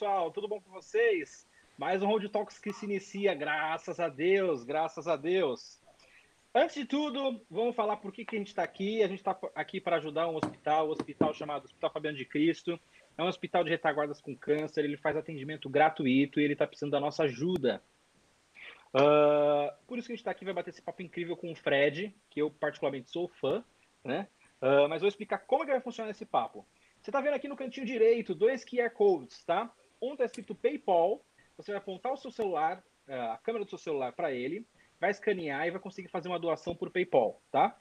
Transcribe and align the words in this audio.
pessoal? 0.00 0.30
Tudo 0.30 0.48
bom 0.48 0.58
com 0.62 0.70
vocês? 0.70 1.46
Mais 1.76 2.02
um 2.02 2.06
Road 2.06 2.26
Talks 2.30 2.58
que 2.58 2.72
se 2.72 2.86
inicia, 2.86 3.34
graças 3.34 4.00
a 4.00 4.08
Deus, 4.08 4.64
graças 4.64 5.06
a 5.06 5.14
Deus. 5.14 5.78
Antes 6.54 6.76
de 6.76 6.86
tudo, 6.86 7.38
vamos 7.50 7.76
falar 7.76 7.98
por 7.98 8.10
que, 8.10 8.24
que 8.24 8.34
a 8.34 8.38
gente 8.38 8.48
está 8.48 8.62
aqui. 8.62 9.02
A 9.02 9.08
gente 9.08 9.18
está 9.18 9.38
aqui 9.54 9.78
para 9.78 9.96
ajudar 9.96 10.26
um 10.26 10.36
hospital, 10.36 10.88
um 10.88 10.92
hospital 10.92 11.34
chamado 11.34 11.66
Hospital 11.66 11.92
Fabiano 11.92 12.16
de 12.16 12.24
Cristo. 12.24 12.80
É 13.18 13.22
um 13.22 13.26
hospital 13.26 13.62
de 13.62 13.68
retaguardas 13.68 14.22
com 14.22 14.34
câncer, 14.34 14.86
ele 14.86 14.96
faz 14.96 15.18
atendimento 15.18 15.68
gratuito 15.68 16.40
e 16.40 16.44
ele 16.44 16.54
está 16.54 16.66
precisando 16.66 16.92
da 16.92 17.00
nossa 17.00 17.24
ajuda. 17.24 17.82
Uh, 18.94 19.70
por 19.86 19.98
isso 19.98 20.06
que 20.06 20.14
a 20.14 20.16
gente 20.16 20.22
está 20.22 20.30
aqui, 20.30 20.46
vai 20.46 20.54
bater 20.54 20.70
esse 20.70 20.80
papo 20.80 21.02
incrível 21.02 21.36
com 21.36 21.52
o 21.52 21.54
Fred, 21.54 22.16
que 22.30 22.40
eu 22.40 22.50
particularmente 22.50 23.10
sou 23.10 23.28
fã, 23.28 23.62
né? 24.02 24.28
Uh, 24.62 24.88
mas 24.88 25.02
vou 25.02 25.08
explicar 25.08 25.40
como 25.40 25.64
é 25.64 25.66
que 25.66 25.72
vai 25.72 25.80
funcionar 25.82 26.10
esse 26.10 26.24
papo. 26.24 26.66
Você 27.02 27.10
está 27.10 27.20
vendo 27.20 27.34
aqui 27.34 27.48
no 27.48 27.56
cantinho 27.56 27.84
direito 27.84 28.34
dois 28.34 28.64
QR 28.64 28.88
Codes, 28.90 29.44
tá? 29.44 29.70
Um 30.00 30.12
está 30.12 30.24
escrito 30.24 30.54
PayPal, 30.54 31.24
você 31.56 31.72
vai 31.72 31.78
apontar 31.78 32.12
o 32.12 32.16
seu 32.16 32.30
celular, 32.30 32.82
uh, 33.08 33.32
a 33.32 33.38
câmera 33.38 33.64
do 33.64 33.68
seu 33.68 33.78
celular 33.78 34.12
para 34.12 34.32
ele, 34.32 34.66
vai 34.98 35.10
escanear 35.10 35.66
e 35.66 35.70
vai 35.70 35.80
conseguir 35.80 36.08
fazer 36.08 36.28
uma 36.28 36.38
doação 36.38 36.74
por 36.74 36.90
PayPal, 36.90 37.40
tá? 37.50 37.76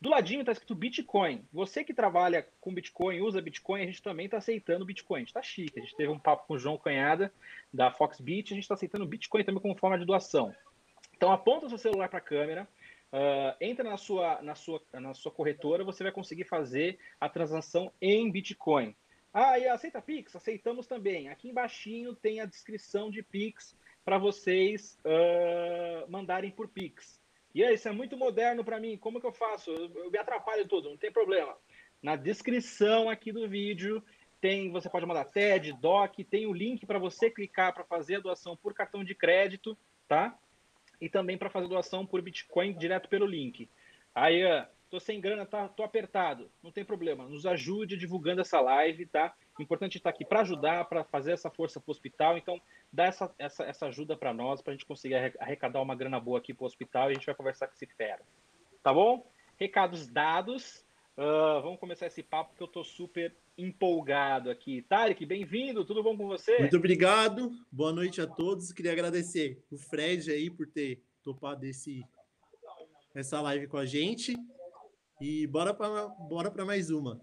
Do 0.00 0.10
ladinho 0.10 0.40
está 0.40 0.52
escrito 0.52 0.76
Bitcoin. 0.76 1.44
Você 1.52 1.82
que 1.82 1.92
trabalha 1.92 2.46
com 2.60 2.72
Bitcoin, 2.72 3.20
usa 3.20 3.42
Bitcoin, 3.42 3.82
a 3.82 3.86
gente 3.86 4.00
também 4.00 4.26
está 4.26 4.36
aceitando 4.36 4.84
Bitcoin. 4.84 5.24
Está 5.24 5.42
chique. 5.42 5.76
A 5.76 5.82
gente 5.82 5.96
teve 5.96 6.08
um 6.08 6.18
papo 6.18 6.46
com 6.46 6.54
o 6.54 6.58
João 6.58 6.78
Canhada, 6.78 7.32
da 7.74 7.90
Foxbit, 7.90 8.52
a 8.52 8.54
gente 8.54 8.62
está 8.62 8.74
aceitando 8.74 9.06
Bitcoin 9.06 9.42
também 9.42 9.60
como 9.60 9.74
forma 9.76 9.98
de 9.98 10.04
doação. 10.04 10.54
Então 11.16 11.32
aponta 11.32 11.66
o 11.66 11.68
seu 11.68 11.78
celular 11.78 12.08
para 12.08 12.18
a 12.18 12.22
câmera, 12.22 12.68
uh, 13.12 13.56
entra 13.60 13.82
na 13.82 13.96
sua, 13.96 14.40
na, 14.40 14.54
sua, 14.54 14.80
na 14.92 15.14
sua 15.14 15.32
corretora, 15.32 15.82
você 15.82 16.04
vai 16.04 16.12
conseguir 16.12 16.44
fazer 16.44 16.96
a 17.20 17.28
transação 17.28 17.92
em 18.00 18.30
Bitcoin. 18.30 18.94
Ah, 19.32 19.58
e 19.58 19.68
aceita 19.68 20.00
Pix? 20.00 20.34
Aceitamos 20.34 20.86
também. 20.86 21.28
Aqui 21.28 21.50
embaixo 21.50 22.14
tem 22.22 22.40
a 22.40 22.46
descrição 22.46 23.10
de 23.10 23.22
Pix 23.22 23.76
para 24.04 24.18
vocês 24.18 24.98
uh, 25.04 26.10
mandarem 26.10 26.50
por 26.50 26.68
Pix. 26.68 27.20
E 27.54 27.62
aí, 27.62 27.74
isso 27.74 27.88
é 27.88 27.92
muito 27.92 28.16
moderno 28.16 28.64
para 28.64 28.80
mim. 28.80 28.96
Como 28.96 29.20
que 29.20 29.26
eu 29.26 29.32
faço? 29.32 29.70
Eu, 29.70 29.90
eu 30.04 30.10
me 30.10 30.18
atrapalho 30.18 30.66
tudo, 30.66 30.90
não 30.90 30.96
tem 30.96 31.12
problema. 31.12 31.56
Na 32.02 32.16
descrição 32.16 33.10
aqui 33.10 33.32
do 33.32 33.48
vídeo 33.48 34.02
tem, 34.40 34.70
você 34.70 34.88
pode 34.88 35.04
mandar 35.04 35.24
TED, 35.24 35.72
DOC, 35.72 36.24
tem 36.24 36.46
o 36.46 36.52
link 36.52 36.86
para 36.86 36.98
você 36.98 37.30
clicar 37.30 37.74
para 37.74 37.84
fazer 37.84 38.16
a 38.16 38.20
doação 38.20 38.56
por 38.56 38.72
cartão 38.72 39.02
de 39.02 39.14
crédito, 39.14 39.76
tá? 40.06 40.38
E 41.00 41.08
também 41.08 41.36
para 41.36 41.50
fazer 41.50 41.68
doação 41.68 42.06
por 42.06 42.22
Bitcoin 42.22 42.72
direto 42.72 43.08
pelo 43.08 43.26
link. 43.26 43.68
Aí, 44.14 44.42
tô 44.90 44.98
sem 44.98 45.20
grana, 45.20 45.44
tá, 45.44 45.68
tô 45.68 45.82
apertado. 45.82 46.50
Não 46.62 46.72
tem 46.72 46.84
problema. 46.84 47.26
Nos 47.28 47.46
ajude 47.46 47.96
divulgando 47.96 48.40
essa 48.40 48.60
live, 48.60 49.06
tá? 49.06 49.34
Importante 49.60 49.96
é 49.96 49.98
estar 49.98 50.10
aqui 50.10 50.24
para 50.24 50.40
ajudar, 50.40 50.84
para 50.86 51.04
fazer 51.04 51.32
essa 51.32 51.50
força 51.50 51.80
para 51.80 51.90
o 51.90 51.92
hospital. 51.92 52.38
Então, 52.38 52.60
dá 52.92 53.04
essa, 53.04 53.34
essa, 53.38 53.64
essa 53.64 53.86
ajuda 53.86 54.16
para 54.16 54.32
nós, 54.32 54.62
para 54.62 54.72
a 54.72 54.74
gente 54.74 54.86
conseguir 54.86 55.34
arrecadar 55.38 55.82
uma 55.82 55.94
grana 55.94 56.18
boa 56.18 56.38
aqui 56.38 56.54
para 56.54 56.64
o 56.64 56.66
hospital 56.66 57.08
e 57.08 57.12
a 57.12 57.14
gente 57.14 57.26
vai 57.26 57.34
conversar 57.34 57.66
com 57.66 57.74
esse 57.74 57.86
fera. 57.86 58.22
Tá 58.82 58.92
bom? 58.92 59.30
Recados 59.56 60.06
dados. 60.06 60.84
Uh, 61.16 61.60
vamos 61.62 61.80
começar 61.80 62.06
esse 62.06 62.22
papo 62.22 62.54
que 62.54 62.62
eu 62.62 62.66
estou 62.66 62.84
super 62.84 63.34
empolgado 63.56 64.50
aqui. 64.50 64.82
Tarek, 64.82 65.26
bem-vindo, 65.26 65.84
tudo 65.84 66.00
bom 66.00 66.16
com 66.16 66.28
você? 66.28 66.60
Muito 66.60 66.76
obrigado, 66.76 67.50
boa 67.72 67.92
noite 67.92 68.20
a 68.20 68.26
todos. 68.26 68.72
Queria 68.72 68.92
agradecer 68.92 69.60
o 69.68 69.76
Fred 69.76 70.30
aí 70.30 70.48
por 70.48 70.68
ter 70.68 71.02
topado 71.24 71.66
esse, 71.66 72.04
essa 73.12 73.40
live 73.40 73.66
com 73.66 73.76
a 73.76 73.84
gente. 73.84 74.36
E 75.20 75.48
bora 75.48 75.74
para 75.74 76.06
bora 76.06 76.64
mais 76.64 76.90
uma. 76.90 77.20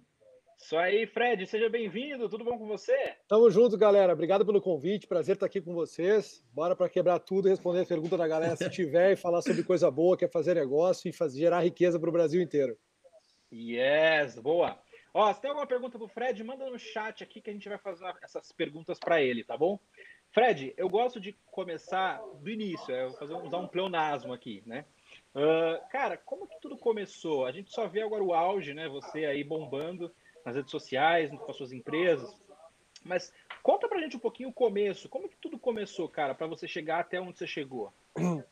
Isso 0.57 0.75
aí, 0.75 1.07
Fred, 1.07 1.45
seja 1.47 1.69
bem-vindo, 1.69 2.28
tudo 2.28 2.44
bom 2.44 2.57
com 2.57 2.67
você? 2.67 3.16
Tamo 3.25 3.50
junto, 3.50 3.78
galera. 3.78 4.11
Obrigado 4.11 4.45
pelo 4.45 4.61
convite, 4.61 5.07
prazer 5.07 5.35
estar 5.35 5.45
aqui 5.45 5.61
com 5.61 5.73
vocês. 5.73 6.44
Bora 6.51 6.75
para 6.75 6.89
quebrar 6.89 7.19
tudo 7.19 7.47
e 7.47 7.51
responder 7.51 7.81
a 7.81 7.85
pergunta 7.85 8.17
da 8.17 8.28
galera 8.28 8.55
se 8.57 8.69
tiver 8.69 9.13
e 9.13 9.16
falar 9.16 9.41
sobre 9.41 9.63
coisa 9.63 9.89
boa, 9.89 10.17
quer 10.17 10.29
fazer 10.29 10.55
negócio 10.55 11.09
e 11.09 11.13
fazer, 11.13 11.39
gerar 11.39 11.61
riqueza 11.61 11.97
para 11.97 12.09
o 12.09 12.11
Brasil 12.11 12.41
inteiro. 12.41 12.78
Yes, 13.53 14.39
boa. 14.39 14.78
Ó, 15.13 15.34
se 15.34 15.39
tem 15.39 15.50
alguma 15.50 15.67
pergunta 15.67 15.97
pro 15.97 16.09
Fred, 16.09 16.44
manda 16.44 16.69
no 16.69 16.78
chat 16.78 17.23
aqui 17.23 17.39
que 17.39 17.50
a 17.50 17.53
gente 17.53 17.69
vai 17.69 17.78
fazer 17.78 18.13
essas 18.22 18.51
perguntas 18.51 19.00
para 19.00 19.22
ele, 19.22 19.45
tá 19.45 19.57
bom? 19.57 19.79
Fred, 20.31 20.73
eu 20.75 20.89
gosto 20.89 21.17
de 21.17 21.31
começar 21.50 22.22
do 22.41 22.50
início, 22.50 22.94
é 22.94 23.09
fazer, 23.13 23.35
usar 23.35 23.59
um 23.59 23.67
pleonasmo 23.67 24.34
aqui, 24.34 24.61
né? 24.66 24.84
Uh, 25.35 25.85
cara, 25.90 26.16
como 26.16 26.47
que 26.47 26.59
tudo 26.62 26.78
começou? 26.78 27.46
A 27.46 27.51
gente 27.51 27.69
só 27.69 27.88
vê 27.88 28.01
agora 28.01 28.23
o 28.23 28.34
auge, 28.34 28.73
né? 28.73 28.88
Você 28.88 29.25
aí 29.25 29.44
bombando 29.44 30.09
nas 30.46 30.56
redes 30.56 30.72
sociais, 30.72 31.29
com 31.29 31.51
as 31.51 31.57
suas 31.57 31.73
empresas. 31.73 32.34
Mas 33.03 33.34
conta 33.62 33.88
pra 33.90 34.00
gente 34.00 34.16
um 34.16 34.19
pouquinho 34.19 34.50
o 34.50 34.53
começo. 34.53 35.09
Como 35.09 35.28
que 35.28 35.35
tudo 35.35 35.59
começou, 35.59 36.07
cara, 36.07 36.34
para 36.34 36.47
você 36.47 36.68
chegar 36.68 37.00
até 37.00 37.19
onde 37.19 37.38
você 37.38 37.46
chegou? 37.46 37.94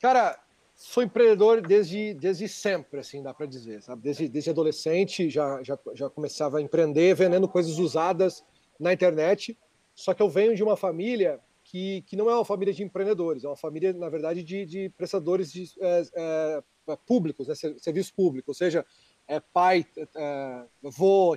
Cara, 0.00 0.36
sou 0.74 1.00
empreendedor 1.00 1.60
desde, 1.60 2.12
desde 2.14 2.48
sempre, 2.48 2.98
assim, 2.98 3.22
dá 3.22 3.32
para 3.32 3.46
dizer, 3.46 3.80
sabe? 3.82 4.02
Desde, 4.02 4.28
desde 4.28 4.50
adolescente 4.50 5.30
já, 5.30 5.62
já, 5.62 5.78
já 5.94 6.10
começava 6.10 6.58
a 6.58 6.60
empreender 6.60 7.14
vendendo 7.14 7.48
coisas 7.48 7.78
usadas 7.78 8.44
na 8.80 8.92
internet. 8.92 9.56
Só 9.94 10.12
que 10.12 10.20
eu 10.20 10.28
venho 10.28 10.56
de 10.56 10.62
uma 10.64 10.76
família 10.76 11.38
que, 11.72 12.02
que 12.02 12.16
não 12.16 12.28
é 12.28 12.34
uma 12.34 12.44
família 12.44 12.74
de 12.74 12.82
empreendedores, 12.82 13.44
é 13.44 13.48
uma 13.48 13.56
família, 13.56 13.94
na 13.94 14.10
verdade, 14.10 14.42
de, 14.42 14.66
de 14.66 14.90
prestadores 14.90 15.50
de, 15.50 15.72
é, 15.80 16.02
é, 16.14 16.62
públicos, 17.06 17.48
né, 17.48 17.54
serviço 17.54 18.12
público. 18.14 18.50
Ou 18.50 18.54
seja, 18.54 18.84
é, 19.26 19.40
pai, 19.40 19.86
é, 20.14 20.66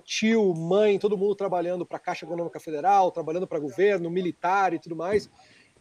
tio, 0.03 0.53
mãe, 0.53 0.99
todo 0.99 1.17
mundo 1.17 1.35
trabalhando 1.35 1.85
para 1.85 1.95
a 1.95 2.01
Caixa 2.01 2.25
Econômica 2.25 2.59
Federal, 2.59 3.11
trabalhando 3.11 3.47
para 3.47 3.59
governo, 3.59 4.09
militar 4.09 4.73
e 4.73 4.79
tudo 4.79 4.93
mais. 4.93 5.29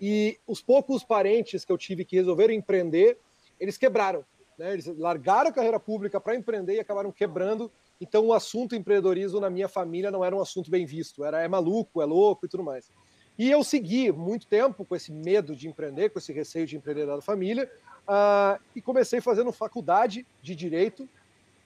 E 0.00 0.38
os 0.46 0.62
poucos 0.62 1.02
parentes 1.02 1.64
que 1.64 1.72
eu 1.72 1.78
tive 1.78 2.04
que 2.04 2.14
resolveram 2.14 2.54
empreender, 2.54 3.18
eles 3.58 3.76
quebraram. 3.76 4.24
Né? 4.56 4.72
Eles 4.72 4.86
largaram 4.86 5.50
a 5.50 5.52
carreira 5.52 5.80
pública 5.80 6.20
para 6.20 6.36
empreender 6.36 6.76
e 6.76 6.80
acabaram 6.80 7.10
quebrando. 7.10 7.72
Então, 8.00 8.26
o 8.26 8.32
assunto 8.32 8.76
empreendedorismo 8.76 9.40
na 9.40 9.50
minha 9.50 9.68
família 9.68 10.12
não 10.12 10.24
era 10.24 10.36
um 10.36 10.40
assunto 10.40 10.70
bem 10.70 10.86
visto. 10.86 11.24
Era 11.24 11.42
é 11.42 11.48
maluco, 11.48 12.00
é 12.00 12.04
louco 12.04 12.46
e 12.46 12.48
tudo 12.48 12.62
mais. 12.62 12.92
E 13.38 13.50
eu 13.50 13.64
segui 13.64 14.12
muito 14.12 14.46
tempo 14.46 14.84
com 14.84 14.94
esse 14.94 15.10
medo 15.10 15.56
de 15.56 15.68
empreender, 15.68 16.10
com 16.10 16.18
esse 16.18 16.32
receio 16.32 16.66
de 16.66 16.76
empreender 16.76 17.06
da 17.06 17.20
família, 17.20 17.70
uh, 18.08 18.60
e 18.74 18.80
comecei 18.80 19.20
fazendo 19.20 19.50
faculdade 19.52 20.24
de 20.40 20.54
direito 20.54 21.08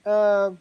uh, 0.06 0.56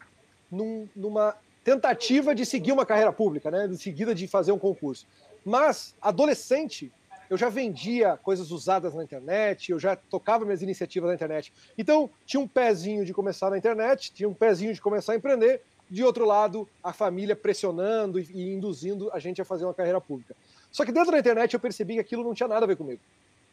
num, 0.50 0.88
numa 0.94 1.34
tentativa 1.64 2.34
de 2.34 2.44
seguir 2.44 2.72
uma 2.72 2.84
carreira 2.86 3.12
pública, 3.12 3.50
né? 3.50 3.66
De 3.66 3.78
seguida 3.78 4.14
de 4.14 4.28
fazer 4.28 4.52
um 4.52 4.58
concurso. 4.58 5.06
Mas, 5.44 5.94
adolescente, 6.00 6.92
eu 7.30 7.36
já 7.36 7.48
vendia 7.48 8.16
coisas 8.16 8.50
usadas 8.50 8.94
na 8.94 9.02
internet, 9.02 9.70
eu 9.70 9.78
já 9.78 9.96
tocava 9.96 10.44
minhas 10.44 10.62
iniciativas 10.62 11.08
na 11.08 11.14
internet. 11.14 11.52
Então, 11.76 12.10
tinha 12.26 12.40
um 12.40 12.48
pezinho 12.48 13.04
de 13.04 13.12
começar 13.12 13.50
na 13.50 13.58
internet, 13.58 14.12
tinha 14.12 14.28
um 14.28 14.34
pezinho 14.34 14.72
de 14.72 14.80
começar 14.80 15.12
a 15.12 15.16
empreender, 15.16 15.62
de 15.90 16.04
outro 16.04 16.26
lado, 16.26 16.68
a 16.82 16.92
família 16.92 17.34
pressionando 17.34 18.18
e 18.18 18.52
induzindo 18.52 19.10
a 19.12 19.18
gente 19.18 19.40
a 19.40 19.44
fazer 19.44 19.64
uma 19.64 19.74
carreira 19.74 20.00
pública. 20.00 20.34
Só 20.70 20.84
que 20.84 20.92
dentro 20.92 21.10
da 21.12 21.18
internet 21.18 21.54
eu 21.54 21.60
percebi 21.60 21.94
que 21.94 22.00
aquilo 22.00 22.24
não 22.24 22.34
tinha 22.34 22.48
nada 22.48 22.64
a 22.64 22.68
ver 22.68 22.76
comigo. 22.76 23.00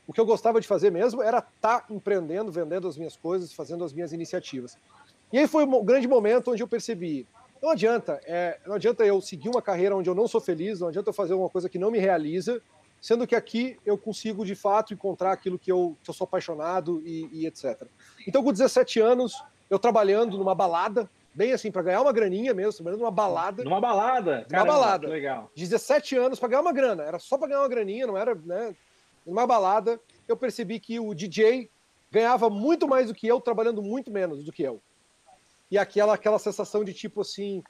O 0.08 0.14
que 0.14 0.20
eu 0.20 0.26
gostava 0.26 0.62
de 0.62 0.68
fazer 0.68 0.92
mesmo 0.92 1.22
era 1.24 1.40
estar 1.40 1.82
tá 1.82 1.86
empreendendo, 1.90 2.52
vendendo 2.52 2.88
as 2.88 2.98
minhas 2.98 3.16
coisas, 3.16 3.54
fazendo 3.54 3.84
as 3.84 3.92
minhas 3.92 4.14
iniciativas. 4.14 4.78
E 5.34 5.40
aí 5.40 5.48
foi 5.48 5.66
um 5.66 5.84
grande 5.84 6.08
momento 6.08 6.52
onde 6.52 6.62
eu 6.62 6.68
percebi, 6.68 7.28
não 7.62 7.72
adianta, 7.72 8.22
é, 8.26 8.60
não 8.66 8.76
adianta 8.76 9.04
eu 9.04 9.20
seguir 9.20 9.50
uma 9.50 9.62
carreira 9.62 9.96
onde 9.96 10.08
eu 10.08 10.14
não 10.14 10.28
sou 10.28 10.40
feliz, 10.40 10.80
não 10.80 10.90
adianta 10.90 11.10
eu 11.10 11.14
fazer 11.14 11.34
uma 11.34 11.50
coisa 11.50 11.68
que 11.68 11.80
não 11.80 11.90
me 11.90 11.98
realiza, 11.98 12.62
sendo 13.02 13.26
que 13.26 13.36
aqui 13.36 13.78
eu 13.86 13.98
consigo 13.98 14.46
de 14.46 14.56
fato 14.56 14.94
encontrar 14.94 15.32
aquilo 15.32 15.58
que 15.58 15.72
eu, 15.72 15.98
que 16.04 16.10
eu 16.10 16.14
sou 16.14 16.26
apaixonado 16.26 17.02
e, 17.06 17.28
e 17.32 17.48
etc. 17.48 17.88
Então, 18.28 18.44
com 18.44 18.52
17 18.52 19.00
anos, 19.00 19.34
eu 19.70 19.80
trabalhando 19.80 20.38
numa 20.38 20.54
balada, 20.54 21.10
bem 21.36 21.52
assim, 21.52 21.72
para 21.72 21.84
ganhar 21.84 22.02
uma 22.02 22.14
graninha 22.14 22.54
mesmo, 22.54 22.74
trabalhando 22.74 23.02
numa 23.02 23.12
balada. 23.12 23.64
Numa 23.64 23.82
balada? 23.82 24.48
Numa 24.50 24.66
balada. 24.66 25.08
Legal. 25.08 25.52
17 25.56 26.16
anos 26.16 26.40
para 26.40 26.50
ganhar 26.50 26.62
uma 26.62 26.74
grana, 26.74 27.04
era 27.04 27.20
só 27.20 27.38
para 27.38 27.50
ganhar 27.50 27.62
uma 27.62 27.70
graninha, 27.70 28.08
não 28.08 28.18
era, 28.18 28.34
né? 28.34 28.76
Numa 29.26 29.46
balada, 29.46 30.00
eu 30.28 30.38
percebi 30.38 30.80
que 30.80 31.00
o 31.00 31.14
DJ 31.14 31.70
ganhava 32.12 32.50
muito 32.50 32.88
mais 32.88 33.08
do 33.08 33.14
que 33.14 33.28
eu, 33.28 33.42
trabalhando 33.42 33.82
muito 33.82 34.10
menos 34.10 34.44
do 34.44 34.52
que 34.52 34.64
eu 34.64 34.82
e 35.70 35.78
aquela, 35.78 36.14
aquela 36.14 36.40
sensação 36.40 36.84
de 36.84 36.94
tipo 36.94 37.22
assim. 37.22 37.64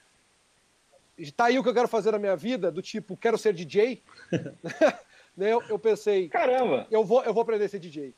Tá 1.36 1.46
aí 1.46 1.58
o 1.58 1.64
que 1.64 1.70
eu 1.70 1.74
quero 1.74 1.88
fazer 1.88 2.12
na 2.12 2.20
minha 2.20 2.36
vida, 2.36 2.72
do 2.72 2.82
tipo, 2.82 3.16
quero 3.16 3.38
ser 3.38 3.54
DJ. 3.54 4.02
Né, 5.38 5.52
eu, 5.52 5.62
eu 5.64 5.78
pensei, 5.78 6.30
caramba, 6.30 6.88
eu 6.90 7.04
vou, 7.04 7.22
eu 7.26 7.34
vou 7.34 7.42
aprender 7.42 7.66
a 7.66 7.68
ser 7.68 7.78
DJ. 7.78 8.16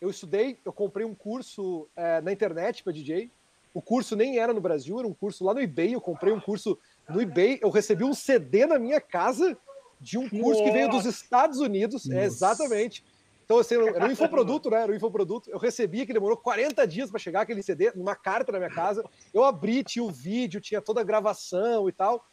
Eu 0.00 0.08
estudei, 0.08 0.56
eu 0.64 0.72
comprei 0.72 1.04
um 1.04 1.16
curso 1.16 1.88
é, 1.96 2.20
na 2.20 2.30
internet 2.30 2.84
para 2.84 2.92
DJ. 2.92 3.28
O 3.72 3.80
curso 3.80 4.16
nem 4.16 4.38
era 4.38 4.52
no 4.52 4.60
Brasil, 4.60 4.98
era 4.98 5.06
um 5.06 5.14
curso 5.14 5.44
lá 5.44 5.54
no 5.54 5.60
eBay. 5.60 5.94
Eu 5.94 6.00
comprei 6.00 6.32
um 6.32 6.40
curso 6.40 6.78
no 7.08 7.20
eBay. 7.20 7.58
Eu 7.62 7.70
recebi 7.70 8.04
um 8.04 8.14
CD 8.14 8.66
na 8.66 8.78
minha 8.78 9.00
casa 9.00 9.56
de 10.00 10.18
um 10.18 10.28
curso 10.28 10.60
Nossa. 10.60 10.64
que 10.64 10.70
veio 10.70 10.88
dos 10.88 11.04
Estados 11.04 11.58
Unidos. 11.58 12.08
É, 12.10 12.24
exatamente. 12.24 13.04
Então, 13.44 13.58
assim, 13.58 13.74
era 13.74 14.06
um 14.06 14.10
infoproduto, 14.12 14.70
né? 14.70 14.82
Era 14.82 14.92
um 14.92 14.94
infoproduto. 14.94 15.50
Eu 15.50 15.58
recebi 15.58 16.06
que 16.06 16.12
demorou 16.12 16.36
40 16.36 16.86
dias 16.86 17.10
para 17.10 17.18
chegar 17.18 17.40
aquele 17.40 17.62
CD, 17.62 17.92
numa 17.96 18.14
carta 18.14 18.52
na 18.52 18.58
minha 18.58 18.70
casa. 18.70 19.04
Eu 19.34 19.44
abri, 19.44 19.82
tinha 19.82 20.04
o 20.04 20.10
vídeo, 20.10 20.60
tinha 20.60 20.80
toda 20.80 21.00
a 21.00 21.04
gravação 21.04 21.88
e 21.88 21.92
tal. 21.92 22.24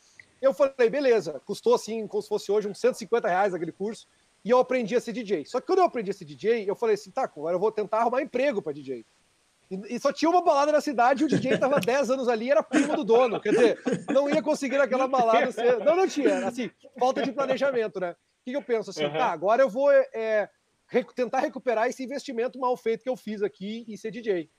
Eu 0.41 0.53
falei, 0.53 0.89
beleza, 0.89 1.41
custou 1.45 1.73
assim, 1.73 2.05
como 2.07 2.21
se 2.21 2.29
fosse 2.29 2.51
hoje, 2.51 2.67
uns 2.67 2.79
150 2.79 3.27
reais 3.27 3.53
aquele 3.53 3.71
curso, 3.71 4.07
e 4.45 4.49
eu 4.51 4.59
aprendi 4.59 4.95
a 4.95 5.01
ser 5.01 5.11
DJ. 5.11 5.45
Só 5.45 5.59
que 5.59 5.65
quando 5.65 5.79
eu 5.79 5.85
aprendi 5.85 6.11
a 6.11 6.13
ser 6.13 6.25
DJ, 6.25 6.69
eu 6.69 6.75
falei 6.75 6.93
assim, 6.93 7.09
tá, 7.09 7.23
agora 7.23 7.55
eu 7.55 7.59
vou 7.59 7.71
tentar 7.71 7.99
arrumar 7.99 8.21
emprego 8.21 8.61
para 8.61 8.73
DJ. 8.73 9.03
E, 9.69 9.95
e, 9.95 9.99
só 9.99 10.13
tinha 10.13 10.29
uma 10.29 10.41
balada 10.41 10.71
na 10.71 10.81
cidade 10.81 11.23
e 11.23 11.25
o 11.25 11.29
DJ 11.29 11.53
estava 11.53 11.79
10 11.79 12.09
anos 12.11 12.27
ali 12.27 12.49
era 12.49 12.63
primo 12.63 12.95
do 12.95 13.03
dono. 13.03 13.39
Quer 13.39 13.51
dizer, 13.51 13.79
não 14.11 14.29
ia 14.29 14.41
conseguir 14.41 14.79
aquela 14.79 15.07
balada. 15.07 15.51
Ser... 15.51 15.79
Não, 15.79 15.95
não 15.95 16.07
tinha. 16.07 16.47
Assim, 16.47 16.71
falta 16.97 17.21
de 17.21 17.31
planejamento, 17.31 17.99
né? 17.99 18.11
O 18.11 18.15
que, 18.45 18.51
que 18.51 18.57
eu 18.57 18.61
penso 18.61 18.89
assim? 18.89 19.05
Uhum. 19.05 19.13
Tá, 19.13 19.31
agora 19.31 19.61
eu 19.61 19.69
vou 19.69 19.91
é, 19.91 20.49
tentar 21.15 21.39
recuperar 21.39 21.87
esse 21.87 22.03
investimento 22.03 22.57
mal 22.57 22.75
feito 22.77 23.03
que 23.03 23.09
eu 23.09 23.17
fiz 23.17 23.41
aqui 23.41 23.85
em 23.87 23.97
ser 23.97 24.11
DJ. 24.11 24.49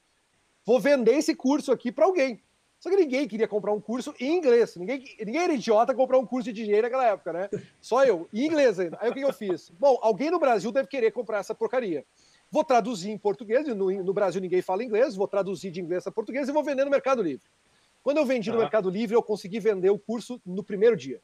Vou 0.65 0.79
vender 0.79 1.13
esse 1.13 1.35
curso 1.35 1.73
aqui 1.73 1.91
para 1.91 2.05
alguém. 2.05 2.43
Só 2.79 2.91
que 2.91 2.97
ninguém 2.97 3.27
queria 3.27 3.49
comprar 3.49 3.73
um 3.73 3.81
curso 3.81 4.15
em 4.21 4.37
inglês. 4.37 4.77
Ninguém, 4.77 5.03
ninguém 5.19 5.43
era 5.43 5.53
idiota 5.53 5.95
comprar 5.95 6.19
um 6.19 6.27
curso 6.27 6.53
de 6.53 6.63
DJ 6.63 6.83
naquela 6.83 7.07
época, 7.07 7.33
né? 7.33 7.49
Só 7.81 8.05
eu, 8.05 8.29
em 8.33 8.47
inglês 8.47 8.79
ainda. 8.79 8.97
Aí 9.01 9.11
o 9.11 9.15
que, 9.15 9.21
que 9.21 9.27
eu 9.27 9.33
fiz? 9.33 9.71
Bom, 9.71 9.99
alguém 10.01 10.31
no 10.31 10.39
Brasil 10.39 10.71
deve 10.71 10.87
querer 10.87 11.11
comprar 11.11 11.39
essa 11.39 11.55
porcaria. 11.55 12.05
Vou 12.51 12.65
traduzir 12.65 13.11
em 13.11 13.19
português, 13.19 13.67
no, 13.67 14.03
no 14.03 14.13
Brasil 14.13 14.41
ninguém 14.41 14.63
fala 14.63 14.83
inglês, 14.83 15.15
vou 15.15 15.29
traduzir 15.29 15.71
de 15.71 15.81
inglês 15.81 16.05
para 16.05 16.13
português 16.13 16.49
e 16.49 16.53
vou 16.53 16.65
vender 16.65 16.85
no 16.85 16.91
Mercado 16.91 17.23
Livre. 17.23 17.47
Quando 18.03 18.19
eu 18.19 18.25
vendi 18.25 18.51
no 18.51 18.59
Mercado 18.59 18.89
Livre, 18.89 19.15
eu 19.15 19.23
consegui 19.23 19.61
vender 19.61 19.91
o 19.91 19.99
curso 19.99 20.41
no 20.47 20.65
primeiro 20.65 20.97
dia. 20.97 21.21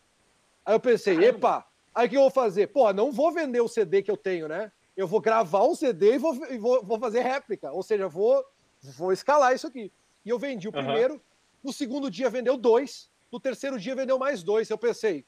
Aí 0.66 0.74
eu 0.74 0.80
pensei, 0.80 1.16
epa, 1.24 1.66
aí 1.94 2.06
o 2.06 2.10
que 2.10 2.16
eu 2.16 2.22
vou 2.22 2.30
fazer? 2.30 2.66
Pô, 2.66 2.92
não 2.92 3.10
vou 3.10 3.32
vender 3.32 3.60
o 3.60 3.68
CD 3.68 4.02
que 4.02 4.10
eu 4.10 4.16
tenho, 4.16 4.48
né? 4.48 4.70
Eu 4.96 5.08
vou 5.08 5.20
gravar 5.20 5.64
um 5.64 5.74
CD 5.74 6.14
e 6.14 6.18
vou, 6.18 6.34
e 6.50 6.58
vou, 6.58 6.84
vou 6.84 6.98
fazer 6.98 7.20
réplica. 7.20 7.72
Ou 7.72 7.82
seja, 7.82 8.06
vou, 8.06 8.44
vou 8.82 9.12
escalar 9.12 9.54
isso 9.54 9.66
aqui. 9.66 9.90
E 10.24 10.28
eu 10.28 10.38
vendi 10.38 10.68
o 10.68 10.74
uhum. 10.74 10.84
primeiro, 10.84 11.22
no 11.62 11.72
segundo 11.72 12.10
dia 12.10 12.28
vendeu 12.28 12.56
dois, 12.56 13.10
no 13.32 13.40
terceiro 13.40 13.78
dia 13.78 13.94
vendeu 13.94 14.18
mais 14.18 14.42
dois. 14.42 14.68
Eu 14.68 14.78
pensei, 14.78 15.24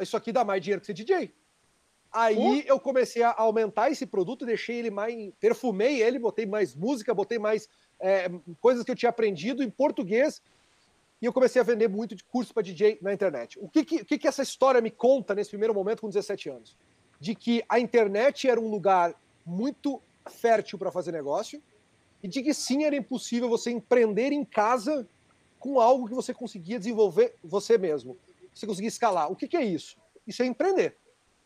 isso 0.00 0.16
aqui 0.16 0.32
dá 0.32 0.44
mais 0.44 0.62
dinheiro 0.62 0.80
que 0.80 0.86
ser 0.86 0.94
DJ. 0.94 1.32
Aí 2.14 2.60
uh. 2.60 2.62
eu 2.66 2.78
comecei 2.78 3.24
a 3.24 3.34
aumentar 3.36 3.90
esse 3.90 4.06
produto, 4.06 4.46
deixei 4.46 4.78
ele 4.78 4.90
mais. 4.90 5.32
perfumei 5.40 6.00
ele, 6.00 6.20
botei 6.20 6.46
mais 6.46 6.72
música, 6.72 7.12
botei 7.12 7.40
mais 7.40 7.68
é, 7.98 8.30
coisas 8.60 8.84
que 8.84 8.90
eu 8.92 8.94
tinha 8.94 9.10
aprendido 9.10 9.64
em 9.64 9.68
português. 9.68 10.40
E 11.20 11.26
eu 11.26 11.32
comecei 11.32 11.60
a 11.60 11.64
vender 11.64 11.88
muito 11.88 12.14
de 12.14 12.22
curso 12.22 12.54
para 12.54 12.62
DJ 12.62 12.98
na 13.02 13.12
internet. 13.12 13.58
O 13.58 13.68
que, 13.68 13.84
que, 13.84 14.18
que, 14.18 14.28
essa 14.28 14.42
história 14.42 14.80
me 14.80 14.92
conta 14.92 15.34
nesse 15.34 15.50
primeiro 15.50 15.74
momento 15.74 16.02
com 16.02 16.08
17 16.08 16.50
anos? 16.50 16.76
De 17.18 17.34
que 17.34 17.64
a 17.68 17.80
internet 17.80 18.48
era 18.48 18.60
um 18.60 18.68
lugar 18.68 19.14
muito 19.44 20.00
fértil 20.30 20.78
para 20.78 20.92
fazer 20.92 21.10
negócio 21.10 21.60
e 22.22 22.28
de 22.28 22.42
que 22.42 22.54
sim 22.54 22.84
era 22.84 22.94
impossível 22.94 23.48
você 23.48 23.70
empreender 23.70 24.32
em 24.32 24.44
casa 24.44 25.08
com 25.58 25.80
algo 25.80 26.06
que 26.06 26.14
você 26.14 26.32
conseguia 26.32 26.78
desenvolver 26.78 27.34
você 27.42 27.76
mesmo. 27.76 28.16
Você 28.52 28.66
conseguia 28.66 28.88
escalar. 28.88 29.32
O 29.32 29.36
que, 29.36 29.48
que 29.48 29.56
é 29.56 29.64
isso? 29.64 29.96
Isso 30.26 30.42
é 30.42 30.46
empreender 30.46 30.96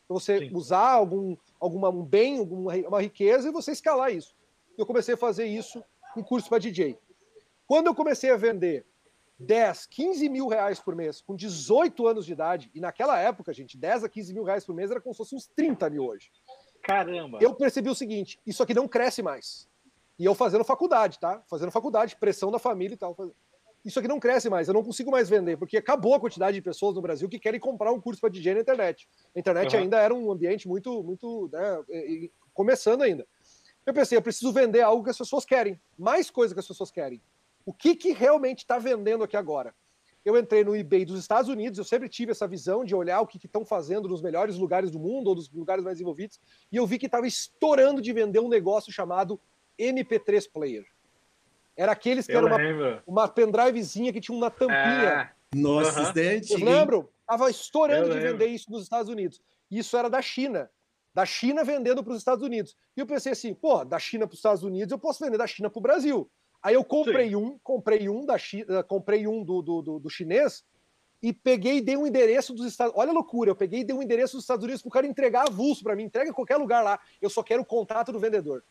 você 0.09 0.39
Sim. 0.39 0.51
usar 0.55 0.91
algum 0.91 1.37
alguma, 1.61 1.91
um 1.91 2.05
bem, 2.05 2.39
alguma 2.39 2.75
uma 2.75 3.01
riqueza 3.01 3.49
e 3.49 3.53
você 3.53 3.73
escalar 3.73 4.13
isso. 4.13 4.35
Eu 4.77 4.87
comecei 4.87 5.15
a 5.15 5.19
fazer 5.19 5.47
isso 5.47 5.85
com 6.15 6.23
curso 6.23 6.49
para 6.49 6.59
DJ. 6.59 6.99
Quando 7.67 7.89
eu 7.89 7.95
comecei 7.95 8.31
a 8.31 8.37
vender 8.37 8.87
10, 9.39 9.87
15 9.87 10.29
mil 10.29 10.49
reais 10.49 10.81
por 10.81 10.97
mês, 10.97 11.21
com 11.21 11.37
18 11.37 12.07
anos 12.07 12.27
de 12.27 12.33
idade, 12.33 12.71
e 12.75 12.81
naquela 12.81 13.19
época, 13.19 13.53
gente, 13.53 13.77
10 13.77 14.05
a 14.05 14.09
15 14.09 14.35
mil 14.35 14.43
reais 14.43 14.65
por 14.65 14.75
mês 14.75 14.91
era 14.91 15.01
como 15.01 15.15
se 15.15 15.19
fosse 15.19 15.35
uns 15.35 15.47
30 15.47 15.91
mil 15.91 16.07
hoje. 16.07 16.31
Caramba! 16.83 17.39
Eu 17.41 17.55
percebi 17.55 17.89
o 17.91 17.95
seguinte: 17.95 18.41
isso 18.47 18.63
aqui 18.63 18.75
não 18.75 18.89
cresce 18.89 19.23
mais. 19.23 19.69
E 20.19 20.25
eu 20.25 20.35
fazendo 20.35 20.65
faculdade, 20.65 21.19
tá? 21.19 21.43
Fazendo 21.47 21.71
faculdade, 21.71 22.17
pressão 22.17 22.51
da 22.51 22.59
família 22.59 22.95
e 22.95 22.99
tal 22.99 23.15
isso 23.89 23.99
aqui 23.99 24.09
não 24.09 24.21
cresce 24.21 24.49
mais, 24.49 24.69
eu 24.69 24.75
não 24.75 24.85
consigo 24.85 25.11
mais 25.11 25.29
vender, 25.29 25.57
porque 25.57 25.77
acabou 25.77 26.15
a 26.15 26.21
quantidade 26.21 26.55
de 26.55 26.63
pessoas 26.63 26.95
no 26.95 27.03
Brasil 27.03 27.29
que 27.29 27.39
querem 27.39 27.59
comprar 27.59 27.91
um 27.93 28.01
curso 28.01 28.21
para 28.21 28.31
DJ 28.31 28.55
na 28.55 28.61
internet. 28.61 29.09
A 29.35 29.39
internet 29.39 29.75
uhum. 29.75 29.83
ainda 29.83 29.99
era 29.99 30.15
um 30.15 30.31
ambiente 30.31 30.69
muito, 30.69 31.03
muito, 31.03 31.49
né, 31.53 32.29
começando 32.53 33.03
ainda. 33.03 33.27
Eu 33.87 33.95
pensei, 33.95 34.19
eu 34.19 34.23
preciso 34.23 34.53
vender 34.53 34.83
algo 34.83 35.03
que 35.03 35.11
as 35.11 35.19
pessoas 35.19 35.45
querem, 35.45 35.81
mais 35.99 36.31
coisa 36.31 36.55
que 36.55 36.61
as 36.61 36.67
pessoas 36.67 36.91
querem. 36.91 37.23
O 37.65 37.73
que, 37.73 37.97
que 37.97 38.13
realmente 38.13 38.59
está 38.59 38.79
vendendo 38.79 39.25
aqui 39.25 39.37
agora? 39.37 39.75
Eu 40.25 40.37
entrei 40.37 40.63
no 40.63 40.77
eBay 40.77 41.07
dos 41.07 41.19
Estados 41.19 41.49
Unidos, 41.49 41.79
eu 41.79 41.85
sempre 41.85 42.09
tive 42.09 42.33
essa 42.33 42.47
visão 42.47 42.85
de 42.85 42.95
olhar 42.95 43.21
o 43.21 43.27
que 43.27 43.39
estão 43.43 43.65
fazendo 43.65 44.09
nos 44.09 44.21
melhores 44.21 44.57
lugares 44.57 44.91
do 44.91 44.99
mundo 44.99 45.29
ou 45.29 45.35
dos 45.35 45.51
lugares 45.51 45.83
mais 45.83 46.01
envolvidos, 46.01 46.39
e 46.71 46.77
eu 46.77 46.87
vi 46.87 46.99
que 46.99 47.07
estava 47.07 47.27
estourando 47.27 48.03
de 48.03 48.13
vender 48.13 48.41
um 48.41 48.49
negócio 48.49 48.93
chamado 48.93 49.41
MP3 49.79 50.51
Player. 50.53 50.85
Era 51.79 51.93
aqueles 51.93 52.27
que 52.27 52.33
eu 52.33 52.45
era 52.45 52.57
uma, 52.57 53.03
uma 53.07 53.29
pendrivezinha 53.29 54.13
que 54.13 54.21
tinha 54.21 54.37
uma 54.37 54.51
tampinha. 54.51 55.33
É. 55.55 55.57
Nossa, 55.57 56.13
uhum. 56.13 56.37
isso 56.37 56.49
Vocês 56.49 56.61
lembram? 56.61 57.09
Tava 57.25 57.49
estourando 57.49 58.09
eu 58.09 58.15
de 58.15 58.15
lembro. 58.19 58.33
vender 58.33 58.47
isso 58.47 58.69
nos 58.69 58.83
Estados 58.83 59.09
Unidos. 59.09 59.41
Isso 59.71 59.97
era 59.97 60.11
da 60.11 60.21
China. 60.21 60.69
Da 61.15 61.25
China 61.25 61.63
vendendo 61.63 62.03
para 62.03 62.13
os 62.13 62.19
Estados 62.19 62.45
Unidos. 62.45 62.77
E 62.97 63.01
eu 63.01 63.07
pensei 63.07 63.31
assim, 63.31 63.55
pô, 63.55 63.85
da 63.85 63.97
China 63.97 64.27
para 64.27 64.33
os 64.33 64.41
Estados 64.41 64.65
Unidos, 64.65 64.91
eu 64.91 64.99
posso 64.99 65.25
vender 65.25 65.39
da 65.39 65.47
China 65.47 65.71
para 65.71 65.79
o 65.79 65.83
Brasil. 65.83 66.29
Aí 66.61 66.75
eu 66.75 66.83
comprei 66.83 67.29
Sim. 67.29 67.37
um, 67.37 67.59
comprei 67.63 68.09
um 68.09 68.27
da 68.27 68.37
China, 68.37 68.83
comprei 68.83 69.29
um 69.29 69.45
do, 69.45 69.63
do, 69.63 69.81
do, 69.81 69.99
do 70.01 70.11
chinês 70.11 70.65
e 71.23 71.33
peguei 71.33 71.77
e 71.77 71.81
dei 71.81 71.97
um 71.97 72.09
endereço 72.09 72.53
dos 72.53 72.67
Estados 72.67 72.93
Olha 72.97 73.11
a 73.11 73.15
loucura, 73.15 73.51
eu 73.51 73.57
peguei 73.57 73.81
e 73.81 73.85
dei 73.85 73.95
um 73.95 74.03
endereço 74.03 74.35
dos 74.35 74.43
Estados 74.43 74.65
Unidos 74.65 74.83
para 74.83 74.89
o 74.89 74.93
cara 74.93 75.07
entregar 75.07 75.47
avulso 75.47 75.85
para 75.85 75.95
mim, 75.95 76.05
entrega 76.05 76.29
em 76.29 76.35
qualquer 76.35 76.57
lugar 76.57 76.83
lá. 76.83 76.99
Eu 77.23 77.31
só 77.31 77.41
quero 77.41 77.63
o 77.63 77.65
contato 77.65 78.11
do 78.11 78.19
vendedor. 78.19 78.65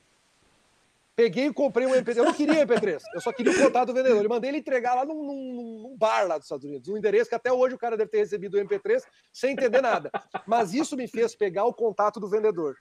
Peguei 1.18 1.48
e 1.48 1.54
comprei 1.54 1.88
um 1.88 1.94
MP3. 1.94 2.18
Eu 2.18 2.26
não 2.26 2.34
queria 2.34 2.64
MP3, 2.64 3.02
eu 3.16 3.20
só 3.20 3.34
queria 3.34 3.52
o 3.52 3.58
contato 3.58 3.88
do 3.88 3.94
vendedor. 3.96 4.24
Eu 4.24 4.30
mandei 4.30 4.52
ele 4.52 4.60
entregar 4.60 4.94
lá 4.94 5.04
num, 5.04 5.24
num, 5.24 5.82
num, 5.82 5.98
bar 5.98 6.28
lá 6.28 6.38
dos 6.38 6.46
Estados 6.46 6.64
Unidos, 6.64 6.88
um 6.90 6.96
endereço 6.96 7.28
que 7.28 7.34
até 7.34 7.52
hoje 7.52 7.74
o 7.74 7.78
cara 7.78 7.98
deve 7.98 8.12
ter 8.12 8.20
recebido 8.20 8.56
o 8.56 8.62
MP3 8.62 9.02
sem 9.34 9.54
entender 9.54 9.82
nada. 9.82 10.12
Mas 10.46 10.76
isso 10.76 10.96
me 10.96 11.08
fez 11.08 11.36
pegar 11.36 11.66
o 11.66 11.74
contato 11.74 12.20
do 12.20 12.30
vendedor. 12.30 12.76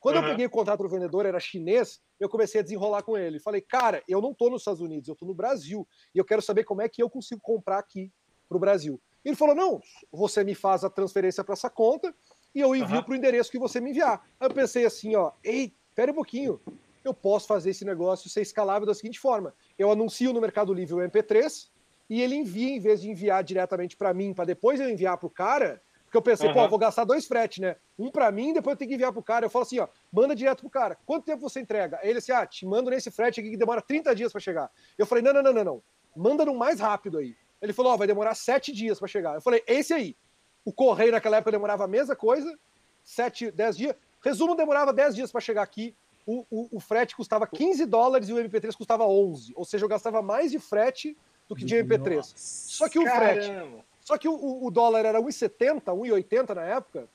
Quando 0.00 0.16
uhum. 0.16 0.22
eu 0.22 0.28
peguei 0.30 0.46
o 0.46 0.50
contato 0.50 0.82
do 0.82 0.88
vendedor, 0.88 1.24
era 1.24 1.38
chinês, 1.38 2.00
eu 2.18 2.28
comecei 2.28 2.60
a 2.60 2.64
desenrolar 2.64 3.04
com 3.04 3.16
ele. 3.16 3.38
Falei, 3.38 3.60
cara, 3.60 4.02
eu 4.08 4.20
não 4.20 4.32
estou 4.32 4.50
nos 4.50 4.62
Estados 4.62 4.80
Unidos, 4.80 5.06
eu 5.06 5.12
estou 5.12 5.28
no 5.28 5.34
Brasil. 5.34 5.86
E 6.12 6.18
eu 6.18 6.24
quero 6.24 6.42
saber 6.42 6.64
como 6.64 6.82
é 6.82 6.88
que 6.88 7.00
eu 7.00 7.08
consigo 7.08 7.40
comprar 7.40 7.78
aqui 7.78 8.12
para 8.48 8.56
o 8.56 8.60
Brasil. 8.60 9.00
Ele 9.24 9.36
falou: 9.36 9.54
não, 9.54 9.80
você 10.10 10.42
me 10.42 10.56
faz 10.56 10.82
a 10.82 10.90
transferência 10.90 11.44
para 11.44 11.52
essa 11.52 11.70
conta 11.70 12.12
e 12.52 12.60
eu 12.60 12.74
envio 12.74 12.96
uhum. 12.96 13.02
para 13.04 13.12
o 13.12 13.16
endereço 13.16 13.52
que 13.52 13.58
você 13.58 13.80
me 13.80 13.90
enviar. 13.90 14.20
Aí 14.40 14.48
eu 14.48 14.52
pensei 14.52 14.84
assim: 14.84 15.14
ó, 15.14 15.30
ei, 15.44 15.72
espera 15.90 16.10
um 16.10 16.16
pouquinho 16.16 16.60
eu 17.04 17.14
posso 17.14 17.46
fazer 17.46 17.70
esse 17.70 17.84
negócio 17.84 18.28
ser 18.28 18.42
escalável 18.42 18.86
da 18.86 18.94
seguinte 18.94 19.18
forma: 19.18 19.54
eu 19.78 19.90
anuncio 19.90 20.32
no 20.32 20.40
Mercado 20.40 20.72
Livre 20.72 20.94
o 20.94 20.98
MP3 20.98 21.68
e 22.08 22.22
ele 22.22 22.36
envia, 22.36 22.70
em 22.70 22.80
vez 22.80 23.00
de 23.00 23.10
enviar 23.10 23.44
diretamente 23.44 23.96
para 23.96 24.14
mim, 24.14 24.32
para 24.32 24.44
depois 24.44 24.80
eu 24.80 24.88
enviar 24.88 25.18
para 25.18 25.26
o 25.26 25.30
cara, 25.30 25.82
porque 26.04 26.16
eu 26.16 26.22
pensei, 26.22 26.48
uhum. 26.48 26.54
pô, 26.54 26.60
eu 26.62 26.68
vou 26.70 26.78
gastar 26.78 27.04
dois 27.04 27.26
fretes, 27.26 27.58
né? 27.58 27.76
Um 27.98 28.10
para 28.10 28.32
mim, 28.32 28.54
depois 28.54 28.72
eu 28.72 28.78
tenho 28.78 28.88
que 28.88 28.94
enviar 28.94 29.12
para 29.12 29.20
o 29.20 29.22
cara. 29.22 29.44
Eu 29.44 29.50
falo 29.50 29.64
assim, 29.64 29.78
ó, 29.78 29.86
manda 30.10 30.34
direto 30.34 30.60
pro 30.60 30.70
cara. 30.70 30.96
Quanto 31.04 31.26
tempo 31.26 31.42
você 31.42 31.60
entrega? 31.60 31.98
Aí 32.02 32.08
ele 32.08 32.18
assim, 32.18 32.32
ah, 32.32 32.46
te 32.46 32.64
mando 32.64 32.88
nesse 32.88 33.10
frete 33.10 33.40
aqui 33.40 33.50
que 33.50 33.56
demora 33.58 33.82
30 33.82 34.14
dias 34.14 34.32
para 34.32 34.40
chegar. 34.40 34.70
Eu 34.96 35.04
falei, 35.04 35.22
não, 35.22 35.34
não, 35.34 35.42
não, 35.42 35.52
não, 35.52 35.64
não. 35.64 35.82
Manda 36.16 36.46
no 36.46 36.54
mais 36.54 36.80
rápido 36.80 37.18
aí. 37.18 37.36
Ele 37.60 37.74
falou, 37.74 37.92
ó, 37.92 37.96
vai 37.98 38.06
demorar 38.06 38.34
sete 38.34 38.72
dias 38.72 38.98
para 38.98 39.06
chegar. 39.06 39.34
Eu 39.34 39.42
falei, 39.42 39.62
esse 39.66 39.92
aí. 39.92 40.16
O 40.64 40.72
correio 40.72 41.12
naquela 41.12 41.36
época 41.36 41.52
demorava 41.52 41.84
a 41.84 41.88
mesma 41.88 42.16
coisa, 42.16 42.58
sete, 43.04 43.50
dez 43.50 43.76
dias. 43.76 43.94
Resumo, 44.22 44.54
demorava 44.54 44.92
10 44.92 45.14
dias 45.14 45.32
para 45.32 45.40
chegar 45.40 45.62
aqui 45.62 45.94
o, 46.28 46.44
o, 46.50 46.68
o, 46.72 46.80
frete 46.80 47.16
custava 47.16 47.46
15 47.46 47.86
dólares 47.86 48.28
e 48.28 48.34
o 48.34 48.36
MP3 48.36 48.76
custava 48.76 49.06
11. 49.06 49.54
Ou 49.56 49.64
seja, 49.64 49.86
eu 49.86 49.88
gastava 49.88 50.20
mais 50.20 50.50
de 50.50 50.58
frete 50.58 51.16
do 51.48 51.56
que 51.56 51.64
de 51.64 51.76
MP3. 51.76 52.16
Nossa, 52.16 52.34
só 52.36 52.86
que 52.86 52.98
o 52.98 53.04
caramba. 53.04 53.32
frete. 53.32 53.84
Só 54.04 54.18
que 54.18 54.28
o, 54.28 54.66
o 54.66 54.70
dólar 54.70 55.06
era 55.06 55.22
1,70, 55.22 55.84
1,80 55.84 56.54
na 56.54 56.64
época. 56.64 57.08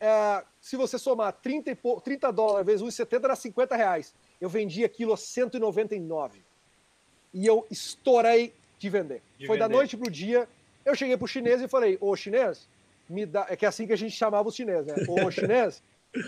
É, 0.00 0.42
se 0.58 0.74
você 0.74 0.98
somar 0.98 1.34
30, 1.34 1.76
30 2.02 2.32
dólares 2.32 2.66
vezes 2.66 2.82
1,70 2.82 3.24
era 3.24 3.36
50 3.36 3.76
reais. 3.76 4.14
Eu 4.40 4.48
vendi 4.48 4.84
aquilo 4.84 5.12
a 5.12 5.18
199. 5.18 6.42
E 7.34 7.46
eu 7.46 7.66
estourei 7.70 8.54
de 8.78 8.88
vender. 8.88 9.22
De 9.38 9.46
Foi 9.46 9.58
vender. 9.58 9.68
da 9.68 9.74
noite 9.74 9.98
pro 9.98 10.10
dia. 10.10 10.48
Eu 10.82 10.94
cheguei 10.94 11.18
pro 11.18 11.28
chinês 11.28 11.60
e 11.60 11.68
falei: 11.68 11.98
Ô 12.00 12.16
chinês, 12.16 12.66
me 13.06 13.26
dá. 13.26 13.46
É 13.50 13.56
que 13.56 13.66
é 13.66 13.68
assim 13.68 13.86
que 13.86 13.92
a 13.92 13.98
gente 13.98 14.16
chamava 14.16 14.48
os 14.48 14.54
chineses, 14.54 14.86
né? 14.86 14.94
Ô 15.06 15.30
chinês 15.30 15.82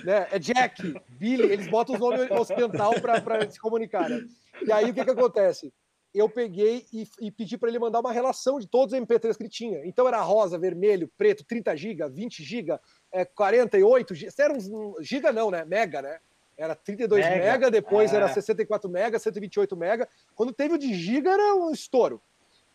né? 0.05 0.27
É 0.31 0.39
Jack, 0.39 1.01
Billy, 1.09 1.45
eles 1.53 1.69
botam 1.69 1.95
os 1.95 2.01
nomes 2.01 2.31
ocidental 2.31 2.93
para 3.01 3.51
se 3.51 3.59
comunicar. 3.59 4.09
Né? 4.09 4.27
E 4.63 4.73
aí 4.73 4.91
o 4.91 4.95
que, 4.95 5.05
que 5.05 5.11
acontece? 5.11 5.73
Eu 6.15 6.29
peguei 6.29 6.87
e, 6.93 7.07
e 7.21 7.31
pedi 7.31 7.59
para 7.59 7.69
ele 7.69 7.79
mandar 7.79 8.01
uma 8.01 8.13
relação 8.13 8.59
de 8.59 8.67
todos 8.67 8.95
os 8.95 9.01
MP3 9.01 9.37
que 9.37 9.43
ele 9.43 9.51
tinha. 9.51 9.87
Então 9.87 10.09
era 10.09 10.21
rosa, 10.21 10.59
vermelho, 10.59 11.11
preto, 11.17 11.45
30 11.45 11.77
GB, 11.77 12.09
20 12.09 12.43
GB, 12.43 12.79
é, 13.13 13.25
48 13.25 14.15
GB. 14.15 14.33
Era 14.39 14.53
um 14.53 14.95
giga 15.01 15.33
não, 15.33 15.51
né? 15.51 15.65
Mega, 15.65 16.01
né? 16.01 16.19
Era 16.57 16.75
32 16.75 17.25
mega, 17.25 17.45
mega 17.45 17.71
depois 17.71 18.13
é. 18.13 18.17
era 18.17 18.29
64 18.29 18.91
mega, 18.91 19.19
128 19.19 19.77
mega. 19.77 20.09
Quando 20.35 20.53
teve 20.53 20.75
o 20.75 20.79
de 20.79 20.93
giga 20.93 21.31
era 21.31 21.55
um 21.55 21.71
estouro. 21.71 22.21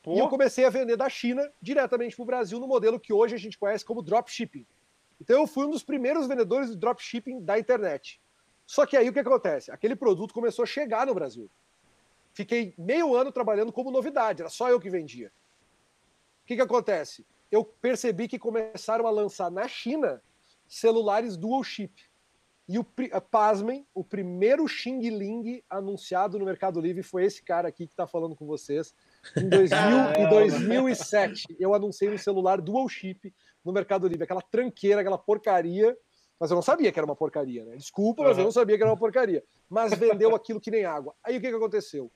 Pô. 0.02 0.16
E 0.16 0.20
eu 0.20 0.28
comecei 0.28 0.66
a 0.66 0.70
vender 0.70 0.96
da 0.96 1.10
China 1.10 1.50
diretamente 1.62 2.16
para 2.16 2.24
o 2.24 2.26
Brasil 2.26 2.60
no 2.60 2.68
modelo 2.68 3.00
que 3.00 3.12
hoje 3.12 3.36
a 3.36 3.38
gente 3.38 3.58
conhece 3.58 3.84
como 3.84 4.02
dropshipping. 4.02 4.66
Então 5.24 5.40
eu 5.40 5.48
fui 5.48 5.66
um 5.66 5.72
dos 5.72 5.84
primeiros 5.84 6.28
vendedores 6.28 6.70
de 6.70 6.76
dropshipping 6.76 7.42
da 7.42 7.58
internet. 7.58 8.22
Só 8.68 8.86
que 8.86 8.98
aí 8.98 9.10
o 9.10 9.14
que 9.14 9.20
acontece? 9.20 9.72
Aquele 9.72 9.96
produto 9.96 10.34
começou 10.34 10.64
a 10.64 10.66
chegar 10.66 11.08
no 11.08 11.14
Brasil. 11.14 11.50
Fiquei 12.34 12.74
meio 12.78 13.16
ano 13.16 13.32
trabalhando 13.32 13.72
como 13.72 13.92
novidade, 13.92 14.42
era 14.42 14.50
só 14.50 14.70
eu 14.70 14.80
que 14.80 14.90
vendia. 14.90 15.32
O 16.44 16.46
que, 16.46 16.56
que 16.56 16.62
acontece? 16.62 17.26
eu 17.54 17.64
percebi 17.64 18.28
que 18.28 18.40
começaram 18.40 19.06
a 19.06 19.12
lançar 19.12 19.52
na 19.52 19.68
China 19.68 20.20
celulares 20.68 21.38
dual 21.38 21.64
chip. 21.64 21.94
E 22.68 22.80
o, 22.80 22.86
pasmem, 23.30 23.86
o 23.94 24.04
primeiro 24.04 24.68
Xing 24.68 25.02
Ling 25.10 25.62
anunciado 25.70 26.40
no 26.40 26.46
Mercado 26.46 26.82
Livre 26.82 27.04
foi 27.04 27.26
esse 27.26 27.44
cara 27.44 27.68
aqui 27.68 27.86
que 27.86 27.94
está 27.94 28.08
falando 28.08 28.36
com 28.36 28.48
vocês. 28.48 28.96
Em 29.38 29.50
2000, 29.50 29.80
em 30.18 30.30
2007, 30.30 31.58
eu 31.60 31.76
anunciei 31.76 32.10
um 32.10 32.18
celular 32.18 32.60
dual 32.60 32.90
chip 32.90 33.32
no 33.64 33.72
Mercado 33.72 34.08
Livre, 34.08 34.24
aquela 34.24 34.42
tranqueira, 34.42 35.02
aquela 35.02 35.18
porcaria. 35.18 35.98
Mas 36.40 36.52
eu 36.52 36.56
não 36.56 36.62
sabia 36.62 36.92
que 36.92 37.00
era 37.00 37.06
uma 37.06 37.16
porcaria, 37.16 37.64
né? 37.64 37.76
Desculpa, 37.76 38.24
mas 38.24 38.38
eu 38.38 38.44
não 38.44 38.52
sabia 38.52 38.76
que 38.76 38.84
era 38.84 38.92
uma 38.92 38.98
porcaria. 38.98 39.44
Mas 39.70 39.94
vendeu 39.94 40.36
aquilo 40.36 40.60
que 40.60 40.72
nem 40.72 40.84
água. 40.84 41.14
Aí 41.24 41.38
o 41.38 41.42
que, 41.42 41.50
que 41.50 41.56
aconteceu? 41.56 42.12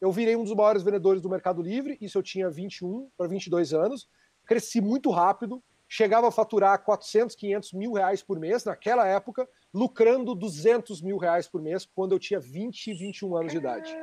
Eu 0.00 0.12
virei 0.12 0.36
um 0.36 0.44
dos 0.44 0.54
maiores 0.54 0.82
vendedores 0.82 1.22
do 1.22 1.28
Mercado 1.28 1.62
Livre, 1.62 1.96
isso 2.00 2.18
eu 2.18 2.22
tinha 2.22 2.50
21 2.50 3.08
para 3.16 3.26
22 3.26 3.72
anos. 3.72 4.08
Cresci 4.46 4.80
muito 4.80 5.10
rápido, 5.10 5.62
chegava 5.88 6.28
a 6.28 6.30
faturar 6.30 6.82
400, 6.84 7.34
500 7.34 7.72
mil 7.72 7.92
reais 7.92 8.22
por 8.22 8.38
mês 8.38 8.64
naquela 8.64 9.06
época, 9.06 9.48
lucrando 9.72 10.34
200 10.34 11.00
mil 11.02 11.16
reais 11.16 11.48
por 11.48 11.60
mês 11.60 11.86
quando 11.86 12.12
eu 12.12 12.18
tinha 12.18 12.38
20 12.38 12.86
e 12.88 12.94
21 12.94 13.36
anos 13.36 13.52
de 13.52 13.58
idade. 13.58 13.96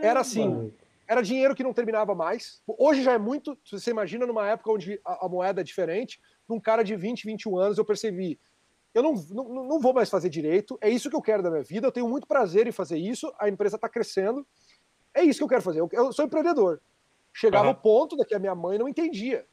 Era 0.00 0.20
assim, 0.20 0.72
era 1.08 1.22
dinheiro 1.22 1.54
que 1.54 1.62
não 1.62 1.72
terminava 1.72 2.14
mais. 2.14 2.62
Hoje 2.66 3.02
já 3.02 3.12
é 3.12 3.18
muito, 3.18 3.58
você 3.70 3.90
imagina 3.90 4.26
numa 4.26 4.48
época 4.48 4.72
onde 4.72 5.00
a, 5.04 5.26
a 5.26 5.28
moeda 5.28 5.60
é 5.60 5.64
diferente, 5.64 6.20
num 6.48 6.60
cara 6.60 6.82
de 6.82 6.96
20, 6.96 7.24
21 7.24 7.56
anos 7.58 7.78
eu 7.78 7.84
percebi, 7.84 8.38
eu 8.94 9.02
não, 9.02 9.12
não, 9.12 9.64
não 9.64 9.80
vou 9.80 9.92
mais 9.92 10.08
fazer 10.08 10.30
direito, 10.30 10.78
é 10.80 10.88
isso 10.88 11.10
que 11.10 11.16
eu 11.16 11.22
quero 11.22 11.42
da 11.42 11.50
minha 11.50 11.62
vida, 11.62 11.86
eu 11.86 11.92
tenho 11.92 12.08
muito 12.08 12.26
prazer 12.26 12.66
em 12.66 12.72
fazer 12.72 12.96
isso, 12.96 13.32
a 13.38 13.48
empresa 13.48 13.76
está 13.76 13.88
crescendo, 13.88 14.46
é 15.12 15.22
isso 15.22 15.38
que 15.38 15.44
eu 15.44 15.48
quero 15.48 15.62
fazer, 15.62 15.80
eu, 15.80 15.88
eu 15.92 16.12
sou 16.12 16.24
empreendedor. 16.24 16.80
Chegava 17.32 17.68
o 17.68 17.72
uhum. 17.72 17.74
ponto 17.76 18.16
da 18.16 18.24
que 18.24 18.34
a 18.34 18.38
minha 18.38 18.54
mãe 18.54 18.78
não 18.78 18.88
entendia 18.88 19.46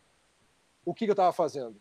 o 0.86 0.94
que, 0.94 1.06
que 1.06 1.12
eu 1.12 1.14
estava 1.14 1.34
fazendo. 1.34 1.76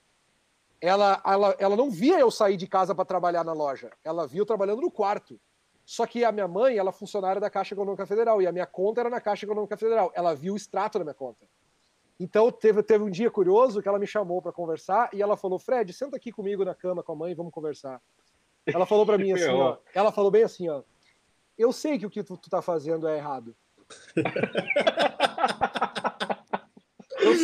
Ela, 0.81 1.23
ela, 1.25 1.57
ela 1.61 1.77
não 1.77 1.89
via 1.89 2.19
eu 2.19 2.29
sair 2.29 2.57
de 2.57 2.67
casa 2.67 2.93
para 2.93 3.05
trabalhar 3.05 3.45
na 3.45 3.53
loja, 3.53 3.93
ela 4.03 4.27
via 4.27 4.41
eu 4.41 4.47
trabalhando 4.47 4.81
no 4.81 4.91
quarto. 4.91 5.41
Só 5.85 6.07
que 6.07 6.25
a 6.25 6.33
minha 6.33 6.49
mãe, 6.49 6.77
ela 6.77 6.91
é 6.91 6.93
funcionária 6.93 7.41
da 7.41 7.51
Caixa 7.51 7.75
Econômica 7.75 8.07
Federal 8.07 8.41
e 8.41 8.47
a 8.47 8.53
minha 8.53 8.67
conta 8.67 9.01
era 9.01 9.11
na 9.11 9.21
Caixa 9.21 9.45
Econômica 9.45 9.77
Federal. 9.77 10.13
Ela 10.15 10.35
viu 10.35 10.55
o 10.55 10.57
extrato 10.57 10.99
da 10.99 11.05
minha 11.05 11.15
conta. 11.15 11.45
Então 12.19 12.53
teve, 12.53 12.83
teve 12.83 13.03
um 13.03 13.11
dia 13.11 13.31
curioso 13.31 13.83
que 13.83 13.89
ela 13.89 13.99
me 13.99 14.07
chamou 14.07 14.41
para 14.41 14.53
conversar 14.53 15.11
e 15.13 15.21
ela 15.21 15.37
falou: 15.37 15.59
Fred, 15.59 15.93
senta 15.93 16.17
aqui 16.17 16.31
comigo 16.31 16.65
na 16.65 16.75
cama 16.75 17.03
com 17.03 17.13
a 17.13 17.17
mãe, 17.17 17.35
vamos 17.35 17.53
conversar. 17.53 18.01
Ela 18.65 18.87
falou 18.87 19.05
para 19.05 19.19
mim 19.19 19.33
assim, 19.33 19.49
ó, 19.49 19.77
ela 19.93 20.13
falou 20.13 20.31
bem 20.31 20.45
assim, 20.45 20.69
ó, 20.69 20.83
eu 21.59 21.73
sei 21.73 21.99
que 21.99 22.07
o 22.07 22.11
que 22.11 22.23
tu, 22.23 22.37
tu 22.37 22.49
tá 22.49 22.63
fazendo 22.63 23.09
é 23.09 23.17
errado. 23.17 23.57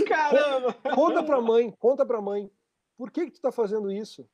Caramba! 0.07 0.75
Conta 0.95 1.23
pra 1.23 1.41
mãe, 1.41 1.71
conta 1.79 2.05
pra 2.05 2.21
mãe. 2.21 2.51
Por 2.97 3.11
que, 3.11 3.27
que 3.27 3.33
tu 3.33 3.41
tá 3.41 3.53
fazendo 3.53 3.91
isso? 3.91 4.29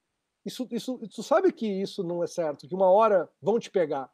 Isso, 0.44 0.66
isso? 0.70 0.98
Tu 1.08 1.22
sabe 1.22 1.52
que 1.52 1.66
isso 1.66 2.02
não 2.02 2.22
é 2.22 2.26
certo, 2.26 2.68
que 2.68 2.74
uma 2.74 2.90
hora 2.90 3.28
vão 3.40 3.58
te 3.58 3.70
pegar. 3.70 4.10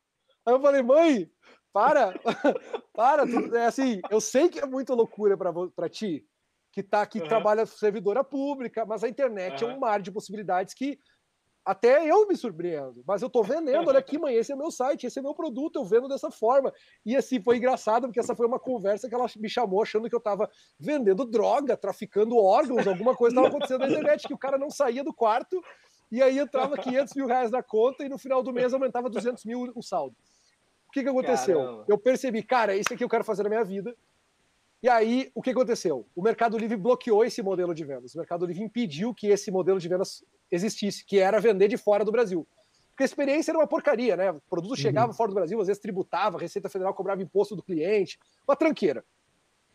Aí 0.47 0.55
eu 0.55 0.61
falei, 0.61 0.83
mãe, 0.83 1.31
para, 1.73 2.15
para. 2.95 3.27
Tu, 3.27 3.57
é 3.57 3.67
assim, 3.67 4.01
eu 4.11 4.21
sei 4.21 4.49
que 4.49 4.61
é 4.61 4.67
muita 4.67 4.95
loucura 4.95 5.37
para 5.37 5.89
ti, 5.89 6.25
que 6.73 6.83
tá 6.83 7.05
que 7.07 7.21
uhum. 7.21 7.29
trabalha 7.29 7.67
servidora 7.67 8.23
pública, 8.23 8.87
mas 8.87 9.03
a 9.03 9.09
internet 9.09 9.65
uhum. 9.65 9.71
é 9.71 9.75
um 9.75 9.79
mar 9.79 10.01
de 10.01 10.13
possibilidades 10.13 10.75
que 10.75 10.99
até 11.65 12.11
eu 12.11 12.27
me 12.27 12.35
surpreendo, 12.37 13.05
mas 13.07 13.21
eu 13.21 13.29
tô 13.29 13.43
vendendo, 13.43 13.89
olha 13.89 13.99
aqui, 13.99 14.19
mãe, 14.19 14.35
esse 14.35 14.51
é 14.51 14.57
meu 14.57 14.71
site, 14.71 15.07
esse 15.07 15.19
é 15.19 15.23
meu 15.23 15.35
produto, 15.35 15.77
eu 15.77 15.85
vendo 15.85 16.09
dessa 16.09 16.31
forma. 16.31 16.73
E 17.05 17.15
assim, 17.15 17.41
foi 17.41 17.59
engraçado, 17.59 18.07
porque 18.07 18.19
essa 18.19 18.35
foi 18.35 18.47
uma 18.47 18.59
conversa 18.59 19.09
que 19.09 19.15
ela 19.15 19.27
me 19.37 19.49
chamou 19.49 19.83
achando 19.83 20.09
que 20.09 20.15
eu 20.17 20.21
tava 20.21 20.51
vendendo 20.79 21.25
droga, 21.25 21.77
traficando 21.77 22.37
órgãos, 22.37 22.87
alguma 22.87 23.15
coisa 23.15 23.35
estava 23.35 23.49
acontecendo 23.49 23.81
na 23.81 23.89
internet, 23.89 24.27
que 24.27 24.35
o 24.35 24.39
cara 24.39 24.57
não 24.57 24.71
saía 24.71 25.05
do 25.05 25.13
quarto, 25.13 25.63
e 26.11 26.23
aí 26.23 26.39
entrava 26.39 26.77
500 26.77 27.15
mil 27.15 27.27
reais 27.27 27.51
na 27.51 27.63
conta, 27.63 28.05
e 28.05 28.09
no 28.09 28.19
final 28.19 28.43
do 28.43 28.53
mês 28.53 28.73
aumentava 28.73 29.09
200 29.09 29.45
mil 29.45 29.71
o 29.75 29.83
saldo. 29.83 30.17
O 30.89 30.93
que 30.93 31.03
que 31.03 31.09
aconteceu? 31.09 31.59
Caramba. 31.59 31.85
Eu 31.89 31.99
percebi, 31.99 32.43
cara, 32.43 32.75
isso 32.75 32.93
aqui 32.93 33.05
eu 33.05 33.09
quero 33.09 33.25
fazer 33.25 33.43
na 33.45 33.49
minha 33.49 33.65
vida, 33.65 33.95
e 34.83 34.89
aí, 34.89 35.31
o 35.35 35.43
que 35.43 35.51
aconteceu? 35.51 36.07
O 36.17 36.23
Mercado 36.23 36.57
Livre 36.57 36.77
bloqueou 36.77 37.23
esse 37.23 37.43
modelo 37.43 37.75
de 37.75 37.85
vendas. 37.85 38.15
O 38.15 38.19
Mercado 38.19 38.47
Livre 38.47 38.63
impediu 38.63 39.15
que 39.15 39.27
esse 39.27 39.51
modelo 39.51 39.79
de 39.79 39.87
vendas 39.87 40.25
existisse, 40.51 41.05
que 41.05 41.19
era 41.19 41.39
vender 41.39 41.69
de 41.69 41.77
fora 41.77 42.03
do 42.03 42.11
Brasil. 42.11 42.49
Porque 42.89 43.03
a 43.03 43.07
experiência 43.07 43.51
era 43.51 43.59
uma 43.59 43.67
porcaria, 43.67 44.17
né? 44.17 44.31
O 44.31 44.41
produto 44.49 44.71
uhum. 44.71 44.77
chegava 44.77 45.13
fora 45.13 45.29
do 45.29 45.35
Brasil, 45.35 45.61
às 45.61 45.67
vezes 45.67 45.83
tributava, 45.83 46.39
a 46.39 46.41
Receita 46.41 46.71
Federal 46.71 46.95
cobrava 46.95 47.23
imposto 47.23 47.55
do 47.55 47.63
cliente, 47.63 48.19
uma 48.49 48.57
tranqueira. 48.57 49.05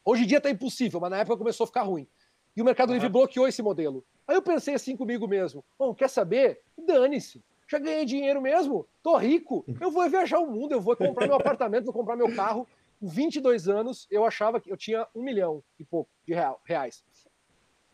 Hoje 0.03 0.23
em 0.23 0.27
dia 0.27 0.39
está 0.39 0.49
impossível, 0.49 0.99
mas 0.99 1.11
na 1.11 1.17
época 1.17 1.37
começou 1.37 1.65
a 1.65 1.67
ficar 1.67 1.83
ruim. 1.83 2.07
E 2.55 2.61
o 2.61 2.65
Mercado 2.65 2.89
uhum. 2.89 2.95
Livre 2.95 3.09
bloqueou 3.09 3.47
esse 3.47 3.61
modelo. 3.61 4.05
Aí 4.27 4.35
eu 4.35 4.41
pensei 4.41 4.73
assim 4.73 4.95
comigo 4.95 5.27
mesmo: 5.27 5.63
bom, 5.77 5.93
quer 5.93 6.09
saber? 6.09 6.61
Dane-se. 6.77 7.43
Já 7.67 7.79
ganhei 7.79 8.05
dinheiro 8.05 8.41
mesmo, 8.41 8.87
tô 9.01 9.17
rico, 9.17 9.65
eu 9.81 9.89
vou 9.89 10.07
viajar 10.07 10.37
o 10.37 10.45
mundo, 10.45 10.73
eu 10.73 10.81
vou 10.81 10.95
comprar 10.95 11.25
meu 11.25 11.35
apartamento, 11.35 11.85
vou 11.85 11.93
comprar 11.93 12.15
meu 12.15 12.33
carro, 12.35 12.67
com 12.99 13.07
22 13.07 13.67
anos, 13.67 14.07
eu 14.11 14.23
achava 14.23 14.59
que 14.61 14.71
eu 14.71 14.77
tinha 14.77 15.07
um 15.15 15.23
milhão 15.23 15.63
e 15.79 15.83
pouco 15.83 16.09
de 16.27 16.33
real, 16.33 16.61
reais. 16.63 17.03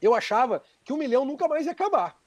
Eu 0.01 0.13
achava 0.13 0.62
que 0.84 0.91
um 0.91 0.98
milhão 0.98 1.24
nunca 1.24 1.48
mais 1.48 1.65
ia 1.65 1.72
acabar. 1.72 2.20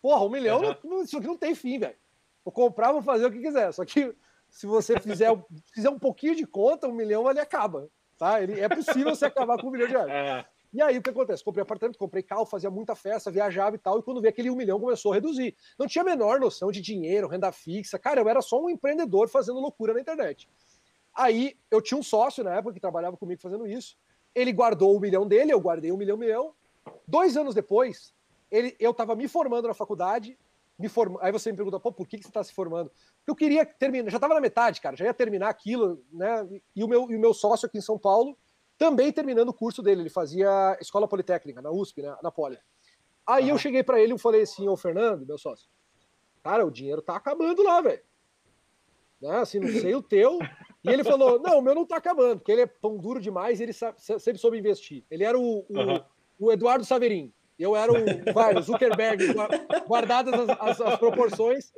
Porra, 0.00 0.24
um 0.24 0.28
milhão, 0.28 0.60
uhum. 0.60 0.74
não, 0.82 1.02
isso 1.02 1.16
aqui 1.16 1.26
não 1.26 1.36
tem 1.36 1.54
fim, 1.54 1.78
velho. 1.78 1.96
Vou 2.44 2.52
comprar, 2.52 2.90
vou 2.90 3.02
fazer 3.02 3.26
o 3.26 3.30
que 3.30 3.38
quiser. 3.38 3.72
Só 3.72 3.84
que 3.84 4.14
se 4.48 4.66
você 4.66 4.98
fizer, 4.98 5.30
fizer 5.72 5.90
um 5.90 5.98
pouquinho 5.98 6.34
de 6.34 6.46
conta, 6.46 6.88
um 6.88 6.92
milhão 6.92 7.30
ele 7.30 7.38
acaba. 7.38 7.88
Tá? 8.18 8.42
Ele, 8.42 8.60
é 8.60 8.68
possível 8.68 9.14
você 9.14 9.26
acabar 9.26 9.60
com 9.60 9.68
um 9.68 9.70
milhão 9.70 9.86
de 9.86 9.92
reais. 9.92 10.46
E 10.72 10.80
aí 10.80 10.96
o 10.96 11.02
que 11.02 11.10
acontece? 11.10 11.44
Comprei 11.44 11.62
apartamento, 11.62 11.98
comprei 11.98 12.22
carro, 12.22 12.46
fazia 12.46 12.70
muita 12.70 12.94
festa, 12.94 13.30
viajava 13.30 13.76
e 13.76 13.78
tal, 13.78 13.98
e 13.98 14.02
quando 14.02 14.22
vi 14.22 14.28
aquele 14.28 14.50
um 14.50 14.56
milhão 14.56 14.80
começou 14.80 15.12
a 15.12 15.16
reduzir. 15.16 15.54
Não 15.78 15.86
tinha 15.86 16.02
a 16.02 16.04
menor 16.04 16.40
noção 16.40 16.70
de 16.70 16.80
dinheiro, 16.80 17.28
renda 17.28 17.52
fixa. 17.52 17.98
Cara, 17.98 18.20
eu 18.20 18.28
era 18.28 18.40
só 18.40 18.58
um 18.58 18.70
empreendedor 18.70 19.28
fazendo 19.28 19.60
loucura 19.60 19.92
na 19.92 20.00
internet. 20.00 20.48
Aí 21.14 21.58
eu 21.70 21.82
tinha 21.82 21.98
um 21.98 22.02
sócio 22.02 22.42
na 22.42 22.54
época 22.54 22.72
que 22.72 22.80
trabalhava 22.80 23.18
comigo 23.18 23.40
fazendo 23.42 23.66
isso. 23.66 23.98
Ele 24.34 24.50
guardou 24.50 24.96
o 24.96 25.00
milhão 25.00 25.28
dele, 25.28 25.52
eu 25.52 25.60
guardei 25.60 25.92
um 25.92 25.96
milhão, 25.96 26.16
milhão. 26.16 26.54
Dois 27.06 27.36
anos 27.36 27.54
depois, 27.54 28.14
ele, 28.50 28.74
eu 28.80 28.92
estava 28.92 29.14
me 29.14 29.28
formando 29.28 29.68
na 29.68 29.74
faculdade. 29.74 30.38
Me 30.78 30.88
form... 30.88 31.16
Aí 31.20 31.30
você 31.30 31.50
me 31.50 31.56
pergunta, 31.56 31.78
pô, 31.78 31.92
por 31.92 32.08
que, 32.08 32.16
que 32.16 32.24
você 32.24 32.30
está 32.30 32.42
se 32.42 32.54
formando? 32.54 32.90
Porque 33.18 33.30
eu 33.30 33.36
queria 33.36 33.66
terminar, 33.66 34.10
já 34.10 34.16
estava 34.16 34.32
na 34.32 34.40
metade, 34.40 34.80
cara, 34.80 34.96
já 34.96 35.04
ia 35.04 35.12
terminar 35.12 35.50
aquilo, 35.50 36.02
né? 36.10 36.48
E 36.74 36.82
o 36.82 36.88
meu, 36.88 37.10
e 37.10 37.14
o 37.14 37.20
meu 37.20 37.34
sócio 37.34 37.66
aqui 37.66 37.76
em 37.76 37.82
São 37.82 37.98
Paulo 37.98 38.38
também 38.82 39.12
terminando 39.12 39.50
o 39.50 39.54
curso 39.54 39.80
dele, 39.80 40.00
ele 40.00 40.10
fazia 40.10 40.76
escola 40.80 41.06
politécnica 41.06 41.62
na 41.62 41.70
USP, 41.70 42.02
né, 42.02 42.16
na 42.20 42.32
Poli. 42.32 42.58
Aí 43.24 43.44
uhum. 43.44 43.50
eu 43.50 43.58
cheguei 43.58 43.84
para 43.84 44.00
ele 44.00 44.12
e 44.12 44.18
falei 44.18 44.42
assim, 44.42 44.68
ô 44.68 44.76
Fernando, 44.76 45.24
meu 45.24 45.38
sócio, 45.38 45.70
cara, 46.42 46.66
o 46.66 46.70
dinheiro 46.70 47.00
tá 47.00 47.14
acabando 47.14 47.62
lá, 47.62 47.80
velho. 47.80 48.02
Né, 49.20 49.36
assim, 49.36 49.60
não 49.60 49.68
sei 49.68 49.94
o 49.94 50.02
teu, 50.02 50.40
e 50.84 50.90
ele 50.90 51.04
falou: 51.04 51.38
não, 51.38 51.60
o 51.60 51.62
meu 51.62 51.76
não 51.76 51.86
tá 51.86 51.96
acabando, 51.96 52.38
porque 52.38 52.50
ele 52.50 52.62
é 52.62 52.66
pão 52.66 52.98
duro 52.98 53.20
demais 53.20 53.60
e 53.60 53.62
ele 53.62 53.72
sabe, 53.72 54.00
sempre 54.00 54.38
soube 54.38 54.58
investir. 54.58 55.04
Ele 55.08 55.22
era 55.22 55.38
o, 55.38 55.60
o, 55.60 55.66
uhum. 55.68 56.00
o 56.40 56.50
Eduardo 56.50 56.84
Saverin. 56.84 57.32
Eu 57.56 57.76
era 57.76 57.92
o, 57.92 58.32
vai, 58.34 58.56
o 58.56 58.62
Zuckerberg, 58.62 59.24
guardadas 59.86 60.34
as, 60.34 60.48
as, 60.58 60.80
as, 60.80 60.98
proporções. 60.98 61.72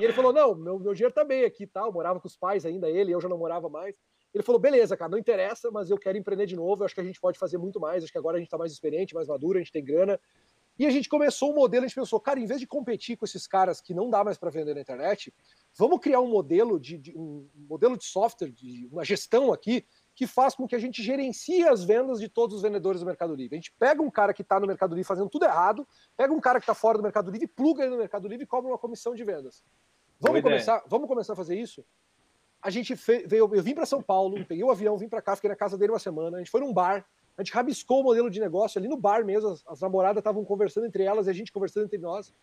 E 0.00 0.02
ele 0.02 0.12
falou: 0.12 0.32
não, 0.32 0.56
meu, 0.56 0.80
meu 0.80 0.92
dinheiro 0.92 1.14
tá 1.14 1.22
bem 1.22 1.44
aqui 1.44 1.68
tal. 1.68 1.86
Tá? 1.86 1.92
morava 1.92 2.18
com 2.18 2.26
os 2.26 2.36
pais 2.36 2.66
ainda, 2.66 2.90
ele, 2.90 3.12
eu 3.12 3.20
já 3.20 3.28
não 3.28 3.38
morava 3.38 3.68
mais. 3.68 3.96
Ele 4.34 4.42
falou: 4.42 4.60
beleza, 4.60 4.96
cara, 4.96 5.10
não 5.10 5.18
interessa, 5.18 5.70
mas 5.70 5.90
eu 5.90 5.98
quero 5.98 6.18
empreender 6.18 6.46
de 6.46 6.56
novo. 6.56 6.82
Eu 6.82 6.86
acho 6.86 6.94
que 6.94 7.00
a 7.00 7.04
gente 7.04 7.20
pode 7.20 7.38
fazer 7.38 7.58
muito 7.58 7.80
mais. 7.80 8.04
Acho 8.04 8.12
que 8.12 8.18
agora 8.18 8.36
a 8.36 8.40
gente 8.40 8.50
tá 8.50 8.58
mais 8.58 8.72
experiente, 8.72 9.14
mais 9.14 9.28
maduro, 9.28 9.58
a 9.58 9.60
gente 9.60 9.72
tem 9.72 9.84
grana. 9.84 10.20
E 10.78 10.86
a 10.86 10.90
gente 10.90 11.08
começou 11.08 11.50
um 11.50 11.54
modelo, 11.56 11.84
a 11.84 11.88
gente 11.88 11.96
pensou, 11.96 12.20
cara, 12.20 12.38
em 12.38 12.46
vez 12.46 12.60
de 12.60 12.66
competir 12.66 13.16
com 13.16 13.24
esses 13.24 13.48
caras 13.48 13.80
que 13.80 13.92
não 13.92 14.08
dá 14.08 14.22
mais 14.22 14.38
para 14.38 14.48
vender 14.48 14.74
na 14.74 14.80
internet, 14.80 15.34
vamos 15.76 15.98
criar 15.98 16.20
um 16.20 16.28
modelo 16.28 16.78
de, 16.78 16.96
de, 16.96 17.18
um 17.18 17.48
modelo 17.68 17.96
de 17.96 18.04
software, 18.04 18.52
de 18.52 18.86
uma 18.86 19.04
gestão 19.04 19.52
aqui, 19.52 19.84
que 20.14 20.24
faz 20.24 20.54
com 20.54 20.68
que 20.68 20.76
a 20.76 20.78
gente 20.78 21.02
gerencie 21.02 21.66
as 21.66 21.82
vendas 21.82 22.20
de 22.20 22.28
todos 22.28 22.56
os 22.56 22.62
vendedores 22.62 23.00
do 23.00 23.06
Mercado 23.06 23.34
Livre. 23.34 23.56
A 23.56 23.60
gente 23.60 23.72
pega 23.72 24.00
um 24.00 24.10
cara 24.10 24.32
que 24.32 24.42
está 24.42 24.60
no 24.60 24.68
Mercado 24.68 24.90
Livre 24.94 25.02
fazendo 25.02 25.28
tudo 25.28 25.46
errado, 25.46 25.86
pega 26.16 26.32
um 26.32 26.40
cara 26.40 26.60
que 26.60 26.64
está 26.64 26.74
fora 26.74 26.96
do 26.96 27.02
Mercado 27.02 27.28
Livre, 27.28 27.48
pluga 27.48 27.82
ele 27.82 27.90
no 27.90 27.98
Mercado 27.98 28.28
Livre 28.28 28.44
e 28.44 28.46
cobra 28.46 28.70
uma 28.70 28.78
comissão 28.78 29.16
de 29.16 29.24
vendas. 29.24 29.64
Vamos 30.20 30.42
começar, 30.42 30.84
vamos 30.86 31.08
começar 31.08 31.32
a 31.32 31.36
fazer 31.36 31.58
isso? 31.58 31.84
A 32.60 32.70
gente 32.70 32.94
veio, 32.94 33.48
eu 33.54 33.62
vim 33.62 33.74
para 33.74 33.86
São 33.86 34.02
Paulo, 34.02 34.44
peguei 34.44 34.64
o 34.64 34.70
avião, 34.70 34.98
vim 34.98 35.08
para 35.08 35.22
cá, 35.22 35.36
fiquei 35.36 35.48
na 35.48 35.56
casa 35.56 35.78
dele 35.78 35.92
uma 35.92 35.98
semana, 35.98 36.36
a 36.36 36.40
gente 36.40 36.50
foi 36.50 36.60
num 36.60 36.72
bar, 36.72 37.06
a 37.36 37.42
gente 37.42 37.52
rabiscou 37.52 38.00
o 38.00 38.02
modelo 38.02 38.28
de 38.28 38.40
negócio 38.40 38.78
ali 38.78 38.88
no 38.88 38.96
bar 38.96 39.24
mesmo, 39.24 39.50
as, 39.50 39.64
as 39.66 39.80
namoradas 39.80 40.20
estavam 40.20 40.44
conversando 40.44 40.86
entre 40.86 41.04
elas 41.04 41.28
e 41.28 41.30
a 41.30 41.32
gente 41.32 41.52
conversando 41.52 41.84
entre 41.84 41.98
nós. 41.98 42.34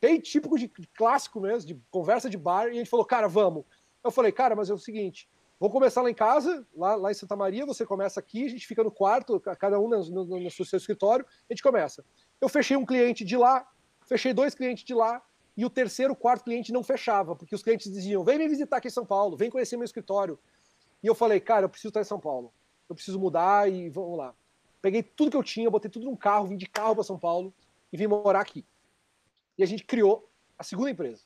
Bem 0.00 0.18
típico 0.18 0.58
de, 0.58 0.68
de 0.68 0.86
clássico 0.88 1.40
mesmo, 1.40 1.68
de 1.68 1.82
conversa 1.90 2.30
de 2.30 2.38
bar, 2.38 2.68
e 2.68 2.70
a 2.70 2.74
gente 2.74 2.88
falou, 2.88 3.04
cara, 3.04 3.28
vamos. 3.28 3.64
Eu 4.02 4.10
falei, 4.10 4.32
cara, 4.32 4.56
mas 4.56 4.70
é 4.70 4.74
o 4.74 4.78
seguinte, 4.78 5.28
vou 5.60 5.70
começar 5.70 6.00
lá 6.00 6.10
em 6.10 6.14
casa, 6.14 6.66
lá, 6.74 6.94
lá 6.94 7.10
em 7.10 7.14
Santa 7.14 7.36
Maria, 7.36 7.66
você 7.66 7.84
começa 7.84 8.18
aqui, 8.18 8.46
a 8.46 8.48
gente 8.48 8.66
fica 8.66 8.82
no 8.82 8.90
quarto, 8.90 9.38
cada 9.40 9.78
um 9.78 9.88
no, 9.88 10.24
no, 10.24 10.40
no 10.40 10.50
seu 10.50 10.76
escritório, 10.76 11.26
a 11.28 11.52
gente 11.52 11.62
começa. 11.62 12.02
Eu 12.40 12.48
fechei 12.48 12.76
um 12.76 12.86
cliente 12.86 13.24
de 13.24 13.36
lá, 13.36 13.68
fechei 14.06 14.32
dois 14.32 14.54
clientes 14.54 14.84
de 14.84 14.94
lá, 14.94 15.22
e 15.58 15.64
o 15.66 15.70
terceiro, 15.70 16.16
quarto 16.16 16.44
cliente 16.44 16.72
não 16.72 16.82
fechava, 16.82 17.36
porque 17.36 17.54
os 17.54 17.62
clientes 17.62 17.92
diziam: 17.92 18.24
vem 18.24 18.38
me 18.38 18.48
visitar 18.48 18.78
aqui 18.78 18.88
em 18.88 18.90
São 18.90 19.04
Paulo, 19.04 19.36
vem 19.36 19.50
conhecer 19.50 19.76
meu 19.76 19.84
escritório. 19.84 20.38
E 21.02 21.06
eu 21.06 21.14
falei, 21.14 21.38
cara, 21.38 21.66
eu 21.66 21.68
preciso 21.68 21.88
estar 21.88 22.00
em 22.00 22.04
São 22.04 22.18
Paulo 22.18 22.50
eu 22.88 22.94
preciso 22.94 23.18
mudar 23.18 23.70
e 23.70 23.90
vamos 23.90 24.16
lá. 24.16 24.34
peguei 24.80 25.02
tudo 25.02 25.30
que 25.32 25.36
eu 25.36 25.42
tinha, 25.42 25.70
botei 25.70 25.90
tudo 25.90 26.06
num 26.06 26.16
carro, 26.16 26.46
vim 26.46 26.56
de 26.56 26.66
carro 26.66 26.94
para 26.94 27.04
São 27.04 27.18
Paulo 27.18 27.52
e 27.92 27.96
vim 27.96 28.06
morar 28.06 28.40
aqui. 28.40 28.64
E 29.56 29.62
a 29.62 29.66
gente 29.66 29.84
criou 29.84 30.28
a 30.56 30.62
segunda 30.62 30.90
empresa, 30.90 31.22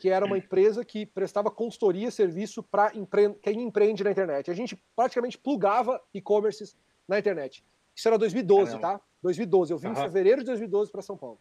que 0.00 0.08
era 0.08 0.26
uma 0.26 0.38
empresa 0.38 0.84
que 0.84 1.06
prestava 1.06 1.50
consultoria, 1.50 2.10
serviço 2.10 2.62
para 2.62 2.94
empre... 2.96 3.34
quem 3.34 3.62
empreende 3.62 4.02
na 4.02 4.10
internet. 4.10 4.50
A 4.50 4.54
gente 4.54 4.76
praticamente 4.96 5.38
plugava 5.38 6.02
e-commerces 6.12 6.76
na 7.06 7.18
internet. 7.18 7.64
Isso 7.94 8.08
era 8.08 8.18
2012, 8.18 8.72
Caramba. 8.72 8.98
tá? 8.98 9.04
2012. 9.22 9.72
Eu 9.72 9.78
vim 9.78 9.88
uhum. 9.88 9.92
em 9.92 9.96
fevereiro 9.96 10.40
de 10.40 10.46
2012 10.46 10.90
para 10.90 11.02
São 11.02 11.16
Paulo. 11.16 11.38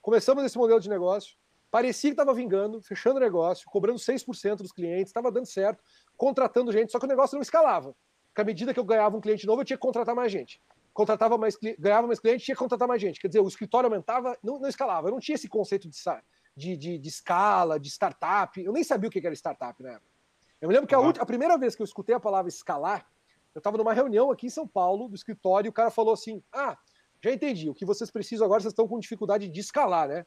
Começamos 0.00 0.44
esse 0.44 0.56
modelo 0.56 0.78
de 0.78 0.88
negócio. 0.88 1.36
Parecia 1.70 2.10
que 2.10 2.14
estava 2.14 2.32
vingando, 2.32 2.80
fechando 2.80 3.20
negócio, 3.20 3.68
cobrando 3.70 3.98
6% 3.98 4.56
dos 4.56 4.72
clientes, 4.72 5.08
estava 5.08 5.30
dando 5.30 5.46
certo, 5.46 5.82
contratando 6.16 6.72
gente, 6.72 6.90
só 6.90 6.98
que 6.98 7.04
o 7.04 7.08
negócio 7.08 7.34
não 7.34 7.42
escalava. 7.42 7.94
Porque 8.28 8.40
à 8.40 8.44
medida 8.44 8.72
que 8.72 8.80
eu 8.80 8.84
ganhava 8.84 9.16
um 9.16 9.20
cliente 9.20 9.46
novo, 9.46 9.60
eu 9.60 9.64
tinha 9.64 9.76
que 9.76 9.82
contratar 9.82 10.14
mais 10.14 10.32
gente. 10.32 10.60
Contratava 10.94 11.36
mais, 11.36 11.56
ganhava 11.78 12.06
mais 12.06 12.18
clientes, 12.18 12.44
tinha 12.44 12.54
que 12.54 12.58
contratar 12.58 12.88
mais 12.88 13.00
gente. 13.00 13.20
Quer 13.20 13.28
dizer, 13.28 13.40
o 13.40 13.48
escritório 13.48 13.86
aumentava, 13.86 14.36
não, 14.42 14.58
não 14.58 14.68
escalava. 14.68 15.08
Eu 15.08 15.12
não 15.12 15.20
tinha 15.20 15.34
esse 15.34 15.48
conceito 15.48 15.88
de, 15.88 15.98
de, 16.56 16.76
de, 16.76 16.98
de 16.98 17.08
escala, 17.08 17.78
de 17.78 17.88
startup. 17.88 18.60
Eu 18.62 18.72
nem 18.72 18.82
sabia 18.82 19.08
o 19.08 19.10
que 19.12 19.24
era 19.24 19.34
startup 19.34 19.80
na 19.82 19.90
época. 19.90 20.08
Eu 20.60 20.68
me 20.68 20.74
lembro 20.74 20.88
que 20.88 20.94
a, 20.94 20.98
a 20.98 21.26
primeira 21.26 21.56
vez 21.56 21.76
que 21.76 21.82
eu 21.82 21.84
escutei 21.84 22.14
a 22.14 22.20
palavra 22.20 22.48
escalar, 22.48 23.06
eu 23.54 23.58
estava 23.58 23.76
numa 23.76 23.92
reunião 23.92 24.30
aqui 24.30 24.46
em 24.46 24.50
São 24.50 24.66
Paulo, 24.66 25.08
do 25.08 25.14
escritório, 25.14 25.68
e 25.68 25.70
o 25.70 25.72
cara 25.72 25.90
falou 25.90 26.14
assim: 26.14 26.42
Ah, 26.52 26.76
já 27.22 27.32
entendi, 27.32 27.68
o 27.68 27.74
que 27.74 27.84
vocês 27.84 28.10
precisam 28.10 28.44
agora, 28.44 28.60
vocês 28.60 28.72
estão 28.72 28.88
com 28.88 28.98
dificuldade 28.98 29.48
de 29.48 29.60
escalar, 29.60 30.08
né? 30.08 30.26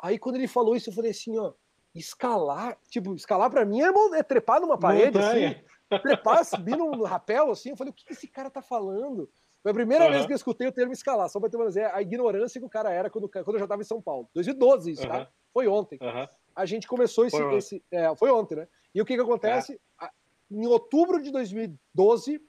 Aí 0.00 0.18
quando 0.18 0.36
ele 0.36 0.48
falou 0.48 0.76
isso, 0.76 0.90
eu 0.90 0.94
falei 0.94 1.10
assim, 1.10 1.38
ó, 1.38 1.52
escalar, 1.94 2.78
tipo, 2.88 3.14
escalar 3.14 3.50
para 3.50 3.64
mim 3.64 3.80
é, 3.80 3.88
é, 4.18 4.22
trepar 4.22 4.60
numa 4.60 4.78
parede, 4.78 5.18
Montanha. 5.18 5.64
assim, 5.90 5.98
trepar, 6.02 6.44
subir 6.44 6.76
no 6.76 7.02
rapel, 7.04 7.50
assim, 7.50 7.70
eu 7.70 7.76
falei, 7.76 7.90
o 7.90 7.94
que 7.94 8.12
esse 8.12 8.26
cara 8.28 8.50
tá 8.50 8.60
falando? 8.60 9.30
Foi 9.62 9.72
a 9.72 9.74
primeira 9.74 10.04
uhum. 10.04 10.12
vez 10.12 10.26
que 10.26 10.32
eu 10.32 10.36
escutei 10.36 10.68
o 10.68 10.72
termo 10.72 10.92
escalar, 10.92 11.28
só 11.28 11.40
para 11.40 11.48
ter 11.48 11.56
uma 11.56 11.68
ideia, 11.68 11.90
a 11.94 12.02
ignorância 12.02 12.60
que 12.60 12.66
o 12.66 12.70
cara 12.70 12.92
era 12.92 13.10
quando, 13.10 13.28
quando 13.28 13.54
eu 13.54 13.58
já 13.58 13.64
estava 13.64 13.82
em 13.82 13.86
São 13.86 14.00
Paulo. 14.00 14.28
2012 14.34 14.92
isso, 14.92 15.02
uhum. 15.02 15.08
tá? 15.08 15.28
Foi 15.52 15.66
ontem. 15.66 15.98
Uhum. 16.00 16.28
A 16.54 16.66
gente 16.66 16.86
começou 16.86 17.26
esse... 17.26 17.36
Foi, 17.36 17.56
esse 17.56 17.84
é, 17.90 18.14
foi 18.14 18.30
ontem, 18.30 18.56
né? 18.56 18.68
E 18.94 19.00
o 19.00 19.04
que 19.04 19.14
que 19.14 19.20
acontece? 19.20 19.80
É. 20.00 20.08
Em 20.50 20.66
outubro 20.66 21.20
de 21.20 21.32
2012 21.32 22.40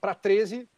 para 0.00 0.14
13, 0.14 0.68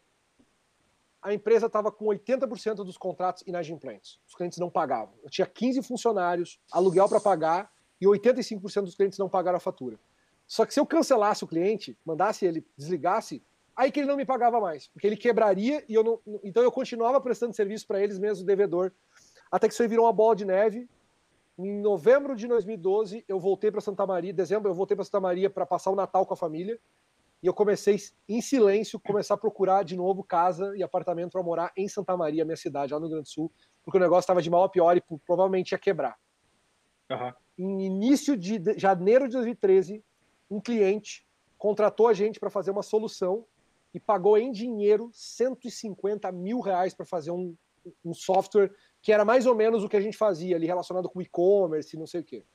a 1.23 1.33
empresa 1.33 1.67
estava 1.67 1.89
com 1.89 2.05
80% 2.05 2.75
dos 2.83 2.97
contratos 2.97 3.43
inadimplentes. 3.47 4.19
Os 4.27 4.35
clientes 4.35 4.59
não 4.59 4.69
pagavam. 4.69 5.13
Eu 5.23 5.29
tinha 5.29 5.47
15 5.47 5.81
funcionários, 5.81 6.59
aluguel 6.69 7.07
para 7.07 7.21
pagar 7.21 7.71
e 7.99 8.05
85% 8.05 8.81
dos 8.81 8.95
clientes 8.95 9.17
não 9.17 9.29
pagaram 9.29 9.55
a 9.55 9.59
fatura. 9.59 9.97
Só 10.45 10.65
que 10.65 10.73
se 10.73 10.79
eu 10.81 10.85
cancelasse 10.85 11.45
o 11.45 11.47
cliente, 11.47 11.97
mandasse 12.05 12.45
ele, 12.45 12.67
desligasse, 12.77 13.41
aí 13.73 13.89
que 13.89 14.01
ele 14.01 14.07
não 14.07 14.17
me 14.17 14.25
pagava 14.25 14.59
mais, 14.59 14.87
porque 14.87 15.07
ele 15.07 15.15
quebraria 15.15 15.83
e 15.87 15.93
eu 15.93 16.03
não. 16.03 16.19
Então 16.43 16.61
eu 16.61 16.71
continuava 16.71 17.21
prestando 17.21 17.55
serviço 17.55 17.87
para 17.87 18.03
eles 18.03 18.19
mesmo, 18.19 18.45
devedor, 18.45 18.91
até 19.49 19.69
que 19.69 19.73
isso 19.73 19.81
aí 19.81 19.87
virou 19.87 20.05
uma 20.05 20.13
bola 20.13 20.35
de 20.35 20.43
neve. 20.43 20.89
Em 21.57 21.79
novembro 21.79 22.35
de 22.35 22.47
2012, 22.47 23.23
eu 23.27 23.39
voltei 23.39 23.71
para 23.71 23.79
Santa 23.79 24.05
Maria, 24.05 24.33
dezembro 24.33 24.69
eu 24.69 24.75
voltei 24.75 24.95
para 24.95 25.05
Santa 25.05 25.21
Maria 25.21 25.49
para 25.49 25.65
passar 25.65 25.89
o 25.89 25.95
Natal 25.95 26.25
com 26.25 26.33
a 26.33 26.37
família 26.37 26.77
e 27.43 27.47
eu 27.47 27.53
comecei 27.53 27.97
em 28.29 28.39
silêncio 28.39 28.97
começar 28.97 29.33
a 29.33 29.37
procurar 29.37 29.83
de 29.83 29.97
novo 29.97 30.23
casa 30.23 30.73
e 30.77 30.81
apartamento 30.81 31.33
para 31.33 31.43
morar 31.43 31.73
em 31.75 31.89
Santa 31.89 32.15
Maria, 32.15 32.45
minha 32.45 32.55
cidade, 32.55 32.93
lá 32.93 32.99
no 33.01 33.07
Rio 33.07 33.15
Grande 33.15 33.29
do 33.29 33.33
Sul, 33.33 33.51
porque 33.83 33.97
o 33.97 34.01
negócio 34.01 34.21
estava 34.21 34.41
de 34.41 34.49
mal 34.49 34.63
a 34.63 34.69
pior 34.69 34.95
e 34.95 35.03
provavelmente 35.25 35.73
ia 35.73 35.77
quebrar. 35.77 36.17
Uhum. 37.11 37.33
Em 37.57 37.85
início 37.85 38.37
de 38.37 38.61
janeiro 38.77 39.27
de 39.27 39.33
2013, 39.33 40.01
um 40.49 40.61
cliente 40.61 41.27
contratou 41.57 42.07
a 42.07 42.13
gente 42.13 42.39
para 42.39 42.49
fazer 42.49 42.71
uma 42.71 42.81
solução 42.81 43.45
e 43.93 43.99
pagou 43.99 44.37
em 44.37 44.49
dinheiro 44.49 45.09
150 45.11 46.31
mil 46.31 46.61
reais 46.61 46.93
para 46.93 47.05
fazer 47.05 47.31
um, 47.31 47.53
um 48.05 48.13
software 48.13 48.73
que 49.01 49.11
era 49.11 49.25
mais 49.25 49.45
ou 49.45 49.53
menos 49.53 49.83
o 49.83 49.89
que 49.89 49.97
a 49.97 50.01
gente 50.01 50.15
fazia 50.15 50.55
ali 50.55 50.65
relacionado 50.65 51.09
com 51.09 51.21
e-commerce 51.21 51.93
e 51.93 51.99
não 51.99 52.07
sei 52.07 52.21
o 52.21 52.23
quê. 52.23 52.45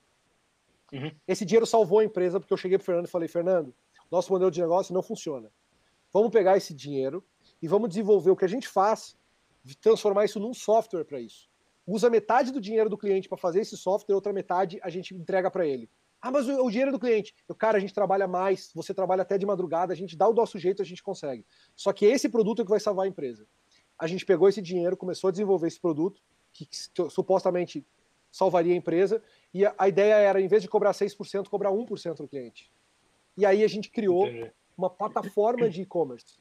Uhum. 0.90 1.14
Esse 1.26 1.44
dinheiro 1.44 1.66
salvou 1.66 1.98
a 1.98 2.04
empresa 2.04 2.40
porque 2.40 2.54
eu 2.54 2.56
cheguei 2.56 2.78
para 2.78 2.86
Fernando 2.86 3.06
e 3.06 3.10
falei, 3.10 3.28
Fernando, 3.28 3.74
nosso 4.10 4.32
modelo 4.32 4.50
de 4.50 4.60
negócio 4.60 4.94
não 4.94 5.02
funciona. 5.02 5.50
Vamos 6.12 6.30
pegar 6.30 6.56
esse 6.56 6.74
dinheiro 6.74 7.24
e 7.60 7.68
vamos 7.68 7.88
desenvolver 7.88 8.30
o 8.30 8.36
que 8.36 8.44
a 8.44 8.48
gente 8.48 8.68
faz, 8.68 9.16
transformar 9.80 10.24
isso 10.24 10.40
num 10.40 10.54
software 10.54 11.04
para 11.04 11.20
isso. 11.20 11.48
Usa 11.86 12.10
metade 12.10 12.52
do 12.52 12.60
dinheiro 12.60 12.88
do 12.88 12.98
cliente 12.98 13.28
para 13.28 13.38
fazer 13.38 13.60
esse 13.60 13.76
software, 13.76 14.14
outra 14.14 14.32
metade 14.32 14.78
a 14.82 14.90
gente 14.90 15.14
entrega 15.14 15.50
para 15.50 15.66
ele. 15.66 15.88
Ah, 16.20 16.30
mas 16.30 16.48
o, 16.48 16.64
o 16.64 16.70
dinheiro 16.70 16.90
do 16.92 16.98
cliente. 16.98 17.34
Eu, 17.48 17.54
cara, 17.54 17.78
a 17.78 17.80
gente 17.80 17.94
trabalha 17.94 18.26
mais, 18.26 18.70
você 18.74 18.92
trabalha 18.92 19.22
até 19.22 19.38
de 19.38 19.46
madrugada, 19.46 19.92
a 19.92 19.96
gente 19.96 20.16
dá 20.16 20.28
o 20.28 20.34
nosso 20.34 20.58
jeito, 20.58 20.82
a 20.82 20.84
gente 20.84 21.02
consegue. 21.02 21.46
Só 21.76 21.92
que 21.92 22.04
esse 22.04 22.28
produto 22.28 22.62
é 22.62 22.64
que 22.64 22.70
vai 22.70 22.80
salvar 22.80 23.06
a 23.06 23.08
empresa. 23.08 23.46
A 23.98 24.06
gente 24.06 24.26
pegou 24.26 24.48
esse 24.48 24.60
dinheiro, 24.60 24.96
começou 24.96 25.28
a 25.28 25.30
desenvolver 25.30 25.68
esse 25.68 25.80
produto, 25.80 26.20
que, 26.52 26.66
que 26.66 26.76
supostamente 27.10 27.86
salvaria 28.30 28.74
a 28.74 28.76
empresa, 28.76 29.22
e 29.54 29.64
a, 29.64 29.74
a, 29.78 29.88
ideia 29.88 30.14
era, 30.14 30.40
em 30.40 30.48
vez 30.48 30.62
de 30.62 30.68
cobrar 30.68 30.92
6%, 30.92 31.48
cobrar 31.48 31.70
1% 31.70 32.16
do 32.16 32.28
cliente. 32.28 32.70
E 33.38 33.46
aí 33.46 33.62
a 33.62 33.68
gente 33.68 33.88
criou 33.88 34.27
Entendi. 34.27 34.53
uma 34.77 34.90
plataforma 34.90 35.70
de 35.70 35.83
e-commerce 35.83 36.40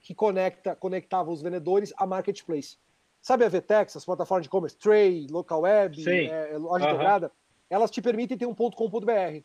que 0.00 0.12
conecta, 0.12 0.74
conectava 0.74 1.30
os 1.30 1.40
vendedores 1.40 1.92
a 1.96 2.04
marketplace. 2.04 2.76
Sabe 3.22 3.44
a 3.44 3.48
VTEX, 3.48 3.96
as 3.96 4.04
plataformas 4.04 4.42
de 4.42 4.48
e-commerce, 4.48 4.76
Tray, 4.76 5.28
Local 5.30 5.60
Web, 5.60 6.04
é, 6.10 6.58
loja 6.58 6.86
uhum. 6.86 6.90
integrada? 6.94 7.30
Elas 7.68 7.92
te 7.92 8.02
permitem 8.02 8.36
ter 8.36 8.46
um 8.46 8.54
ponto 8.54 8.76
.com.br. 8.76 9.44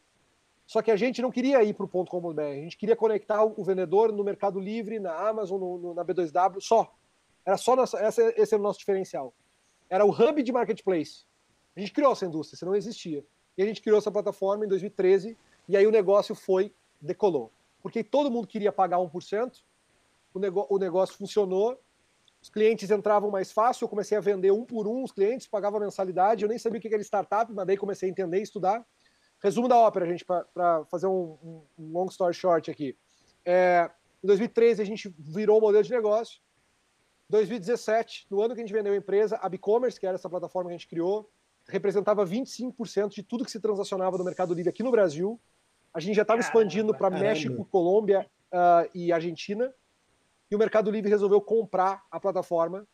Só 0.65 0.81
que 0.81 0.89
a 0.89 0.95
gente 0.95 1.21
não 1.21 1.29
queria 1.29 1.61
ir 1.63 1.75
para 1.75 1.85
o 1.85 1.87
ponto 1.87 2.09
.com.br, 2.09 2.41
a 2.41 2.55
gente 2.55 2.77
queria 2.77 2.95
conectar 2.95 3.43
o 3.43 3.63
vendedor 3.63 4.11
no 4.11 4.23
Mercado 4.23 4.59
Livre, 4.59 4.97
na 4.97 5.13
Amazon, 5.13 5.59
no, 5.59 5.77
no, 5.77 5.93
na 5.93 6.03
B2W, 6.03 6.59
só. 6.61 6.91
Era 7.45 7.57
só 7.57 7.75
nossa, 7.75 7.99
essa, 7.99 8.33
esse 8.35 8.55
era 8.55 8.59
o 8.59 8.63
nosso 8.63 8.79
diferencial. 8.79 9.35
Era 9.87 10.03
o 10.03 10.09
hub 10.09 10.41
de 10.41 10.51
marketplace. 10.51 11.25
A 11.75 11.79
gente 11.79 11.91
criou 11.91 12.13
essa 12.13 12.25
indústria, 12.25 12.55
isso 12.55 12.65
não 12.65 12.75
existia. 12.75 13.23
E 13.55 13.61
a 13.61 13.65
gente 13.67 13.83
criou 13.83 13.99
essa 13.99 14.09
plataforma 14.09 14.65
em 14.65 14.67
2013 14.67 15.37
e 15.67 15.75
aí 15.75 15.85
o 15.85 15.91
negócio 15.91 16.35
foi, 16.35 16.73
decolou. 17.01 17.51
Porque 17.81 18.03
todo 18.03 18.31
mundo 18.31 18.47
queria 18.47 18.71
pagar 18.71 18.97
1%, 18.97 19.63
o, 20.33 20.39
nego, 20.39 20.67
o 20.69 20.77
negócio 20.77 21.15
funcionou, 21.15 21.79
os 22.41 22.49
clientes 22.49 22.91
entravam 22.91 23.31
mais 23.31 23.51
fácil, 23.51 23.85
eu 23.85 23.89
comecei 23.89 24.17
a 24.17 24.21
vender 24.21 24.51
um 24.51 24.63
por 24.63 24.87
um, 24.87 25.03
os 25.03 25.11
clientes 25.11 25.47
pagavam 25.47 25.79
mensalidade, 25.79 26.43
eu 26.43 26.49
nem 26.49 26.59
sabia 26.59 26.77
o 26.77 26.81
que 26.81 26.93
era 26.93 27.01
startup, 27.01 27.51
mas 27.51 27.65
daí 27.65 27.77
comecei 27.77 28.07
a 28.07 28.11
entender 28.11 28.39
e 28.39 28.43
estudar. 28.43 28.85
Resumo 29.41 29.67
da 29.67 29.77
ópera, 29.77 30.05
gente, 30.05 30.23
para 30.25 30.85
fazer 30.85 31.07
um, 31.07 31.37
um, 31.43 31.91
long 31.91 32.05
story 32.07 32.33
short 32.33 32.69
aqui. 32.69 32.97
É, 33.43 33.89
em 34.23 34.27
2013 34.27 34.81
a 34.81 34.85
gente 34.85 35.13
virou 35.17 35.57
o 35.57 35.61
modelo 35.61 35.83
de 35.83 35.91
negócio. 35.91 36.39
2017, 37.29 38.27
no 38.29 38.41
ano 38.41 38.53
que 38.53 38.61
a 38.61 38.63
gente 38.63 38.73
vendeu 38.73 38.93
a 38.93 38.97
empresa, 38.97 39.37
a 39.41 39.49
BigCommerce, 39.49 39.99
que 39.99 40.05
era 40.05 40.15
essa 40.15 40.29
plataforma 40.29 40.69
que 40.69 40.75
a 40.75 40.77
gente 40.77 40.87
criou, 40.87 41.29
representava 41.67 42.25
25% 42.25 43.09
de 43.09 43.23
tudo 43.23 43.43
que 43.43 43.51
se 43.51 43.59
transacionava 43.59 44.17
no 44.17 44.23
Mercado 44.23 44.53
Livre 44.53 44.69
aqui 44.69 44.83
no 44.83 44.91
Brasil. 44.91 45.39
A 45.95 46.01
gente 46.01 46.17
já 46.17 46.23
estava 46.23 46.41
expandindo 46.41 46.93
para 46.93 47.09
México, 47.09 47.63
Colômbia 47.71 48.29
uh, 48.51 48.89
e 48.93 49.13
Argentina. 49.13 49.73
E 50.51 50.55
o 50.55 50.59
Mercado 50.59 50.91
Livre 50.91 51.09
resolveu 51.09 51.39
comprar 51.39 52.03
a 52.11 52.19
plataforma 52.19 52.85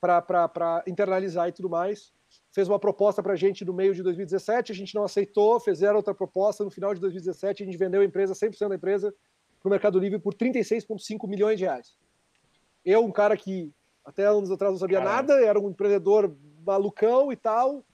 para 0.00 0.84
internalizar 0.86 1.48
e 1.48 1.52
tudo 1.52 1.68
mais. 1.68 2.12
Fez 2.52 2.68
uma 2.68 2.78
proposta 2.78 3.20
para 3.20 3.32
a 3.32 3.36
gente 3.36 3.64
no 3.64 3.74
meio 3.74 3.92
de 3.92 4.00
2017, 4.00 4.70
a 4.70 4.74
gente 4.74 4.94
não 4.94 5.02
aceitou, 5.02 5.58
fizeram 5.58 5.96
outra 5.96 6.14
proposta. 6.14 6.62
No 6.62 6.70
final 6.70 6.94
de 6.94 7.00
2017, 7.00 7.64
a 7.64 7.66
gente 7.66 7.76
vendeu 7.76 8.00
a 8.00 8.04
empresa, 8.04 8.32
100% 8.32 8.68
da 8.68 8.76
empresa, 8.76 9.12
para 9.60 9.68
o 9.68 9.70
Mercado 9.70 9.98
Livre 9.98 10.20
por 10.20 10.34
36,5 10.34 11.28
milhões 11.28 11.58
de 11.58 11.64
reais. 11.64 11.96
Eu, 12.84 13.04
um 13.04 13.10
cara 13.10 13.36
que 13.36 13.72
até 14.04 14.24
anos 14.24 14.52
atrás 14.52 14.72
não 14.72 14.78
sabia 14.78 14.98
Caramba. 14.98 15.16
nada, 15.16 15.44
era 15.44 15.58
um 15.58 15.68
empreendedor 15.68 16.32
malucão 16.64 17.32
e 17.32 17.36
tal, 17.36 17.84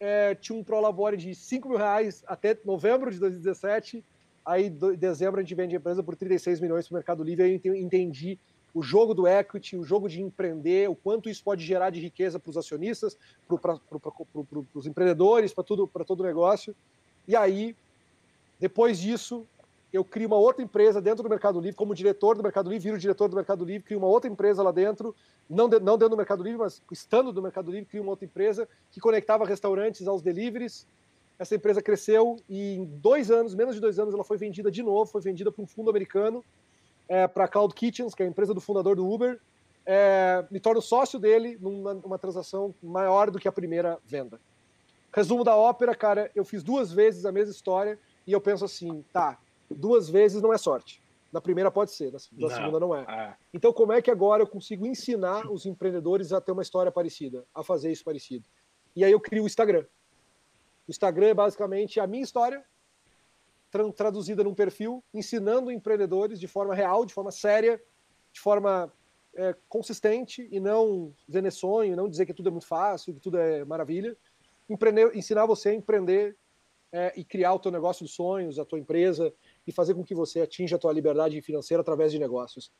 é, 0.00 0.34
tinha 0.34 0.58
um 0.58 0.64
Prolabore 0.64 1.16
de 1.16 1.34
5 1.34 1.68
mil 1.68 1.76
reais 1.76 2.24
até 2.26 2.58
novembro 2.64 3.10
de 3.10 3.20
2017. 3.20 4.02
Aí, 4.44 4.66
em 4.66 4.96
dezembro, 4.96 5.38
a 5.38 5.42
gente 5.42 5.54
vende 5.54 5.76
a 5.76 5.78
empresa 5.78 6.02
por 6.02 6.16
36 6.16 6.58
milhões 6.58 6.88
para 6.88 6.94
o 6.94 6.96
Mercado 6.96 7.22
Livre. 7.22 7.44
Aí 7.44 7.60
eu 7.62 7.74
entendi 7.74 8.38
o 8.72 8.82
jogo 8.82 9.12
do 9.12 9.26
equity, 9.26 9.76
o 9.76 9.84
jogo 9.84 10.08
de 10.08 10.22
empreender, 10.22 10.88
o 10.88 10.94
quanto 10.94 11.28
isso 11.28 11.44
pode 11.44 11.62
gerar 11.64 11.90
de 11.90 12.00
riqueza 12.00 12.38
para 12.38 12.50
os 12.50 12.56
acionistas, 12.56 13.16
para 13.46 13.76
pro, 13.76 14.66
os 14.74 14.86
empreendedores, 14.86 15.52
para 15.52 15.64
todo 15.64 16.20
o 16.20 16.22
negócio. 16.22 16.74
E 17.28 17.36
aí, 17.36 17.76
depois 18.58 18.98
disso, 18.98 19.46
eu 19.92 20.04
crio 20.04 20.28
uma 20.28 20.36
outra 20.36 20.62
empresa 20.62 21.00
dentro 21.00 21.22
do 21.22 21.28
Mercado 21.28 21.60
Livre, 21.60 21.76
como 21.76 21.94
diretor 21.94 22.36
do 22.36 22.42
Mercado 22.42 22.70
Livre, 22.70 22.84
viro 22.84 22.98
diretor 22.98 23.28
do 23.28 23.36
Mercado 23.36 23.64
Livre, 23.64 23.82
crio 23.82 23.98
uma 23.98 24.06
outra 24.06 24.30
empresa 24.30 24.62
lá 24.62 24.70
dentro, 24.70 25.14
não, 25.48 25.68
de, 25.68 25.80
não 25.80 25.98
dentro 25.98 26.10
do 26.10 26.16
Mercado 26.16 26.42
Livre, 26.42 26.58
mas 26.58 26.80
estando 26.92 27.32
do 27.32 27.42
Mercado 27.42 27.70
Livre, 27.70 27.86
crio 27.86 28.02
uma 28.02 28.12
outra 28.12 28.24
empresa 28.24 28.68
que 28.92 29.00
conectava 29.00 29.44
restaurantes 29.44 30.06
aos 30.06 30.22
deliveries. 30.22 30.86
Essa 31.38 31.56
empresa 31.56 31.82
cresceu 31.82 32.36
e 32.48 32.76
em 32.76 32.84
dois 32.84 33.30
anos, 33.30 33.54
menos 33.54 33.74
de 33.74 33.80
dois 33.80 33.98
anos, 33.98 34.14
ela 34.14 34.22
foi 34.22 34.36
vendida 34.36 34.70
de 34.70 34.82
novo, 34.82 35.10
foi 35.10 35.20
vendida 35.20 35.50
para 35.50 35.62
um 35.62 35.66
fundo 35.66 35.90
americano, 35.90 36.44
é, 37.08 37.26
para 37.26 37.44
a 37.44 37.48
Cloud 37.48 37.74
Kitchens, 37.74 38.14
que 38.14 38.22
é 38.22 38.26
a 38.26 38.28
empresa 38.28 38.54
do 38.54 38.60
fundador 38.60 38.94
do 38.94 39.10
Uber. 39.10 39.40
É, 39.84 40.44
me 40.50 40.60
torno 40.60 40.80
sócio 40.80 41.18
dele 41.18 41.58
numa, 41.60 41.94
numa 41.94 42.18
transação 42.18 42.72
maior 42.80 43.30
do 43.30 43.38
que 43.38 43.48
a 43.48 43.52
primeira 43.52 43.98
venda. 44.06 44.38
Resumo 45.12 45.42
da 45.42 45.56
ópera, 45.56 45.94
cara, 45.96 46.30
eu 46.36 46.44
fiz 46.44 46.62
duas 46.62 46.92
vezes 46.92 47.24
a 47.24 47.32
mesma 47.32 47.50
história 47.50 47.98
e 48.24 48.32
eu 48.32 48.40
penso 48.40 48.64
assim, 48.64 49.04
tá, 49.12 49.38
duas 49.70 50.08
vezes 50.08 50.42
não 50.42 50.52
é 50.52 50.58
sorte. 50.58 51.02
Na 51.32 51.40
primeira 51.40 51.70
pode 51.70 51.92
ser, 51.92 52.12
na, 52.12 52.18
na 52.32 52.48
não. 52.48 52.56
segunda 52.56 52.80
não 52.80 52.94
é. 52.94 53.04
Ah. 53.06 53.36
Então, 53.54 53.72
como 53.72 53.92
é 53.92 54.02
que 54.02 54.10
agora 54.10 54.42
eu 54.42 54.46
consigo 54.46 54.86
ensinar 54.86 55.50
os 55.50 55.64
empreendedores 55.64 56.32
a 56.32 56.40
ter 56.40 56.50
uma 56.52 56.62
história 56.62 56.90
parecida, 56.90 57.46
a 57.54 57.62
fazer 57.62 57.92
isso 57.92 58.04
parecido? 58.04 58.48
E 58.96 59.04
aí 59.04 59.12
eu 59.12 59.20
crio 59.20 59.44
o 59.44 59.46
Instagram. 59.46 59.86
O 60.88 60.90
Instagram 60.90 61.28
é 61.28 61.34
basicamente 61.34 62.00
a 62.00 62.06
minha 62.06 62.24
história 62.24 62.64
tra 63.70 63.92
traduzida 63.92 64.42
num 64.42 64.54
perfil, 64.54 65.04
ensinando 65.14 65.70
empreendedores 65.70 66.40
de 66.40 66.48
forma 66.48 66.74
real, 66.74 67.06
de 67.06 67.14
forma 67.14 67.30
séria, 67.30 67.80
de 68.32 68.40
forma 68.40 68.92
é, 69.34 69.54
consistente 69.68 70.48
e 70.50 70.58
não 70.58 71.14
vender 71.28 71.52
sonho, 71.52 71.94
não 71.94 72.08
dizer 72.08 72.26
que 72.26 72.34
tudo 72.34 72.48
é 72.48 72.52
muito 72.52 72.66
fácil, 72.66 73.14
que 73.14 73.20
tudo 73.20 73.38
é 73.38 73.64
maravilha. 73.64 74.16
Empreender, 74.68 75.16
ensinar 75.16 75.46
você 75.46 75.68
a 75.68 75.74
empreender 75.74 76.36
é, 76.92 77.12
e 77.16 77.24
criar 77.24 77.54
o 77.54 77.58
teu 77.60 77.70
negócio 77.70 78.04
dos 78.04 78.14
sonhos, 78.14 78.58
a 78.58 78.64
tua 78.64 78.78
empresa 78.78 79.32
e 79.66 79.72
fazer 79.72 79.94
com 79.94 80.04
que 80.04 80.14
você 80.14 80.40
atinja 80.40 80.76
a 80.76 80.78
tua 80.78 80.92
liberdade 80.92 81.40
financeira 81.42 81.80
através 81.80 82.12
de 82.12 82.18
negócios. 82.18 82.72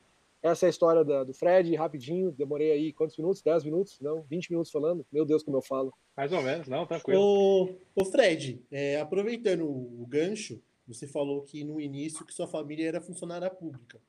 Essa 0.42 0.64
é 0.64 0.68
a 0.68 0.70
história 0.70 1.04
da, 1.04 1.22
do 1.22 1.34
Fred, 1.34 1.74
rapidinho, 1.74 2.32
demorei 2.32 2.72
aí 2.72 2.92
quantos 2.92 3.16
minutos? 3.18 3.42
10 3.42 3.64
minutos? 3.64 4.00
Não, 4.00 4.22
20 4.22 4.50
minutos 4.50 4.72
falando. 4.72 5.06
Meu 5.12 5.26
Deus, 5.26 5.42
como 5.42 5.58
eu 5.58 5.62
falo. 5.62 5.92
Mais 6.16 6.32
ou 6.32 6.40
menos, 6.40 6.66
não, 6.66 6.86
tranquilo. 6.86 7.20
Ô, 7.20 7.76
ô 7.94 8.04
Fred, 8.06 8.62
é, 8.70 8.98
aproveitando 8.98 9.66
o 9.66 10.06
gancho, 10.08 10.62
você 10.86 11.06
falou 11.06 11.42
que 11.42 11.62
no 11.62 11.78
início 11.78 12.24
que 12.24 12.32
sua 12.32 12.48
família 12.48 12.88
era 12.88 13.00
funcionária 13.02 13.50
pública. 13.50 14.00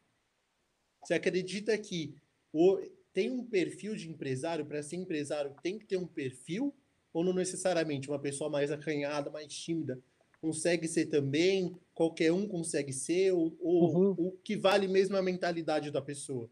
Você 1.04 1.14
acredita 1.14 1.78
que 1.78 2.16
o, 2.54 2.80
tem 3.14 3.30
um 3.30 3.44
perfil 3.44 3.96
de 3.96 4.10
empresário? 4.10 4.66
Para 4.66 4.82
ser 4.82 4.96
empresário 4.96 5.54
tem 5.62 5.78
que 5.78 5.86
ter 5.86 5.98
um 5.98 6.08
perfil? 6.08 6.74
Ou 7.14 7.26
não 7.26 7.34
necessariamente 7.34 8.08
uma 8.08 8.20
pessoa 8.20 8.50
mais 8.50 8.72
acanhada, 8.72 9.30
mais 9.30 9.54
tímida, 9.54 10.00
consegue 10.42 10.88
ser 10.88 11.08
também? 11.08 11.76
Qualquer 12.02 12.32
um 12.32 12.48
consegue 12.48 12.92
ser? 12.92 13.32
Ou, 13.32 13.56
ou 13.62 13.96
uhum. 13.96 14.16
o 14.18 14.32
que 14.44 14.58
vale 14.58 14.88
mesmo 14.88 15.16
é 15.16 15.20
a 15.20 15.22
mentalidade 15.22 15.92
da 15.92 16.02
pessoa? 16.02 16.50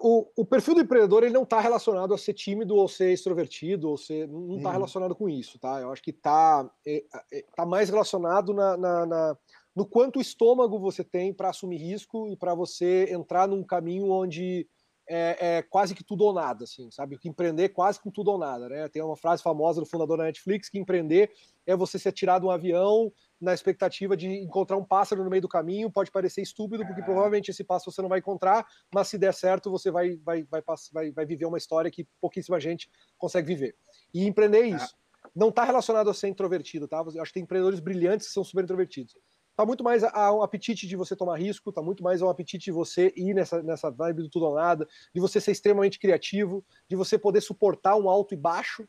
O, 0.00 0.30
o, 0.36 0.44
perfil 0.44 0.76
do 0.76 0.80
empreendedor 0.82 1.24
ele 1.24 1.32
não 1.32 1.42
está 1.42 1.58
relacionado 1.58 2.14
a 2.14 2.18
ser 2.18 2.32
tímido 2.32 2.76
ou 2.76 2.86
ser 2.86 3.12
extrovertido 3.12 3.90
ou 3.90 3.98
ser 3.98 4.28
não 4.28 4.58
está 4.58 4.68
uhum. 4.68 4.74
relacionado 4.76 5.16
com 5.16 5.28
isso, 5.28 5.58
tá? 5.58 5.80
Eu 5.80 5.90
acho 5.90 6.00
que 6.00 6.12
está 6.12 6.70
é, 6.86 7.04
é, 7.32 7.44
tá 7.56 7.66
mais 7.66 7.90
relacionado 7.90 8.54
na, 8.54 8.76
na, 8.76 9.06
na, 9.06 9.38
no 9.74 9.84
quanto 9.84 10.20
estômago 10.20 10.78
você 10.78 11.02
tem 11.02 11.34
para 11.34 11.48
assumir 11.48 11.78
risco 11.78 12.28
e 12.28 12.36
para 12.36 12.54
você 12.54 13.12
entrar 13.12 13.48
num 13.48 13.64
caminho 13.64 14.08
onde 14.12 14.68
é, 15.08 15.56
é, 15.56 15.62
quase 15.62 15.94
que 15.94 16.04
tudo 16.04 16.24
ou 16.24 16.32
nada, 16.32 16.64
assim, 16.64 16.90
sabe? 16.90 17.18
Que 17.18 17.28
empreender 17.28 17.70
quase 17.70 18.00
que 18.00 18.10
tudo 18.10 18.30
ou 18.30 18.38
nada, 18.38 18.68
né? 18.68 18.88
Tem 18.88 19.02
uma 19.02 19.16
frase 19.16 19.42
famosa 19.42 19.80
do 19.80 19.86
fundador 19.86 20.18
da 20.18 20.24
Netflix 20.24 20.68
que 20.68 20.78
empreender 20.78 21.32
é 21.66 21.76
você 21.76 21.98
se 21.98 22.08
atirar 22.08 22.40
de 22.40 22.46
um 22.46 22.50
avião 22.50 23.12
na 23.40 23.52
expectativa 23.52 24.16
de 24.16 24.28
encontrar 24.28 24.76
um 24.76 24.84
pássaro 24.84 25.22
no 25.22 25.30
meio 25.30 25.42
do 25.42 25.48
caminho. 25.48 25.90
Pode 25.90 26.10
parecer 26.10 26.42
estúpido, 26.42 26.86
porque 26.86 27.02
provavelmente 27.02 27.50
esse 27.50 27.64
pássaro 27.64 27.92
você 27.92 28.02
não 28.02 28.08
vai 28.08 28.18
encontrar, 28.18 28.66
mas 28.94 29.08
se 29.08 29.18
der 29.18 29.34
certo, 29.34 29.70
você 29.70 29.90
vai, 29.90 30.16
vai, 30.24 30.44
vai, 30.44 30.62
vai, 30.92 31.12
vai 31.12 31.26
viver 31.26 31.46
uma 31.46 31.58
história 31.58 31.90
que 31.90 32.06
pouquíssima 32.20 32.58
gente 32.58 32.90
consegue 33.18 33.46
viver. 33.46 33.76
E 34.12 34.26
empreender 34.26 34.62
é 34.62 34.68
isso. 34.68 34.96
Não 35.34 35.48
está 35.48 35.64
relacionado 35.64 36.08
a 36.08 36.14
ser 36.14 36.28
introvertido, 36.28 36.88
tá? 36.88 37.04
Eu 37.14 37.22
acho 37.22 37.30
que 37.30 37.34
tem 37.34 37.42
empreendedores 37.42 37.80
brilhantes 37.80 38.28
que 38.28 38.32
são 38.32 38.44
super 38.44 38.64
introvertidos 38.64 39.14
tá 39.56 39.64
muito 39.64 39.82
mais 39.82 40.04
a, 40.04 40.32
um 40.32 40.42
apetite 40.42 40.86
de 40.86 40.94
você 40.94 41.16
tomar 41.16 41.36
risco, 41.38 41.72
tá 41.72 41.80
muito 41.80 42.02
mais 42.02 42.20
um 42.20 42.28
apetite 42.28 42.66
de 42.66 42.72
você 42.72 43.12
ir 43.16 43.32
nessa, 43.32 43.62
nessa 43.62 43.90
vibe 43.90 44.22
do 44.22 44.28
tudo 44.28 44.46
ou 44.46 44.54
nada, 44.54 44.86
de 45.14 45.20
você 45.20 45.40
ser 45.40 45.52
extremamente 45.52 45.98
criativo, 45.98 46.62
de 46.88 46.94
você 46.94 47.18
poder 47.18 47.40
suportar 47.40 47.96
um 47.96 48.08
alto 48.08 48.34
e 48.34 48.36
baixo, 48.36 48.86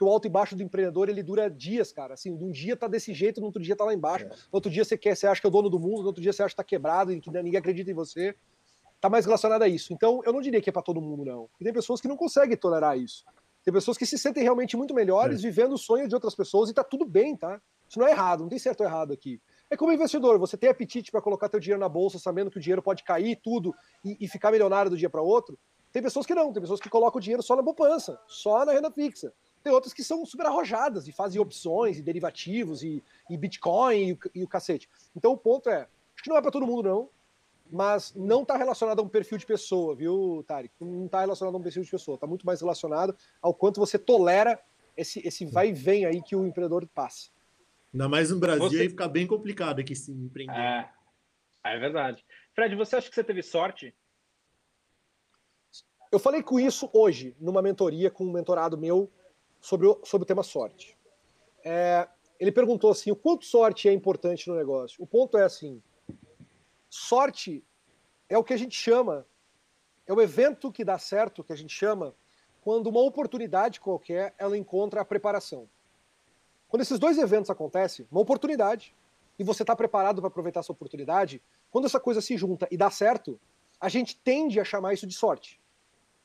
que 0.00 0.04
o 0.04 0.08
alto 0.08 0.26
e 0.26 0.30
baixo 0.30 0.56
do 0.56 0.62
empreendedor 0.62 1.10
ele 1.10 1.22
dura 1.22 1.50
dias, 1.50 1.92
cara. 1.92 2.14
Assim, 2.14 2.32
um 2.32 2.50
dia 2.50 2.74
tá 2.74 2.88
desse 2.88 3.12
jeito, 3.12 3.38
no 3.38 3.48
outro 3.48 3.62
dia 3.62 3.76
tá 3.76 3.84
lá 3.84 3.92
embaixo. 3.92 4.24
É. 4.24 4.28
No 4.28 4.34
outro 4.52 4.70
dia 4.70 4.82
você 4.82 4.96
quer, 4.96 5.14
você 5.14 5.26
acha 5.26 5.42
que 5.42 5.46
é 5.46 5.50
o 5.50 5.50
dono 5.50 5.68
do 5.68 5.78
mundo, 5.78 6.00
no 6.00 6.06
outro 6.06 6.22
dia 6.22 6.32
você 6.32 6.42
acha 6.42 6.54
que 6.54 6.56
tá 6.56 6.64
quebrado 6.64 7.12
e 7.12 7.20
que 7.20 7.30
ninguém 7.30 7.58
acredita 7.58 7.90
em 7.90 7.94
você. 7.94 8.34
Tá 8.98 9.10
mais 9.10 9.26
relacionado 9.26 9.60
a 9.60 9.68
isso. 9.68 9.92
Então, 9.92 10.22
eu 10.24 10.32
não 10.32 10.40
diria 10.40 10.58
que 10.62 10.70
é 10.70 10.72
para 10.72 10.80
todo 10.80 11.02
mundo, 11.02 11.22
não. 11.22 11.50
E 11.60 11.64
tem 11.64 11.72
pessoas 11.72 12.00
que 12.00 12.08
não 12.08 12.16
conseguem 12.16 12.56
tolerar 12.56 12.98
isso. 12.98 13.26
Tem 13.62 13.74
pessoas 13.74 13.98
que 13.98 14.06
se 14.06 14.16
sentem 14.16 14.42
realmente 14.42 14.74
muito 14.74 14.94
melhores 14.94 15.40
é. 15.40 15.42
vivendo 15.42 15.74
o 15.74 15.78
sonho 15.78 16.08
de 16.08 16.14
outras 16.14 16.34
pessoas 16.34 16.70
e 16.70 16.72
tá 16.72 16.82
tudo 16.82 17.04
bem, 17.04 17.36
tá? 17.36 17.60
Isso 17.86 17.98
não 17.98 18.06
é 18.06 18.12
errado, 18.12 18.40
não 18.40 18.48
tem 18.48 18.58
certo 18.58 18.80
ou 18.80 18.86
errado 18.86 19.12
aqui. 19.12 19.38
É 19.68 19.76
como 19.76 19.92
investidor, 19.92 20.38
você 20.38 20.56
tem 20.56 20.70
apetite 20.70 21.10
para 21.10 21.20
colocar 21.20 21.50
teu 21.50 21.60
dinheiro 21.60 21.80
na 21.80 21.90
bolsa, 21.90 22.18
sabendo 22.18 22.50
que 22.50 22.56
o 22.56 22.60
dinheiro 22.60 22.82
pode 22.82 23.04
cair 23.04 23.38
tudo 23.44 23.74
e, 24.02 24.16
e 24.18 24.28
ficar 24.28 24.50
milionário 24.50 24.90
do 24.90 24.96
dia 24.96 25.10
para 25.10 25.20
outro. 25.20 25.58
Tem 25.92 26.02
pessoas 26.02 26.24
que 26.24 26.34
não, 26.34 26.52
tem 26.54 26.62
pessoas 26.62 26.80
que 26.80 26.88
colocam 26.88 27.18
o 27.18 27.20
dinheiro 27.20 27.42
só 27.42 27.54
na 27.54 27.62
poupança, 27.62 28.18
só 28.26 28.64
na 28.64 28.72
renda 28.72 28.90
fixa. 28.90 29.30
Tem 29.62 29.72
outras 29.72 29.92
que 29.92 30.02
são 30.02 30.24
super 30.24 30.46
arrojadas 30.46 31.06
e 31.06 31.12
fazem 31.12 31.40
opções 31.40 31.98
e 31.98 32.02
derivativos 32.02 32.82
e, 32.82 33.02
e 33.28 33.36
Bitcoin 33.36 34.08
e 34.08 34.12
o, 34.12 34.18
e 34.36 34.44
o 34.44 34.48
cacete. 34.48 34.88
Então 35.14 35.32
o 35.32 35.36
ponto 35.36 35.68
é, 35.68 35.80
acho 36.14 36.24
que 36.24 36.30
não 36.30 36.36
é 36.36 36.42
para 36.42 36.50
todo 36.50 36.66
mundo 36.66 36.88
não, 36.88 37.08
mas 37.70 38.14
não 38.14 38.42
está 38.42 38.56
relacionado 38.56 38.98
a 39.00 39.02
um 39.02 39.08
perfil 39.08 39.38
de 39.38 39.46
pessoa, 39.46 39.94
viu, 39.94 40.44
Tarek? 40.46 40.72
Não 40.80 41.06
está 41.06 41.20
relacionado 41.20 41.54
a 41.54 41.58
um 41.58 41.62
perfil 41.62 41.82
de 41.82 41.90
pessoa, 41.90 42.14
está 42.16 42.26
muito 42.26 42.44
mais 42.44 42.60
relacionado 42.60 43.14
ao 43.40 43.54
quanto 43.54 43.78
você 43.78 43.98
tolera 43.98 44.60
esse, 44.96 45.26
esse 45.26 45.46
vai 45.46 45.68
e 45.68 45.72
vem 45.72 46.04
aí 46.04 46.22
que 46.22 46.34
o 46.34 46.46
empreendedor 46.46 46.86
passa. 46.88 47.30
Ainda 47.92 48.08
mais 48.08 48.30
no 48.30 48.38
Brasil, 48.38 48.68
você... 48.68 48.80
aí 48.82 48.88
fica 48.88 49.08
bem 49.08 49.26
complicado 49.26 49.80
aqui 49.80 49.94
se 49.94 50.10
empreender. 50.10 50.54
É, 50.54 50.90
é 51.64 51.78
verdade. 51.78 52.24
Fred, 52.54 52.74
você 52.76 52.96
acha 52.96 53.08
que 53.08 53.14
você 53.14 53.24
teve 53.24 53.42
sorte? 53.42 53.94
Eu 56.10 56.18
falei 56.18 56.42
com 56.42 56.58
isso 56.58 56.90
hoje, 56.92 57.36
numa 57.38 57.62
mentoria 57.62 58.10
com 58.10 58.24
um 58.24 58.32
mentorado 58.32 58.76
meu 58.76 59.10
sobre 59.60 59.86
o, 59.86 60.00
sobre 60.04 60.24
o 60.24 60.26
tema 60.26 60.42
sorte. 60.42 60.96
É, 61.64 62.08
ele 62.38 62.50
perguntou 62.50 62.90
assim: 62.90 63.10
o 63.10 63.16
quanto 63.16 63.44
sorte 63.44 63.88
é 63.88 63.92
importante 63.92 64.48
no 64.48 64.56
negócio? 64.56 65.02
O 65.02 65.06
ponto 65.06 65.36
é 65.36 65.44
assim: 65.44 65.82
sorte 66.88 67.62
é 68.28 68.38
o 68.38 68.44
que 68.44 68.54
a 68.54 68.56
gente 68.56 68.74
chama, 68.74 69.26
é 70.06 70.12
o 70.12 70.20
evento 70.20 70.72
que 70.72 70.84
dá 70.84 70.98
certo, 70.98 71.44
que 71.44 71.52
a 71.52 71.56
gente 71.56 71.74
chama, 71.74 72.14
quando 72.62 72.86
uma 72.88 73.00
oportunidade 73.00 73.80
qualquer 73.80 74.34
ela 74.38 74.56
encontra 74.56 75.00
a 75.00 75.04
preparação. 75.04 75.68
Quando 76.68 76.82
esses 76.82 76.98
dois 76.98 77.18
eventos 77.18 77.50
acontecem, 77.50 78.06
uma 78.10 78.20
oportunidade, 78.20 78.94
e 79.38 79.44
você 79.44 79.62
está 79.62 79.74
preparado 79.74 80.20
para 80.20 80.28
aproveitar 80.28 80.60
essa 80.60 80.72
oportunidade, 80.72 81.42
quando 81.70 81.86
essa 81.86 81.98
coisa 81.98 82.20
se 82.20 82.36
junta 82.36 82.68
e 82.70 82.76
dá 82.76 82.90
certo, 82.90 83.40
a 83.80 83.88
gente 83.88 84.16
tende 84.16 84.60
a 84.60 84.64
chamar 84.64 84.94
isso 84.94 85.06
de 85.06 85.14
sorte. 85.14 85.59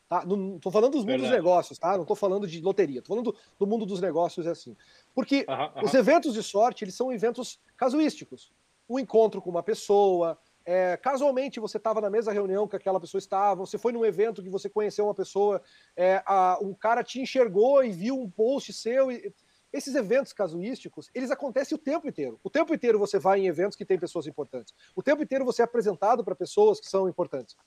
Tá? 0.08 0.24
Não 0.26 0.58
estou 0.58 0.72
falando 0.72 0.94
dos 0.94 1.06
mundos 1.06 1.24
dos 1.24 1.32
negócios, 1.32 1.80
tá? 1.80 1.94
Não 1.94 2.04
estou 2.04 2.16
falando 2.16 2.48
de 2.48 2.62
loteria, 2.62 3.00
estou 3.00 3.16
falando 3.16 3.32
do, 3.32 3.38
do, 3.58 3.68
mundo 3.68 3.86
dos 3.86 4.00
negócios 4.00 4.46
é 4.46 4.52
assim. 4.52 4.78
Porque 5.14 5.46
os 5.84 5.94
eventos 5.94 6.34
de 6.34 6.44
sorte, 6.44 6.84
eles 6.84 6.96
são 6.96 7.12
eventos 7.12 7.60
casuísticos. 7.76 8.54
Um 8.88 9.00
encontro 9.00 9.42
com 9.42 9.50
uma 9.50 9.64
pessoa, 9.64 10.38
é, 10.64 10.96
casualmente 10.98 11.60
você 11.60 11.78
estava 11.78 12.00
na 12.02 12.10
mesma 12.10 12.32
reunião 12.32 12.68
que 12.68 12.76
aquela 12.76 13.00
pessoa 13.00 13.20
estava, 13.20 13.66
você 13.66 13.80
foi 13.80 13.92
num 13.92 14.06
evento 14.06 14.44
que 14.44 14.50
você 14.50 14.70
conheceu 14.70 15.06
uma 15.06 15.14
pessoa, 15.16 15.60
é, 15.96 16.22
a, 16.26 16.60
um 16.62 16.74
cara 16.74 17.04
te 17.04 17.20
enxergou 17.20 17.84
e 17.84 17.92
viu 17.92 18.20
um 18.20 18.30
post 18.30 18.74
seu. 18.74 19.12
E, 19.12 19.34
esses 19.74 19.94
eventos 19.94 20.32
casuísticos, 20.32 21.10
eles 21.14 21.30
acontecem 21.32 21.76
o 21.76 21.80
tempo 21.80 22.08
inteiro. 22.08 22.40
O 22.42 22.50
tempo 22.50 22.74
inteiro 22.74 22.98
você 22.98 23.20
vai 23.20 23.42
em 23.42 23.48
eventos 23.48 23.76
que 23.76 23.86
tem 23.86 24.00
pessoas 24.00 24.26
importantes. 24.26 24.74
O 24.96 25.04
tempo 25.04 25.22
inteiro 25.22 25.44
você 25.44 25.62
é 25.62 25.66
apresentado 25.66 26.24
para 26.24 26.34
pessoas 26.34 26.80
que 26.80 26.88
são 26.88 27.10
importantes. 27.10 27.58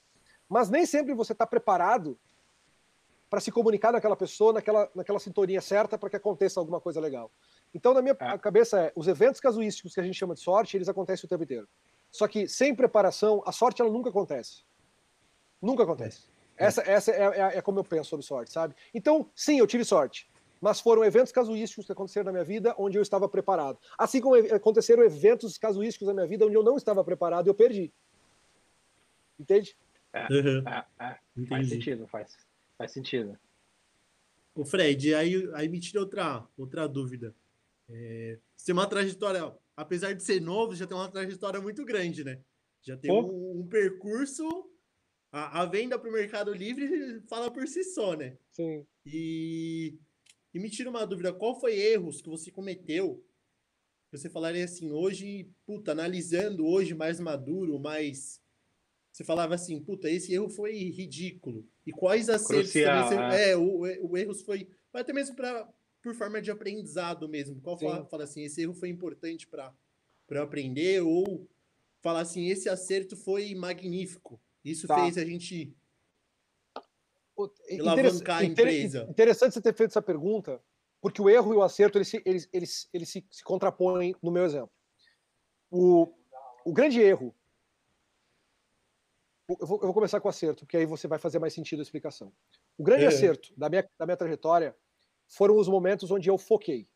Mas 0.49 0.71
nem 0.71 0.87
sempre 0.87 1.15
você 1.15 1.33
está 1.33 1.47
preparado 1.47 2.19
para 3.29 3.41
se 3.41 3.53
comunicar 3.53 3.93
naquela 3.93 4.17
pessoa, 4.17 4.55
naquela, 4.55 4.91
naquela 4.95 5.19
sintonia 5.19 5.61
certa 5.61 5.99
para 5.99 6.09
que 6.09 6.17
aconteça 6.17 6.59
alguma 6.59 6.81
coisa 6.81 6.99
legal. 7.01 7.31
Então, 7.75 7.93
na 7.93 8.01
minha 8.01 8.17
é. 8.19 8.39
cabeça, 8.39 8.81
é, 8.81 8.93
os 8.97 9.07
eventos 9.07 9.41
casuísticos 9.41 9.93
que 9.93 10.01
a 10.01 10.03
gente 10.03 10.17
chama 10.17 10.35
de 10.35 10.41
sorte, 10.41 10.77
eles 10.77 10.89
acontecem 10.89 11.27
o 11.27 11.29
tempo 11.29 11.45
inteiro. 11.45 11.69
Só 12.11 12.27
que 12.27 12.49
sem 12.49 12.75
preparação, 12.75 13.43
a 13.45 13.53
sorte 13.53 13.83
ela 13.83 13.91
nunca 13.91 14.09
acontece. 14.09 14.63
Nunca 15.61 15.83
acontece. 15.83 16.23
É. 16.57 16.65
Essa, 16.65 16.83
essa 16.83 17.11
é, 17.13 17.23
é, 17.23 17.59
é 17.59 17.63
como 17.63 17.79
eu 17.81 17.85
penso 17.85 18.09
sobre 18.09 18.25
sorte, 18.25 18.51
sabe? 18.51 18.75
Então, 18.95 19.31
sim, 19.35 19.59
eu 19.59 19.67
tive 19.67 19.85
sorte 19.85 20.29
mas 20.61 20.81
foram 20.81 21.05
eventos 21.05 21.33
casuísticos 21.33 21.87
que 21.87 21.93
aconteceram 21.93 22.27
na 22.27 22.33
minha 22.33 22.45
vida 22.45 22.75
onde 22.79 22.99
eu 22.99 23.03
estava 23.03 23.29
preparado. 23.29 23.79
Assim 23.97 24.21
como 24.21 24.35
aconteceram 24.35 25.03
eventos 25.03 25.57
casuísticos 25.57 26.09
na 26.09 26.15
minha 26.15 26.27
vida 26.27 26.45
onde 26.47 26.57
eu 26.57 26.63
não 26.63 26.77
estava 26.77 27.05
preparado 27.05 27.47
e 27.47 27.51
eu 27.51 27.55
perdi. 27.55 27.93
Entende? 29.39 29.77
É, 30.19 30.33
uhum. 30.33 30.69
é, 30.69 30.87
é. 31.01 31.47
Faz 31.47 31.69
sentido, 31.69 32.07
faz, 32.09 32.37
faz 32.77 32.93
sentido. 32.93 33.39
O 34.55 34.65
Fred, 34.65 35.15
aí, 35.15 35.49
aí 35.55 35.69
me 35.69 35.79
tira 35.79 36.01
outra, 36.01 36.47
outra 36.57 36.89
dúvida. 36.89 37.35
É, 37.89 38.39
você 38.57 38.67
tem 38.67 38.73
uma 38.73 38.89
trajetória, 38.89 39.53
apesar 39.77 40.13
de 40.13 40.23
ser 40.23 40.41
novo, 40.41 40.75
já 40.75 40.87
tem 40.87 40.97
uma 40.97 41.11
trajetória 41.11 41.61
muito 41.61 41.85
grande, 41.85 42.25
né? 42.25 42.41
Já 42.83 42.97
tem 42.97 43.11
um, 43.11 43.61
um, 43.61 43.67
percurso. 43.67 44.69
A, 45.31 45.63
a 45.63 45.67
venda 45.67 45.99
para 45.99 46.09
o 46.09 46.13
Mercado 46.13 46.53
Livre 46.53 47.21
fala 47.29 47.51
por 47.51 47.67
si 47.69 47.85
só, 47.85 48.15
né? 48.15 48.37
Sim. 48.51 48.85
E 49.07 49.99
e 50.53 50.59
me 50.59 50.71
tira 50.71 50.91
uma 50.91 51.07
dúvida, 51.07 51.33
qual 51.33 51.59
foi 51.59 51.79
erros 51.79 52.23
que 52.23 52.29
você 52.29 52.51
cometeu? 52.51 53.25
Você 54.11 54.31
falaria 54.31 54.65
assim, 54.65 54.91
hoje, 54.91 55.51
puta, 55.67 55.93
analisando 55.93 56.67
hoje 56.67 56.95
mais 56.95 57.21
maduro, 57.21 57.79
mais 57.79 58.41
você 59.13 59.25
falava 59.25 59.55
assim, 59.55 59.81
puta, 59.81 60.09
esse 60.11 60.33
erro 60.33 60.49
foi 60.49 60.73
ridículo. 60.91 61.67
E 61.87 61.93
quais 61.93 62.29
acertos 62.29 62.73
Crucial, 62.73 63.09
você... 63.09 63.51
é, 63.51 63.57
o, 63.57 63.81
o 64.11 64.17
erro 64.17 64.35
foi 64.35 64.69
até 64.93 65.13
mesmo 65.13 65.35
para 65.35 65.69
por 66.01 66.15
forma 66.15 66.41
de 66.41 66.51
aprendizado 66.51 67.29
mesmo. 67.29 67.61
Qual 67.61 67.77
fala, 67.77 68.05
fala, 68.07 68.25
assim, 68.25 68.45
esse 68.45 68.63
erro 68.63 68.73
foi 68.73 68.89
importante 68.89 69.47
para 69.47 69.75
para 70.29 70.43
aprender 70.43 71.03
ou 71.03 71.49
falar 72.01 72.21
assim, 72.21 72.49
esse 72.49 72.69
acerto 72.69 73.17
foi 73.17 73.55
magnífico. 73.55 74.41
Isso 74.63 74.87
tá. 74.87 74.97
fez 74.97 75.17
a 75.17 75.25
gente 75.25 75.75
alavancar 77.81 78.41
a 78.41 78.45
empresa. 78.45 79.07
Interessante 79.09 79.55
você 79.55 79.63
ter 79.63 79.75
feito 79.75 79.91
essa 79.91 80.03
pergunta, 80.03 80.61
porque 81.01 81.23
o 81.23 81.31
erro 81.31 81.55
e 81.55 81.57
o 81.57 81.63
acerto 81.63 81.97
eles, 81.99 82.13
eles, 82.25 82.49
eles, 82.53 82.89
eles 82.93 83.09
se, 83.09 83.27
se 83.31 83.43
contrapõem 83.43 84.15
no 84.23 84.31
meu 84.31 84.45
exemplo. 84.45 84.71
O, 85.71 86.09
o 86.65 86.73
grande 86.73 87.01
erro. 87.01 87.35
Eu 89.49 89.67
vou, 89.67 89.79
eu 89.79 89.87
vou, 89.87 89.95
começar 89.95 90.21
com 90.21 90.29
o 90.29 90.31
acerto, 90.31 90.67
porque 90.67 90.77
aí 90.77 90.85
você 90.85 91.09
vai 91.09 91.19
fazer 91.19 91.39
mais 91.39 91.55
sentido 91.55 91.79
a 91.79 91.83
explicação. 91.83 92.31
O 92.77 92.85
grande 92.85 93.05
é. 93.05 93.07
acerto 93.09 93.53
da 93.57 93.71
minha, 93.71 93.89
da 93.99 94.05
minha 94.05 94.17
trajetória 94.17 94.77
foram 95.27 95.57
os 95.57 95.67
momentos 95.69 96.11
onde 96.11 96.29
eu 96.29 96.37
foquei 96.37 96.87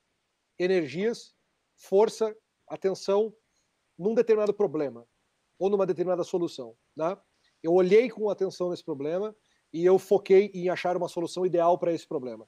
energias, 0.58 1.34
força, 1.74 2.36
atenção 2.68 3.34
num 3.98 4.14
determinado 4.14 4.52
problema 4.52 5.06
ou 5.58 5.70
numa 5.70 5.86
determinada 5.86 6.24
solução. 6.24 6.76
Né? 6.94 7.16
Eu 7.62 7.72
olhei 7.72 8.10
com 8.10 8.28
atenção 8.28 8.68
nesse 8.68 8.84
problema 8.84 9.34
e 9.72 9.84
eu 9.84 9.98
foquei 9.98 10.50
em 10.52 10.68
achar 10.68 10.94
uma 10.96 11.08
solução 11.08 11.46
ideal 11.46 11.78
para 11.78 11.92
esse 11.92 12.06
problema. 12.06 12.46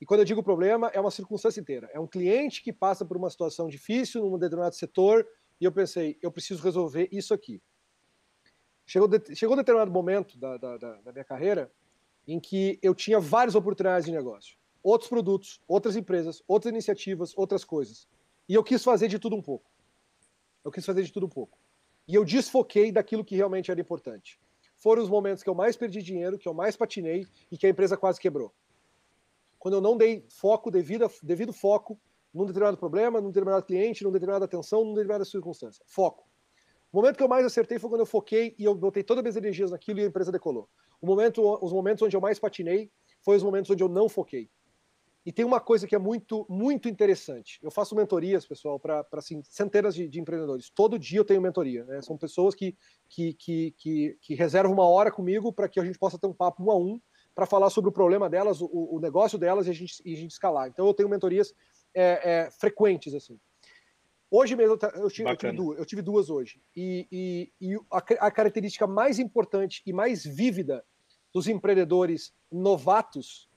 E 0.00 0.04
quando 0.04 0.20
eu 0.20 0.26
digo 0.26 0.42
problema, 0.42 0.88
é 0.88 1.00
uma 1.00 1.10
circunstância 1.10 1.60
inteira. 1.60 1.88
É 1.92 1.98
um 1.98 2.06
cliente 2.06 2.62
que 2.62 2.72
passa 2.72 3.04
por 3.04 3.16
uma 3.16 3.30
situação 3.30 3.66
difícil 3.66 4.22
num 4.22 4.38
determinado 4.38 4.74
setor 4.74 5.26
e 5.60 5.64
eu 5.64 5.72
pensei, 5.72 6.18
eu 6.22 6.30
preciso 6.30 6.62
resolver 6.62 7.08
isso 7.10 7.32
aqui. 7.32 7.62
Chegou, 8.88 9.06
de, 9.06 9.36
chegou 9.36 9.54
um 9.54 9.58
determinado 9.58 9.90
momento 9.90 10.38
da, 10.38 10.56
da, 10.56 10.76
da 10.78 11.12
minha 11.12 11.24
carreira 11.24 11.70
em 12.26 12.40
que 12.40 12.78
eu 12.80 12.94
tinha 12.94 13.20
várias 13.20 13.54
oportunidades 13.54 14.06
de 14.06 14.12
negócio. 14.12 14.56
Outros 14.82 15.10
produtos, 15.10 15.60
outras 15.68 15.94
empresas, 15.94 16.42
outras 16.48 16.72
iniciativas, 16.72 17.36
outras 17.36 17.66
coisas. 17.66 18.08
E 18.48 18.54
eu 18.54 18.64
quis 18.64 18.82
fazer 18.82 19.08
de 19.08 19.18
tudo 19.18 19.36
um 19.36 19.42
pouco. 19.42 19.70
Eu 20.64 20.70
quis 20.70 20.86
fazer 20.86 21.02
de 21.02 21.12
tudo 21.12 21.26
um 21.26 21.28
pouco. 21.28 21.58
E 22.06 22.14
eu 22.14 22.24
desfoquei 22.24 22.90
daquilo 22.90 23.22
que 23.22 23.36
realmente 23.36 23.70
era 23.70 23.78
importante. 23.78 24.40
Foram 24.78 25.02
os 25.02 25.10
momentos 25.10 25.42
que 25.42 25.50
eu 25.50 25.54
mais 25.54 25.76
perdi 25.76 26.02
dinheiro, 26.02 26.38
que 26.38 26.48
eu 26.48 26.54
mais 26.54 26.74
patinei 26.74 27.26
e 27.52 27.58
que 27.58 27.66
a 27.66 27.70
empresa 27.70 27.94
quase 27.94 28.18
quebrou. 28.18 28.54
Quando 29.58 29.74
eu 29.74 29.80
não 29.82 29.98
dei 29.98 30.24
foco, 30.30 30.70
devido, 30.70 31.10
devido 31.22 31.52
foco, 31.52 32.00
num 32.32 32.46
determinado 32.46 32.78
problema, 32.78 33.20
num 33.20 33.28
determinado 33.28 33.66
cliente, 33.66 34.02
numa 34.02 34.12
determinada 34.12 34.46
atenção, 34.46 34.80
numa 34.80 34.94
determinada 34.94 35.26
circunstância. 35.26 35.84
Foco. 35.86 36.27
O 36.90 36.96
momento 36.96 37.16
que 37.16 37.22
eu 37.22 37.28
mais 37.28 37.44
acertei 37.44 37.78
foi 37.78 37.90
quando 37.90 38.00
eu 38.00 38.06
foquei 38.06 38.54
e 38.58 38.64
eu 38.64 38.74
botei 38.74 39.02
todas 39.02 39.20
as 39.20 39.24
minhas 39.24 39.36
energias 39.36 39.70
naquilo 39.70 40.00
e 40.00 40.04
a 40.04 40.06
empresa 40.06 40.32
decolou. 40.32 40.68
O 41.00 41.06
momento, 41.06 41.42
os 41.62 41.72
momentos 41.72 42.02
onde 42.02 42.16
eu 42.16 42.20
mais 42.20 42.38
patinei 42.38 42.90
foi 43.22 43.36
os 43.36 43.42
momentos 43.42 43.70
onde 43.70 43.82
eu 43.82 43.88
não 43.88 44.08
foquei. 44.08 44.50
E 45.26 45.32
tem 45.32 45.44
uma 45.44 45.60
coisa 45.60 45.86
que 45.86 45.94
é 45.94 45.98
muito, 45.98 46.46
muito 46.48 46.88
interessante. 46.88 47.58
Eu 47.62 47.70
faço 47.70 47.94
mentorias, 47.94 48.46
pessoal, 48.46 48.80
para 48.80 49.06
assim, 49.12 49.42
centenas 49.44 49.94
de, 49.94 50.08
de, 50.08 50.18
empreendedores. 50.18 50.70
Todo 50.70 50.98
dia 50.98 51.18
eu 51.18 51.24
tenho 51.24 51.42
mentoria. 51.42 51.84
Né? 51.84 52.00
São 52.00 52.16
pessoas 52.16 52.54
que, 52.54 52.74
que, 53.10 53.34
que, 53.34 53.74
que, 53.76 54.18
que 54.22 54.34
reservam 54.34 54.72
uma 54.72 54.88
hora 54.88 55.10
comigo 55.10 55.52
para 55.52 55.68
que 55.68 55.78
a 55.78 55.84
gente 55.84 55.98
possa 55.98 56.18
ter 56.18 56.26
um 56.26 56.32
papo 56.32 56.64
um 56.64 56.70
a 56.70 56.76
um 56.78 56.98
para 57.34 57.44
falar 57.44 57.68
sobre 57.68 57.90
o 57.90 57.92
problema 57.92 58.30
delas, 58.30 58.62
o, 58.62 58.68
o 58.72 58.98
negócio 58.98 59.38
delas 59.38 59.66
e 59.66 59.70
a, 59.70 59.74
gente, 59.74 60.02
e 60.02 60.14
a 60.14 60.16
gente 60.16 60.30
escalar. 60.30 60.66
Então 60.66 60.86
eu 60.86 60.94
tenho 60.94 61.10
mentorias 61.10 61.52
é, 61.94 62.46
é, 62.46 62.50
frequentes, 62.50 63.14
assim. 63.14 63.38
Hoje 64.30 64.54
mesmo 64.54 64.78
eu 64.94 65.10
tive, 65.10 65.30
eu 65.30 65.36
tive, 65.36 65.52
duas, 65.52 65.78
eu 65.78 65.86
tive 65.86 66.02
duas 66.02 66.28
hoje. 66.28 66.62
E, 66.76 67.08
e, 67.10 67.52
e 67.60 67.76
a, 67.90 67.98
a, 68.26 68.30
característica 68.30 68.86
mais 68.86 69.18
importante 69.18 69.82
e 69.86 69.92
mais 69.92 70.24
vívida 70.24 70.84
dos 71.32 71.48
empreendedores 71.48 72.34
novatos 72.50 73.48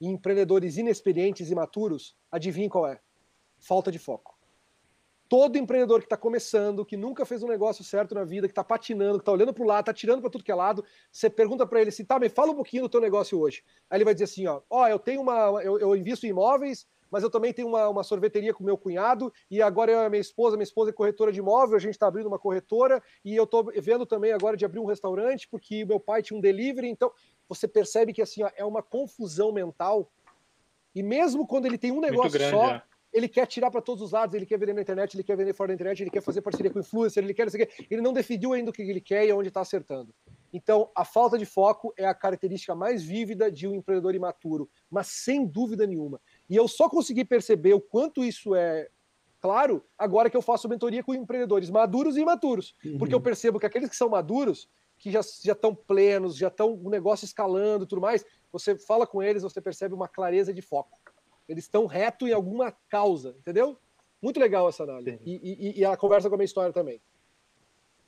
e 0.00 0.06
empreendedores 0.06 0.76
inexperientes 0.76 1.50
e 1.50 1.54
maturos, 1.54 2.16
adivinhe 2.30 2.68
qual 2.68 2.86
é? 2.86 3.00
Falta 3.58 3.90
de 3.90 3.98
foco. 3.98 4.38
Todo 5.28 5.56
empreendedor 5.56 5.98
que 6.00 6.06
está 6.06 6.16
começando, 6.16 6.84
que 6.84 6.96
nunca 6.96 7.24
fez 7.24 7.42
um 7.42 7.48
negócio 7.48 7.82
certo 7.82 8.14
na 8.14 8.24
vida, 8.24 8.46
que 8.46 8.52
está 8.52 8.62
patinando, 8.62 9.18
que 9.18 9.22
está 9.22 9.32
olhando 9.32 9.54
para 9.54 9.64
o 9.64 9.66
lado, 9.66 9.80
está 9.80 9.92
tirando 9.92 10.20
para 10.20 10.30
tudo 10.30 10.44
que 10.44 10.52
é 10.52 10.54
lado, 10.54 10.84
você 11.10 11.28
pergunta 11.28 11.66
para 11.66 11.80
ele 11.80 11.88
assim, 11.88 12.04
tá, 12.04 12.20
me 12.20 12.28
fala 12.28 12.52
um 12.52 12.54
pouquinho 12.54 12.84
do 12.84 12.88
teu 12.88 13.00
negócio 13.00 13.40
hoje. 13.40 13.64
Aí 13.90 13.96
ele 13.96 14.04
vai 14.04 14.14
dizer 14.14 14.24
assim, 14.24 14.46
ó, 14.46 14.60
ó, 14.70 14.86
eu 14.86 14.98
tenho 14.98 15.22
uma, 15.22 15.60
eu, 15.62 15.78
eu 15.80 15.96
invisto 15.96 16.26
em 16.26 16.30
imóveis, 16.30 16.86
mas 17.14 17.22
eu 17.22 17.30
também 17.30 17.52
tenho 17.52 17.68
uma, 17.68 17.88
uma 17.88 18.02
sorveteria 18.02 18.52
com 18.52 18.64
meu 18.64 18.76
cunhado, 18.76 19.32
e 19.48 19.62
agora 19.62 19.92
eu 19.92 20.00
e 20.00 20.04
a 20.04 20.10
minha 20.10 20.20
esposa, 20.20 20.56
minha 20.56 20.64
esposa 20.64 20.90
é 20.90 20.92
corretora 20.92 21.30
de 21.30 21.38
imóvel, 21.38 21.76
a 21.76 21.78
gente 21.78 21.92
está 21.92 22.08
abrindo 22.08 22.26
uma 22.26 22.40
corretora, 22.40 23.00
e 23.24 23.36
eu 23.36 23.44
estou 23.44 23.70
vendo 23.80 24.04
também 24.04 24.32
agora 24.32 24.56
de 24.56 24.64
abrir 24.64 24.80
um 24.80 24.84
restaurante, 24.84 25.46
porque 25.48 25.84
meu 25.84 26.00
pai 26.00 26.24
tinha 26.24 26.36
um 26.36 26.40
delivery, 26.40 26.88
então 26.88 27.12
você 27.48 27.68
percebe 27.68 28.12
que 28.12 28.20
assim 28.20 28.42
ó, 28.42 28.50
é 28.56 28.64
uma 28.64 28.82
confusão 28.82 29.52
mental, 29.52 30.10
e 30.92 31.04
mesmo 31.04 31.46
quando 31.46 31.66
ele 31.66 31.78
tem 31.78 31.92
um 31.92 32.00
negócio 32.00 32.32
grande, 32.32 32.50
só, 32.50 32.70
é. 32.72 32.82
ele 33.12 33.28
quer 33.28 33.46
tirar 33.46 33.70
para 33.70 33.80
todos 33.80 34.02
os 34.02 34.10
lados, 34.10 34.34
ele 34.34 34.44
quer 34.44 34.58
vender 34.58 34.72
na 34.72 34.82
internet, 34.82 35.14
ele 35.14 35.22
quer 35.22 35.36
vender 35.36 35.52
fora 35.52 35.68
da 35.68 35.74
internet, 35.74 36.02
ele 36.02 36.10
quer 36.10 36.20
fazer 36.20 36.42
parceria 36.42 36.72
com 36.72 36.80
influencer, 36.80 37.22
ele 37.22 37.32
quer, 37.32 37.46
ele 37.88 38.02
não 38.02 38.12
definiu 38.12 38.54
ainda 38.54 38.70
o 38.70 38.72
que 38.72 38.82
ele 38.82 39.00
quer 39.00 39.24
e 39.24 39.32
onde 39.32 39.46
está 39.46 39.60
acertando. 39.60 40.12
Então, 40.52 40.88
a 40.94 41.04
falta 41.04 41.36
de 41.36 41.44
foco 41.44 41.92
é 41.96 42.06
a 42.06 42.14
característica 42.14 42.76
mais 42.76 43.02
vívida 43.02 43.50
de 43.50 43.66
um 43.66 43.74
empreendedor 43.74 44.14
imaturo, 44.14 44.70
mas 44.88 45.08
sem 45.08 45.44
dúvida 45.44 45.84
nenhuma. 45.84 46.20
E 46.48 46.56
eu 46.56 46.68
só 46.68 46.88
consegui 46.88 47.24
perceber 47.24 47.74
o 47.74 47.80
quanto 47.80 48.24
isso 48.24 48.54
é 48.54 48.88
claro 49.40 49.84
agora 49.98 50.30
que 50.30 50.36
eu 50.36 50.42
faço 50.42 50.68
mentoria 50.68 51.02
com 51.02 51.14
empreendedores 51.14 51.70
maduros 51.70 52.16
e 52.16 52.20
imaturos. 52.20 52.74
Uhum. 52.84 52.98
Porque 52.98 53.14
eu 53.14 53.20
percebo 53.20 53.60
que 53.60 53.66
aqueles 53.66 53.88
que 53.88 53.96
são 53.96 54.08
maduros, 54.08 54.68
que 54.98 55.10
já 55.10 55.20
estão 55.20 55.74
plenos, 55.74 56.36
já 56.36 56.48
estão 56.48 56.74
o 56.74 56.88
negócio 56.88 57.24
escalando 57.24 57.86
tudo 57.86 58.00
mais, 58.00 58.24
você 58.50 58.76
fala 58.78 59.06
com 59.06 59.22
eles, 59.22 59.42
você 59.42 59.60
percebe 59.60 59.94
uma 59.94 60.08
clareza 60.08 60.52
de 60.52 60.62
foco. 60.62 60.98
Eles 61.48 61.64
estão 61.64 61.86
reto 61.86 62.26
em 62.26 62.32
alguma 62.32 62.72
causa, 62.88 63.34
entendeu? 63.38 63.78
Muito 64.22 64.40
legal 64.40 64.68
essa 64.68 64.84
análise. 64.84 65.18
E, 65.24 65.76
e, 65.76 65.80
e, 65.80 65.84
a 65.84 65.96
conversa 65.96 66.28
com 66.30 66.34
a 66.34 66.38
minha 66.38 66.46
história 66.46 66.72
também. 66.72 67.00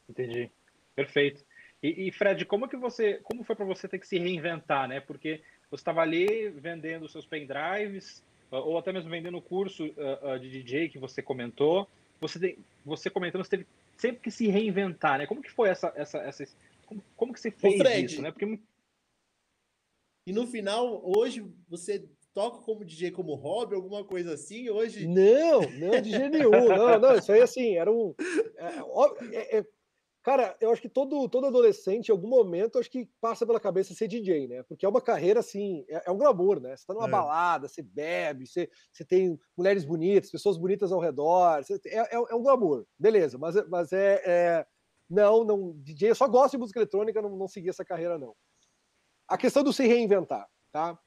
Entendi. 0.08 0.50
Perfeito. 0.94 1.44
E, 1.82 2.08
e 2.08 2.12
Fred, 2.12 2.46
como 2.46 2.66
que 2.66 2.76
você, 2.76 3.20
como 3.22 3.44
foi 3.44 3.54
para 3.54 3.66
você 3.66 3.86
ter 3.86 3.98
que 3.98 4.06
se 4.06 4.18
reinventar, 4.18 4.88
né? 4.88 5.00
Porque 5.00 5.42
você 5.70 5.80
estava 5.80 6.00
ali 6.00 6.48
vendendo 6.50 7.08
seus 7.08 7.26
pendrives, 7.26 8.22
ou 8.50 8.78
até 8.78 8.92
mesmo 8.92 9.10
vendendo 9.10 9.38
o 9.38 9.42
curso 9.42 9.86
uh, 9.86 10.34
uh, 10.34 10.38
de 10.38 10.50
DJ 10.50 10.88
que 10.88 10.98
você 10.98 11.20
comentou. 11.20 11.88
Você, 12.20 12.38
tem, 12.38 12.58
você 12.84 13.10
comentando, 13.10 13.44
você 13.44 13.50
teve 13.50 13.66
sempre 13.96 14.20
que 14.22 14.30
se 14.30 14.48
reinventar, 14.48 15.18
né? 15.18 15.26
Como 15.26 15.42
que 15.42 15.50
foi 15.50 15.68
essa. 15.68 15.92
essa, 15.96 16.18
essa 16.18 16.44
como, 16.86 17.02
como 17.16 17.32
que 17.32 17.40
você 17.40 17.50
fez 17.50 17.76
Fred, 17.76 18.12
isso, 18.12 18.22
né? 18.22 18.30
Porque... 18.30 18.58
E 20.26 20.32
no 20.32 20.46
final, 20.46 21.02
hoje, 21.04 21.44
você 21.68 22.08
toca 22.32 22.58
como 22.58 22.84
DJ 22.84 23.10
como 23.10 23.34
hobby, 23.34 23.74
alguma 23.74 24.04
coisa 24.04 24.34
assim? 24.34 24.68
Hoje. 24.70 25.06
Não, 25.06 25.62
não, 25.62 26.00
DJ 26.00 26.28
nenhum. 26.28 26.50
Não, 26.50 26.98
não, 26.98 27.16
isso 27.16 27.32
aí 27.32 27.40
assim, 27.40 27.76
era 27.76 27.90
um. 27.90 28.14
É, 28.56 29.36
é, 29.36 29.58
é 29.58 29.66
Cara, 30.26 30.56
eu 30.60 30.72
acho 30.72 30.82
que 30.82 30.88
todo, 30.88 31.28
todo 31.28 31.46
adolescente, 31.46 32.08
em 32.08 32.10
algum 32.10 32.26
momento, 32.26 32.80
acho 32.80 32.90
que 32.90 33.08
passa 33.20 33.46
pela 33.46 33.60
cabeça 33.60 33.94
ser 33.94 34.08
DJ, 34.08 34.48
né? 34.48 34.64
Porque 34.64 34.84
é 34.84 34.88
uma 34.88 35.00
carreira 35.00 35.38
assim, 35.38 35.84
é, 35.88 36.02
é 36.06 36.10
um 36.10 36.18
glamour, 36.18 36.58
né? 36.58 36.76
Você 36.76 36.84
tá 36.84 36.92
numa 36.94 37.06
é. 37.06 37.10
balada, 37.10 37.68
você 37.68 37.80
bebe, 37.80 38.44
você, 38.44 38.68
você 38.92 39.04
tem 39.04 39.38
mulheres 39.56 39.84
bonitas, 39.84 40.28
pessoas 40.28 40.58
bonitas 40.58 40.90
ao 40.90 40.98
redor, 40.98 41.62
você, 41.62 41.80
é, 41.86 41.98
é, 41.98 42.14
é, 42.14 42.34
um 42.34 42.42
glamour, 42.42 42.84
beleza, 42.98 43.38
mas, 43.38 43.54
mas 43.68 43.92
é, 43.92 44.20
é, 44.26 44.66
Não, 45.08 45.44
não, 45.44 45.74
DJ, 45.76 46.10
eu 46.10 46.14
só 46.16 46.26
gosto 46.26 46.54
de 46.54 46.58
música 46.58 46.80
eletrônica, 46.80 47.22
não, 47.22 47.36
não 47.36 47.46
segui 47.46 47.68
essa 47.68 47.84
carreira, 47.84 48.18
não. 48.18 48.34
A 49.28 49.38
questão 49.38 49.62
do 49.62 49.72
se 49.72 49.86
reinventar, 49.86 50.48
tá? 50.72 50.98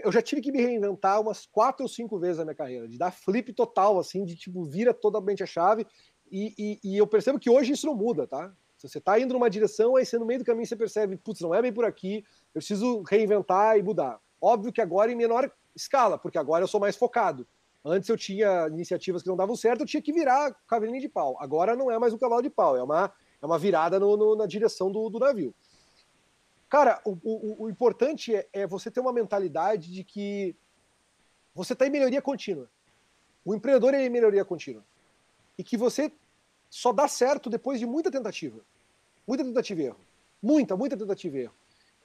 Eu 0.00 0.12
já 0.12 0.20
tive 0.20 0.42
que 0.42 0.52
me 0.52 0.60
reinventar 0.60 1.18
umas 1.18 1.46
quatro 1.46 1.84
ou 1.84 1.88
cinco 1.88 2.18
vezes 2.18 2.36
na 2.36 2.44
minha 2.44 2.54
carreira, 2.54 2.86
de 2.86 2.98
dar 2.98 3.10
flip 3.10 3.54
total, 3.54 3.98
assim, 3.98 4.22
de 4.22 4.36
tipo, 4.36 4.64
vira 4.64 4.92
totalmente 4.92 5.42
a 5.42 5.46
chave 5.46 5.86
e, 6.30 6.54
e, 6.58 6.80
e, 6.82 6.96
eu 6.96 7.06
percebo 7.06 7.38
que 7.38 7.50
hoje 7.50 7.72
isso 7.72 7.86
não 7.86 7.94
muda, 7.94 8.26
tá? 8.26 8.52
Se 8.76 8.88
você 8.88 8.98
está 8.98 9.18
indo 9.18 9.32
numa 9.32 9.48
direção, 9.48 9.96
aí 9.96 10.04
você 10.04 10.18
no 10.18 10.26
meio 10.26 10.40
do 10.40 10.44
caminho 10.44 10.66
você 10.66 10.76
percebe, 10.76 11.16
putz, 11.16 11.40
não 11.40 11.54
é 11.54 11.62
bem 11.62 11.72
por 11.72 11.84
aqui, 11.84 12.24
eu 12.54 12.60
preciso 12.60 13.02
reinventar 13.02 13.78
e 13.78 13.82
mudar. 13.82 14.20
Óbvio 14.40 14.72
que 14.72 14.80
agora 14.80 15.10
em 15.10 15.14
menor 15.14 15.50
escala, 15.74 16.18
porque 16.18 16.38
agora 16.38 16.64
eu 16.64 16.68
sou 16.68 16.80
mais 16.80 16.96
focado. 16.96 17.46
Antes 17.84 18.08
eu 18.08 18.16
tinha 18.16 18.66
iniciativas 18.68 19.22
que 19.22 19.28
não 19.28 19.36
davam 19.36 19.54
certo, 19.56 19.80
eu 19.82 19.86
tinha 19.86 20.02
que 20.02 20.12
virar 20.12 20.54
cavalinho 20.66 21.00
de 21.00 21.08
pau. 21.08 21.36
Agora 21.38 21.76
não 21.76 21.90
é 21.90 21.98
mais 21.98 22.12
um 22.12 22.18
cavalo 22.18 22.42
de 22.42 22.50
pau, 22.50 22.76
é 22.76 22.82
uma, 22.82 23.12
é 23.42 23.46
uma 23.46 23.58
virada 23.58 24.00
no, 24.00 24.16
no, 24.16 24.36
na 24.36 24.46
direção 24.46 24.90
do, 24.90 25.08
do 25.10 25.18
navio. 25.18 25.54
Cara, 26.68 27.00
o, 27.04 27.12
o, 27.22 27.64
o 27.64 27.70
importante 27.70 28.34
é, 28.34 28.48
é, 28.52 28.66
você 28.66 28.90
ter 28.90 29.00
uma 29.00 29.12
mentalidade 29.12 29.92
de 29.92 30.02
que 30.02 30.56
você 31.54 31.72
está 31.72 31.86
em 31.86 31.90
melhoria 31.90 32.20
contínua. 32.20 32.68
O 33.44 33.54
empreendedor 33.54 33.94
é 33.94 34.04
em 34.04 34.10
melhoria 34.10 34.44
contínua. 34.44 34.82
E 35.58 35.64
que 35.64 35.76
você 35.76 36.10
só 36.68 36.92
dá 36.92 37.06
certo 37.06 37.48
depois 37.48 37.78
de 37.78 37.86
muita 37.86 38.10
tentativa. 38.10 38.60
Muita 39.26 39.44
tentativa 39.44 39.82
e 39.82 39.84
erro. 39.86 40.00
Muita, 40.42 40.76
muita 40.76 40.96
tentativa 40.96 41.36
e 41.36 41.40
erro. 41.42 41.54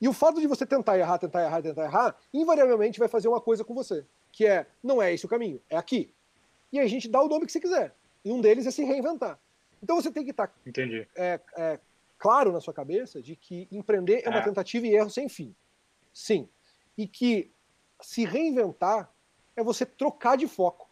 E 0.01 0.07
o 0.07 0.13
fato 0.13 0.39
de 0.39 0.47
você 0.47 0.65
tentar 0.65 0.97
errar, 0.97 1.17
tentar 1.17 1.43
errar, 1.43 1.62
tentar 1.62 1.83
errar, 1.83 2.15
invariavelmente 2.33 2.99
vai 2.99 3.09
fazer 3.09 3.27
uma 3.27 3.41
coisa 3.41 3.65
com 3.65 3.73
você, 3.73 4.05
que 4.31 4.45
é, 4.45 4.65
não 4.81 5.01
é 5.01 5.13
esse 5.13 5.25
o 5.25 5.29
caminho, 5.29 5.62
é 5.69 5.75
aqui. 5.75 6.13
E 6.71 6.79
aí 6.79 6.85
a 6.85 6.89
gente 6.89 7.09
dá 7.09 7.21
o 7.21 7.27
nome 7.27 7.45
que 7.45 7.51
você 7.51 7.59
quiser. 7.59 7.93
E 8.23 8.31
um 8.31 8.39
deles 8.39 8.65
é 8.65 8.71
se 8.71 8.83
reinventar. 8.83 9.38
Então 9.81 9.95
você 9.95 10.12
tem 10.12 10.23
que 10.23 10.31
estar 10.31 10.47
tá, 10.47 10.53
é, 11.15 11.39
é, 11.57 11.79
claro 12.17 12.51
na 12.51 12.62
sua 12.62 12.73
cabeça 12.73 13.21
de 13.21 13.35
que 13.35 13.67
empreender 13.71 14.21
é 14.25 14.29
uma 14.29 14.39
é. 14.39 14.43
tentativa 14.43 14.88
e 14.88 14.95
erro 14.95 15.09
sem 15.09 15.27
fim. 15.27 15.53
Sim. 16.13 16.47
E 16.97 17.07
que 17.07 17.51
se 18.01 18.25
reinventar 18.25 19.12
é 19.55 19.63
você 19.63 19.85
trocar 19.85 20.38
de 20.38 20.47
foco. 20.47 20.88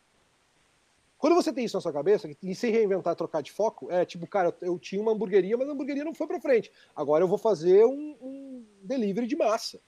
Quando 1.18 1.36
você 1.36 1.52
tem 1.52 1.66
isso 1.66 1.76
na 1.76 1.82
sua 1.82 1.92
cabeça, 1.92 2.30
e 2.44 2.56
se 2.56 2.70
reinventar, 2.70 3.16
trocar 3.16 3.42
de 3.42 3.52
foco, 3.52 3.92
é 3.92 4.06
tipo, 4.06 4.28
cara, 4.28 4.56
eu 4.62 4.78
tinha 4.78 5.02
uma 5.02 5.12
hamburgueria, 5.12 5.58
mas 5.58 5.68
a 5.68 5.72
hamburgueria 5.72 6.06
não 6.06 6.14
foi 6.14 6.28
para 6.28 6.40
frente. 6.40 6.72
Agora 6.96 7.24
eu 7.24 7.28
vou 7.28 7.40
fazer 7.40 7.86
um, 7.86 8.16
um, 8.22 8.66
delivery 8.84 9.26
de 9.26 9.36
massa. 9.36 9.80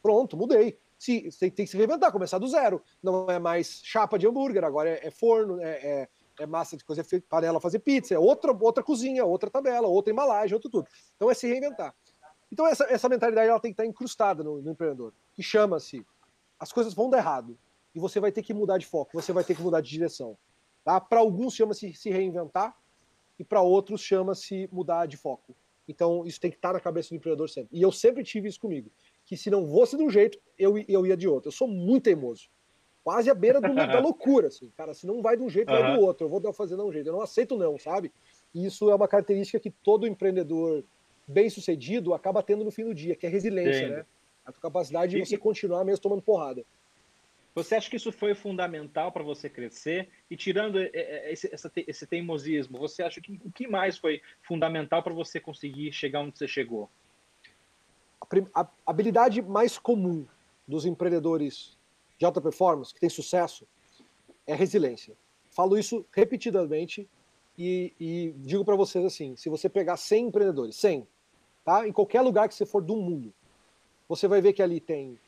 Pronto, 0.00 0.36
mudei. 0.36 0.78
Se, 0.96 1.28
tem, 1.38 1.50
tem 1.50 1.66
que 1.66 1.70
se 1.70 1.76
reinventar, 1.76 2.12
começar 2.12 2.38
do 2.38 2.46
zero. 2.46 2.80
Não 3.02 3.28
é 3.28 3.38
mais 3.38 3.80
chapa 3.82 4.16
de 4.18 4.28
hambúrguer, 4.28 4.64
agora 4.64 4.90
é, 4.90 5.08
é 5.08 5.10
forno, 5.10 5.60
é, 5.60 5.70
é, 5.70 6.08
é, 6.38 6.46
massa 6.46 6.76
de 6.76 6.84
coisa, 6.84 7.04
panela 7.28 7.60
fazer 7.60 7.80
pizza, 7.80 8.14
é 8.14 8.18
outra, 8.18 8.52
outra 8.52 8.82
cozinha, 8.82 9.24
outra 9.24 9.50
tabela, 9.50 9.88
outra 9.88 10.12
embalagem, 10.12 10.54
outro 10.54 10.70
tudo. 10.70 10.86
Então 11.16 11.28
é 11.28 11.34
se 11.34 11.48
reinventar. 11.48 11.92
Então 12.50 12.64
essa, 12.64 12.84
essa 12.84 13.08
mentalidade 13.08 13.48
ela 13.48 13.58
tem 13.58 13.72
que 13.72 13.74
estar 13.74 13.86
incrustada 13.86 14.44
no, 14.44 14.62
no 14.62 14.70
empreendedor, 14.70 15.12
que 15.34 15.42
chama-se 15.42 16.06
as 16.60 16.72
coisas 16.72 16.94
vão 16.94 17.10
dar 17.10 17.18
errado 17.18 17.58
e 17.92 17.98
você 17.98 18.20
vai 18.20 18.30
ter 18.30 18.42
que 18.42 18.54
mudar 18.54 18.78
de 18.78 18.86
foco, 18.86 19.10
você 19.14 19.32
vai 19.32 19.42
ter 19.42 19.56
que 19.56 19.62
mudar 19.62 19.80
de 19.80 19.90
direção. 19.90 20.38
Tá? 20.86 21.00
Para 21.00 21.18
alguns 21.18 21.52
chama-se 21.52 21.92
se 21.94 22.10
reinventar 22.10 22.72
e 23.36 23.42
para 23.42 23.60
outros 23.60 24.00
chama-se 24.00 24.68
mudar 24.70 25.06
de 25.06 25.16
foco. 25.16 25.52
Então 25.88 26.24
isso 26.24 26.40
tem 26.40 26.48
que 26.48 26.56
estar 26.56 26.74
na 26.74 26.78
cabeça 26.78 27.08
do 27.08 27.16
empreendedor 27.16 27.50
sempre. 27.50 27.76
E 27.76 27.82
eu 27.82 27.90
sempre 27.90 28.22
tive 28.22 28.48
isso 28.48 28.60
comigo, 28.60 28.88
que 29.24 29.36
se 29.36 29.50
não 29.50 29.66
fosse 29.68 29.96
de 29.96 30.04
um 30.04 30.08
jeito, 30.08 30.38
eu, 30.56 30.78
eu 30.86 31.04
ia 31.04 31.16
de 31.16 31.26
outro. 31.26 31.48
Eu 31.48 31.52
sou 31.52 31.66
muito 31.66 32.04
teimoso. 32.04 32.48
Quase 33.02 33.28
à 33.28 33.34
beira 33.34 33.60
do, 33.60 33.74
da 33.74 33.98
loucura, 33.98 34.46
assim. 34.46 34.70
Cara, 34.76 34.94
se 34.94 35.08
não 35.08 35.20
vai 35.20 35.36
de 35.36 35.42
um 35.42 35.50
jeito, 35.50 35.72
uhum. 35.72 35.80
vai 35.80 35.96
do 35.96 36.04
outro. 36.04 36.24
Eu 36.24 36.30
vou 36.30 36.52
fazer 36.52 36.76
de 36.76 36.82
um 36.82 36.92
jeito. 36.92 37.08
Eu 37.08 37.14
não 37.14 37.20
aceito 37.20 37.56
não, 37.56 37.76
sabe? 37.76 38.12
E 38.54 38.64
isso 38.64 38.88
é 38.88 38.94
uma 38.94 39.08
característica 39.08 39.58
que 39.58 39.70
todo 39.70 40.06
empreendedor 40.06 40.84
bem-sucedido 41.26 42.14
acaba 42.14 42.44
tendo 42.44 42.62
no 42.62 42.70
fim 42.70 42.84
do 42.84 42.94
dia, 42.94 43.16
que 43.16 43.26
é 43.26 43.28
resiliência, 43.28 43.88
né? 43.88 44.06
A 44.44 44.52
tua 44.52 44.62
capacidade 44.62 45.16
de 45.16 45.26
você 45.26 45.36
continuar 45.36 45.84
mesmo 45.84 46.00
tomando 46.00 46.22
porrada. 46.22 46.64
Você 47.56 47.74
acha 47.74 47.88
que 47.88 47.96
isso 47.96 48.12
foi 48.12 48.34
fundamental 48.34 49.10
para 49.10 49.22
você 49.22 49.48
crescer? 49.48 50.10
E 50.30 50.36
tirando 50.36 50.78
esse, 50.78 51.50
esse 51.86 52.06
teimosismo, 52.06 52.78
você 52.78 53.02
acha 53.02 53.18
que 53.18 53.40
o 53.42 53.50
que 53.50 53.66
mais 53.66 53.96
foi 53.96 54.20
fundamental 54.42 55.02
para 55.02 55.14
você 55.14 55.40
conseguir 55.40 55.90
chegar 55.90 56.20
onde 56.20 56.36
você 56.36 56.46
chegou? 56.46 56.90
A 58.54 58.68
habilidade 58.84 59.40
mais 59.40 59.78
comum 59.78 60.26
dos 60.68 60.84
empreendedores 60.84 61.78
de 62.18 62.26
alta 62.26 62.42
performance, 62.42 62.92
que 62.92 63.00
tem 63.00 63.08
sucesso, 63.08 63.66
é 64.46 64.54
resiliência. 64.54 65.16
Falo 65.48 65.78
isso 65.78 66.04
repetidamente 66.12 67.08
e, 67.56 67.94
e 67.98 68.34
digo 68.36 68.66
para 68.66 68.76
vocês 68.76 69.02
assim: 69.02 69.34
se 69.34 69.48
você 69.48 69.66
pegar 69.66 69.96
100 69.96 70.26
empreendedores, 70.26 70.76
100, 70.76 71.08
tá? 71.64 71.88
em 71.88 71.92
qualquer 71.92 72.20
lugar 72.20 72.48
que 72.48 72.54
você 72.54 72.66
for 72.66 72.82
do 72.82 72.96
mundo, 72.96 73.32
você 74.06 74.28
vai 74.28 74.42
ver 74.42 74.52
que 74.52 74.62
ali 74.62 74.78
tem 74.78 75.18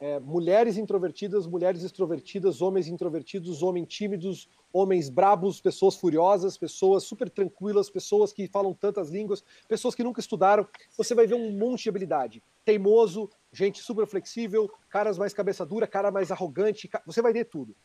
é, 0.00 0.18
mulheres 0.18 0.78
introvertidas, 0.78 1.46
mulheres 1.46 1.84
extrovertidas, 1.84 2.62
homens 2.62 2.88
introvertidos, 2.88 3.62
homens 3.62 3.86
tímidos, 3.86 4.48
homens 4.72 5.10
brabos, 5.10 5.60
pessoas 5.60 5.94
furiosas, 5.94 6.56
pessoas 6.56 7.04
super 7.04 7.28
tranquilas, 7.28 7.90
pessoas 7.90 8.32
que 8.32 8.48
falam 8.48 8.72
tantas 8.72 9.10
línguas, 9.10 9.44
pessoas 9.68 9.94
que 9.94 10.02
nunca 10.02 10.18
estudaram. 10.18 10.66
Você 10.96 11.14
vai 11.14 11.26
ver 11.26 11.34
um 11.34 11.52
monte 11.52 11.82
de 11.82 11.90
habilidade. 11.90 12.42
Teimoso, 12.64 13.28
gente 13.52 13.82
super 13.82 14.06
flexível, 14.06 14.72
caras 14.88 15.18
mais 15.18 15.34
cabeça 15.34 15.66
dura, 15.66 15.86
cara 15.86 16.10
mais 16.10 16.30
arrogante, 16.30 16.88
você 17.04 17.20
vai 17.20 17.34
ver 17.34 17.44
tudo. 17.44 17.76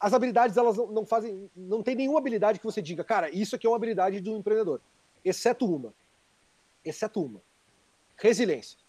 As 0.00 0.14
habilidades, 0.14 0.56
elas 0.56 0.76
não 0.76 1.04
fazem, 1.04 1.50
não 1.54 1.82
tem 1.82 1.94
nenhuma 1.94 2.18
habilidade 2.18 2.58
que 2.58 2.64
você 2.64 2.80
diga, 2.80 3.04
cara, 3.04 3.30
isso 3.30 3.54
aqui 3.54 3.66
é 3.66 3.70
uma 3.70 3.76
habilidade 3.76 4.20
do 4.20 4.34
empreendedor. 4.34 4.80
Exceto 5.22 5.66
uma. 5.66 5.94
Exceto 6.82 7.22
uma. 7.22 7.42
Resiliência. 8.16 8.81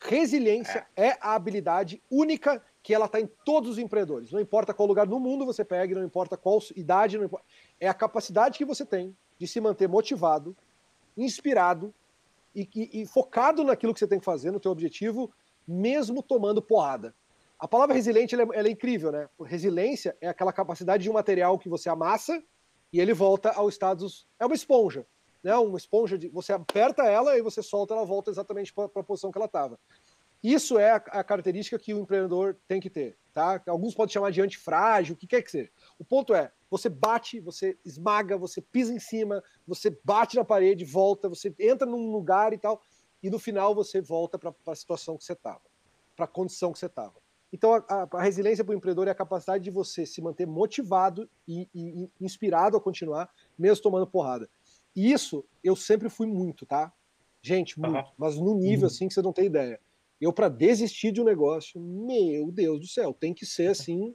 Resiliência 0.00 0.86
é. 0.96 1.08
é 1.08 1.18
a 1.20 1.34
habilidade 1.34 2.02
única 2.10 2.62
que 2.82 2.94
ela 2.94 3.04
está 3.04 3.20
em 3.20 3.28
todos 3.44 3.70
os 3.70 3.78
empreendedores. 3.78 4.32
Não 4.32 4.40
importa 4.40 4.72
qual 4.72 4.88
lugar 4.88 5.06
do 5.06 5.20
mundo 5.20 5.44
você 5.44 5.64
pegue, 5.64 5.94
não 5.94 6.02
importa 6.02 6.36
qual 6.36 6.58
idade, 6.74 7.18
não 7.18 7.26
importa. 7.26 7.44
é 7.78 7.86
a 7.86 7.94
capacidade 7.94 8.56
que 8.56 8.64
você 8.64 8.86
tem 8.86 9.14
de 9.38 9.46
se 9.46 9.60
manter 9.60 9.88
motivado, 9.88 10.56
inspirado 11.16 11.94
e, 12.54 12.68
e, 12.74 13.02
e 13.02 13.06
focado 13.06 13.62
naquilo 13.62 13.92
que 13.92 14.00
você 14.00 14.08
tem 14.08 14.18
que 14.18 14.24
fazer, 14.24 14.50
no 14.50 14.58
teu 14.58 14.72
objetivo, 14.72 15.30
mesmo 15.68 16.22
tomando 16.22 16.62
porrada. 16.62 17.14
A 17.58 17.68
palavra 17.68 17.94
resiliente 17.94 18.34
ela 18.34 18.44
é, 18.44 18.58
ela 18.58 18.68
é, 18.68 18.70
incrível, 18.70 19.12
né? 19.12 19.28
Resiliência 19.44 20.16
é 20.18 20.28
aquela 20.28 20.52
capacidade 20.52 21.02
de 21.02 21.10
um 21.10 21.12
material 21.12 21.58
que 21.58 21.68
você 21.68 21.90
amassa 21.90 22.42
e 22.90 22.98
ele 22.98 23.12
volta 23.12 23.50
ao 23.50 23.68
status. 23.68 24.26
É 24.38 24.46
uma 24.46 24.54
esponja 24.54 25.06
né, 25.42 25.56
uma 25.56 25.78
esponja 25.78 26.18
de. 26.18 26.28
Você 26.28 26.52
aperta 26.52 27.04
ela 27.04 27.36
e 27.36 27.42
você 27.42 27.62
solta, 27.62 27.94
ela 27.94 28.04
volta 28.04 28.30
exatamente 28.30 28.72
para 28.72 28.84
a 28.84 29.02
posição 29.02 29.30
que 29.30 29.38
ela 29.38 29.46
estava. 29.46 29.78
Isso 30.42 30.78
é 30.78 30.92
a, 30.92 30.96
a, 30.96 31.24
característica 31.24 31.78
que 31.78 31.92
o 31.92 32.00
empreendedor 32.00 32.56
tem 32.66 32.80
que 32.80 32.88
ter, 32.88 33.18
tá? 33.32 33.62
Alguns 33.66 33.94
podem 33.94 34.12
chamar 34.12 34.30
de 34.30 34.40
antifrágil, 34.40 35.14
o 35.14 35.18
que 35.18 35.26
quer 35.26 35.42
que 35.42 35.50
seja. 35.50 35.70
O 35.98 36.04
ponto 36.04 36.34
é, 36.34 36.50
você 36.70 36.88
bate, 36.88 37.40
você 37.40 37.78
esmaga, 37.84 38.38
você 38.38 38.62
pisa 38.62 38.92
em 38.92 38.98
cima, 38.98 39.42
você 39.66 39.94
bate 40.02 40.36
na 40.36 40.44
parede, 40.44 40.84
volta, 40.84 41.28
você 41.28 41.54
entra 41.58 41.86
num 41.86 42.10
lugar 42.10 42.54
e 42.54 42.58
tal, 42.58 42.80
e 43.22 43.28
no 43.28 43.38
final 43.38 43.74
você 43.74 44.00
volta 44.00 44.38
para 44.38 44.54
a 44.66 44.74
situação 44.74 45.18
que 45.18 45.24
você 45.24 45.34
estava, 45.34 45.60
para 46.16 46.24
a 46.24 46.28
condição 46.28 46.72
que 46.72 46.78
você 46.78 46.86
estava. 46.86 47.20
Então, 47.52 47.74
a, 47.74 47.84
a, 47.88 48.08
a 48.12 48.22
resiliência 48.22 48.64
para 48.64 48.72
o 48.72 48.76
empreendedor 48.76 49.08
é 49.08 49.10
a 49.10 49.14
capacidade 49.14 49.62
de 49.62 49.70
você 49.70 50.06
se 50.06 50.22
manter 50.22 50.46
motivado 50.46 51.28
e, 51.46 51.68
e, 51.74 52.04
e 52.04 52.10
inspirado 52.24 52.76
a 52.76 52.80
continuar, 52.80 53.28
mesmo 53.58 53.82
tomando 53.82 54.06
porrada. 54.06 54.48
Isso 54.94 55.44
eu 55.62 55.76
sempre 55.76 56.08
fui 56.08 56.26
muito, 56.26 56.66
tá? 56.66 56.92
Gente, 57.42 57.78
muito. 57.78 57.96
Uhum. 57.96 58.12
Mas 58.18 58.36
num 58.36 58.54
nível 58.54 58.80
uhum. 58.80 58.86
assim 58.86 59.08
que 59.08 59.14
você 59.14 59.22
não 59.22 59.32
tem 59.32 59.46
ideia. 59.46 59.80
Eu, 60.20 60.32
para 60.32 60.48
desistir 60.48 61.12
de 61.12 61.20
um 61.20 61.24
negócio, 61.24 61.80
meu 61.80 62.52
Deus 62.52 62.80
do 62.80 62.86
céu, 62.86 63.14
tem 63.14 63.32
que 63.32 63.46
ser 63.46 63.68
assim. 63.72 64.14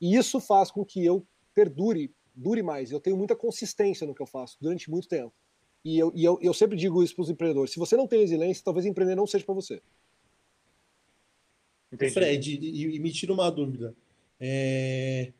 E 0.00 0.16
isso 0.16 0.40
faz 0.40 0.70
com 0.70 0.84
que 0.84 1.04
eu 1.04 1.26
perdure, 1.54 2.12
dure 2.34 2.62
mais. 2.62 2.90
Eu 2.90 3.00
tenho 3.00 3.16
muita 3.16 3.36
consistência 3.36 4.06
no 4.06 4.14
que 4.14 4.22
eu 4.22 4.26
faço 4.26 4.56
durante 4.60 4.90
muito 4.90 5.08
tempo. 5.08 5.32
E 5.84 5.98
eu, 5.98 6.12
e 6.14 6.24
eu, 6.24 6.38
eu 6.40 6.54
sempre 6.54 6.76
digo 6.76 7.02
isso 7.02 7.14
para 7.14 7.22
os 7.22 7.30
empreendedores: 7.30 7.72
se 7.72 7.78
você 7.78 7.96
não 7.96 8.06
tem 8.06 8.20
resiliência, 8.20 8.64
talvez 8.64 8.86
empreender 8.86 9.14
não 9.14 9.26
seja 9.26 9.44
para 9.44 9.54
você. 9.54 9.82
Entendi. 11.92 12.12
Fred, 12.12 12.58
e, 12.58 12.96
e, 12.96 12.98
me 12.98 13.12
tira 13.12 13.32
uma 13.32 13.50
dúvida. 13.50 13.94
É... 14.40 15.32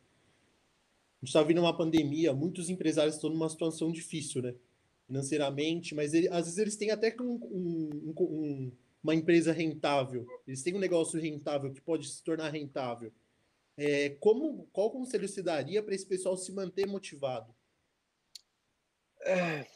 A 1.22 1.24
gente 1.24 1.28
está 1.28 1.42
vendo 1.42 1.60
uma 1.60 1.74
pandemia, 1.74 2.34
muitos 2.34 2.68
empresários 2.68 3.14
estão 3.14 3.30
numa 3.30 3.48
situação 3.48 3.90
difícil, 3.90 4.42
né? 4.42 4.54
Financeiramente, 5.12 5.94
mas 5.94 6.14
ele, 6.14 6.26
às 6.28 6.46
vezes 6.46 6.58
eles 6.58 6.76
têm 6.76 6.90
até 6.90 7.14
um, 7.20 7.34
um, 7.34 8.14
um, 8.18 8.72
uma 9.04 9.14
empresa 9.14 9.52
rentável, 9.52 10.26
eles 10.48 10.62
têm 10.62 10.74
um 10.74 10.78
negócio 10.78 11.20
rentável 11.20 11.70
que 11.70 11.82
pode 11.82 12.08
se 12.08 12.24
tornar 12.24 12.48
rentável. 12.48 13.12
É, 13.76 14.10
como, 14.20 14.66
qual 14.72 14.90
conselho 14.90 15.28
você 15.28 15.42
daria 15.42 15.82
para 15.82 15.94
esse 15.94 16.06
pessoal 16.06 16.36
se 16.36 16.50
manter 16.52 16.86
motivado? 16.86 17.54
É, 19.20 19.66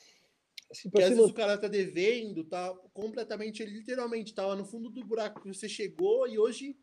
assim, 0.71 0.89
Porque 0.91 1.03
às 1.05 1.11
vezes 1.11 1.31
o 1.31 1.35
cara 1.35 1.59
tá 1.59 1.69
devendo, 1.69 2.43
tá 2.45 2.75
completamente, 2.95 3.63
ele 3.63 3.73
literalmente 3.73 4.31
estava 4.31 4.57
no 4.57 4.65
fundo 4.65 4.89
do 4.89 5.05
buraco 5.05 5.43
que 5.43 5.49
você 5.49 5.69
chegou 5.69 6.27
e 6.27 6.39
hoje 6.39 6.77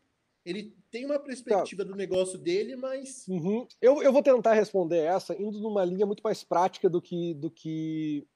ele 0.44 0.76
tem 0.90 1.06
uma 1.06 1.18
perspectiva 1.18 1.84
tá. 1.84 1.90
do 1.90 1.96
negócio 1.96 2.38
dele, 2.38 2.76
mas. 2.76 3.26
Uhum. 3.26 3.66
Eu, 3.80 4.02
eu 4.02 4.12
vou 4.12 4.22
tentar 4.22 4.52
responder 4.52 4.98
essa 4.98 5.34
indo 5.40 5.58
numa 5.58 5.84
linha 5.84 6.04
muito 6.04 6.20
mais 6.22 6.44
prática 6.44 6.88
do 6.88 7.00
que, 7.00 7.32
do 7.34 7.50
que 7.50 8.26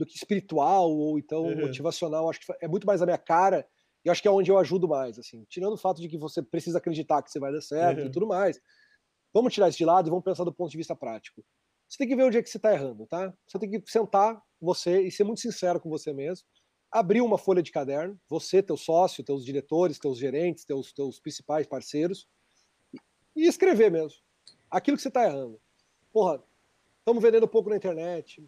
do 0.00 0.06
que 0.06 0.16
espiritual 0.16 0.90
ou 0.90 1.18
então 1.18 1.44
uhum. 1.44 1.60
motivacional. 1.60 2.30
Acho 2.30 2.40
que 2.40 2.52
é 2.60 2.66
muito 2.66 2.86
mais 2.86 3.02
a 3.02 3.06
minha 3.06 3.18
cara 3.18 3.66
e 4.02 4.08
acho 4.08 4.22
que 4.22 4.26
é 4.26 4.30
onde 4.30 4.50
eu 4.50 4.56
ajudo 4.56 4.88
mais, 4.88 5.18
assim. 5.18 5.44
Tirando 5.48 5.74
o 5.74 5.76
fato 5.76 6.00
de 6.00 6.08
que 6.08 6.16
você 6.16 6.42
precisa 6.42 6.78
acreditar 6.78 7.22
que 7.22 7.30
você 7.30 7.38
vai 7.38 7.52
dar 7.52 7.60
certo 7.60 8.00
uhum. 8.00 8.06
e 8.06 8.10
tudo 8.10 8.26
mais. 8.26 8.58
Vamos 9.32 9.52
tirar 9.52 9.68
isso 9.68 9.76
de 9.76 9.84
lado 9.84 10.08
e 10.08 10.10
vamos 10.10 10.24
pensar 10.24 10.42
do 10.42 10.52
ponto 10.52 10.70
de 10.70 10.78
vista 10.78 10.96
prático. 10.96 11.44
Você 11.86 11.98
tem 11.98 12.08
que 12.08 12.16
ver 12.16 12.24
onde 12.24 12.38
é 12.38 12.42
que 12.42 12.48
você 12.48 12.56
está 12.56 12.72
errando, 12.72 13.06
tá? 13.06 13.32
Você 13.46 13.58
tem 13.58 13.70
que 13.70 13.82
sentar 13.90 14.42
você 14.58 15.02
e 15.02 15.12
ser 15.12 15.24
muito 15.24 15.42
sincero 15.42 15.78
com 15.78 15.90
você 15.90 16.14
mesmo. 16.14 16.46
Abrir 16.90 17.20
uma 17.20 17.36
folha 17.36 17.62
de 17.62 17.70
caderno, 17.70 18.18
você, 18.28 18.62
teu 18.62 18.76
sócio, 18.76 19.22
teus 19.22 19.44
diretores, 19.44 19.98
teus 19.98 20.18
gerentes, 20.18 20.64
teus, 20.64 20.92
teus 20.92 21.20
principais 21.20 21.66
parceiros, 21.66 22.26
e 23.36 23.46
escrever 23.46 23.90
mesmo. 23.90 24.18
Aquilo 24.70 24.96
que 24.96 25.02
você 25.02 25.08
está 25.08 25.24
errando. 25.24 25.60
Porra, 26.10 26.42
estamos 26.98 27.22
vendendo 27.22 27.46
pouco 27.46 27.68
na 27.68 27.76
internet, 27.76 28.42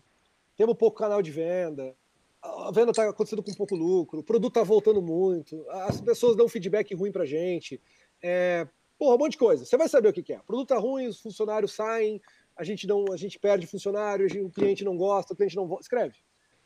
temos 0.57 0.77
pouco 0.77 0.99
canal 0.99 1.23
de 1.23 1.31
venda, 1.31 1.97
a 2.43 2.71
venda 2.73 2.91
está 2.91 3.09
acontecendo 3.09 3.43
com 3.43 3.55
pouco 3.55 3.77
lucro, 3.77 4.21
o 4.21 4.25
produto 4.25 4.59
está 4.59 4.63
voltando 4.63 5.01
muito, 5.01 5.65
as 5.71 6.01
pessoas 6.01 6.37
dão 6.37 6.49
feedback 6.49 6.95
ruim 6.95 7.13
para 7.13 7.23
a 7.23 7.27
gente, 7.27 7.81
é, 8.21 8.67
porra, 8.99 9.15
um 9.15 9.19
monte 9.19 9.33
de 9.33 9.39
coisa. 9.39 9.65
Você 9.65 9.77
vai 9.77 9.89
saber 9.89 10.09
o 10.09 10.13
que, 10.13 10.23
que 10.23 10.33
é. 10.33 10.39
O 10.39 10.45
produto 10.45 10.73
está 10.73 10.79
ruim, 10.79 11.07
os 11.07 11.21
funcionários 11.21 11.73
saem, 11.73 12.21
a 12.57 12.65
gente 12.65 12.87
não, 12.87 13.05
a 13.13 13.17
gente 13.17 13.39
perde 13.39 13.67
funcionário, 13.67 14.27
o 14.45 14.51
cliente 14.51 14.85
não 14.85 14.97
gosta, 14.97 15.33
o 15.33 15.37
cliente 15.37 15.57
não 15.57 15.79
escreve. 15.81 16.17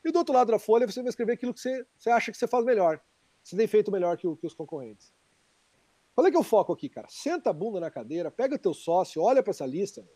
E 0.05 0.11
do 0.11 0.19
outro 0.19 0.35
lado 0.35 0.51
da 0.51 0.59
folha 0.59 0.87
você 0.87 1.03
vai 1.03 1.11
escrever 1.11 1.33
aquilo 1.33 1.53
que 1.53 1.61
você, 1.61 1.85
você 1.97 2.11
acha 2.11 2.33
que 2.33 2.39
você 2.39 2.47
faz 2.47 2.65
melhor, 2.65 3.01
você 3.43 3.57
tem 3.57 3.67
feito 3.67 3.91
melhor 3.93 4.17
que, 4.17 4.35
que 4.37 4.47
os 4.47 4.55
concorrentes. 4.55 5.13
Qual 6.15 6.27
é 6.27 6.31
que 6.31 6.37
é 6.37 6.41
o 6.41 6.45
foco 6.45 6.73
aqui, 6.73 6.89
cara? 6.89 7.07
Senta 7.11 7.51
a 7.51 7.53
bunda 7.53 7.79
na 7.79 7.91
cadeira, 7.91 8.31
pega 8.31 8.55
o 8.55 8.59
teu 8.59 8.73
sócio, 8.73 9.21
olha 9.21 9.43
para 9.43 9.51
essa 9.51 9.67
lista 9.67 10.07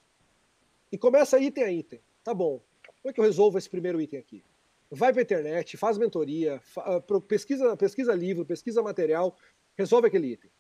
e 0.91 0.97
começa 0.97 1.39
item 1.39 1.65
a 1.65 1.71
item. 1.71 2.01
Tá 2.25 2.33
bom. 2.33 2.63
Como 3.03 3.11
é 3.11 3.13
que 3.13 3.21
eu 3.21 3.25
resolvo 3.25 3.57
esse 3.57 3.69
primeiro 3.69 4.01
item 4.01 4.19
aqui? 4.19 4.45
Vai 4.91 5.13
para 5.13 5.23
a 5.23 5.25
internet, 5.25 5.77
faz 5.77 5.97
mentoria, 5.97 6.61
ah, 6.77 7.01
pesquisa, 7.27 7.77
pesquisa 7.77 8.13
livro, 8.13 8.45
pesquisa 8.45 8.83
material, 8.83 9.37
resolve 9.77 10.09
aquele 10.09 10.33
item. 10.33 10.51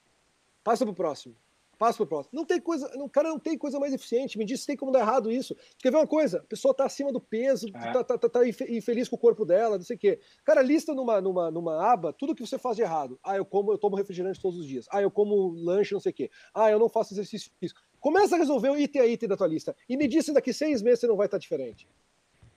Passa 0.62 0.84
para 0.84 0.92
o 0.92 0.94
próximo. 0.94 1.34
passa 1.76 1.96
pro 1.96 2.06
próximo. 2.06 2.38
Não 2.38 2.44
tem 2.44 2.60
coisa, 2.60 2.86
o 2.98 3.08
cara 3.08 3.28
não 3.28 3.38
tem 3.38 3.58
coisa 3.58 3.80
mais 3.80 3.92
eficiente. 3.92 4.38
Me 4.38 4.44
diz 4.44 4.60
se 4.60 4.66
tem 4.66 4.76
como 4.76 4.92
dar 4.92 5.00
errado 5.00 5.32
isso. 5.32 5.56
Quer 5.78 5.90
ver 5.90 5.96
uma 5.96 6.06
coisa? 6.06 6.38
A 6.38 6.44
pessoa 6.44 6.72
tá 6.72 6.84
acima 6.84 7.10
do 7.12 7.20
peso, 7.20 7.68
é. 7.68 7.92
tá, 7.92 8.04
tá, 8.04 8.18
tá, 8.18 8.28
tá, 8.28 8.46
infeliz 8.46 9.08
com 9.08 9.16
o 9.16 9.18
corpo 9.18 9.44
dela, 9.44 9.76
não 9.76 9.84
sei 9.84 9.96
o 9.96 9.98
quê. 9.98 10.20
Cara, 10.44 10.62
lista 10.62 10.94
numa, 10.94 11.20
numa, 11.20 11.50
numa 11.50 11.92
aba 11.92 12.12
tudo 12.12 12.34
que 12.34 12.46
você 12.46 12.58
faz 12.58 12.76
de 12.76 12.82
errado. 12.82 13.18
Ah, 13.24 13.36
eu 13.36 13.44
como, 13.44 13.72
eu 13.72 13.78
tomo 13.78 13.96
refrigerante 13.96 14.40
todos 14.40 14.60
os 14.60 14.66
dias. 14.66 14.86
Ah, 14.90 15.02
eu 15.02 15.10
como 15.10 15.54
lanche, 15.54 15.92
não 15.92 16.00
sei 16.00 16.12
o 16.12 16.14
quê. 16.14 16.30
Ah, 16.54 16.70
eu 16.70 16.78
não 16.78 16.88
faço 16.88 17.14
exercício 17.14 17.50
físico. 17.58 17.80
Começa 17.98 18.36
a 18.36 18.38
resolver 18.38 18.70
o 18.70 18.78
item 18.78 19.02
a 19.02 19.06
item 19.06 19.28
da 19.28 19.36
tua 19.36 19.46
lista. 19.46 19.74
E 19.88 19.96
me 19.96 20.06
diz 20.06 20.26
se 20.26 20.32
daqui 20.32 20.52
seis 20.52 20.82
meses 20.82 21.00
você 21.00 21.06
não 21.06 21.16
vai 21.16 21.26
estar 21.26 21.38
diferente. 21.38 21.88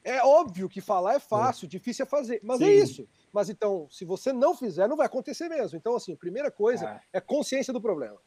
É 0.04 0.22
óbvio 0.22 0.68
que 0.68 0.82
falar 0.82 1.16
é 1.16 1.20
fácil, 1.20 1.68
difícil 1.68 2.04
é 2.04 2.06
fazer, 2.06 2.42
mas 2.44 2.60
é 2.60 2.66
Sim. 2.66 2.72
é 2.72 2.76
isso. 2.76 3.10
Mas 3.32 3.50
então, 3.50 3.88
se 3.90 4.04
você 4.04 4.34
não 4.34 4.56
fizer, 4.56 4.88
não 4.88 4.98
vai 4.98 5.06
acontecer 5.06 5.48
mesmo. 5.48 5.78
Então, 5.78 5.96
assim, 5.96 6.14
a 6.14 6.18
primeira 6.18 6.52
coisa 6.52 7.02
é, 7.14 7.18
é 7.18 7.22
consciência 7.22 7.72
do 7.72 7.82
problema. 7.82 8.20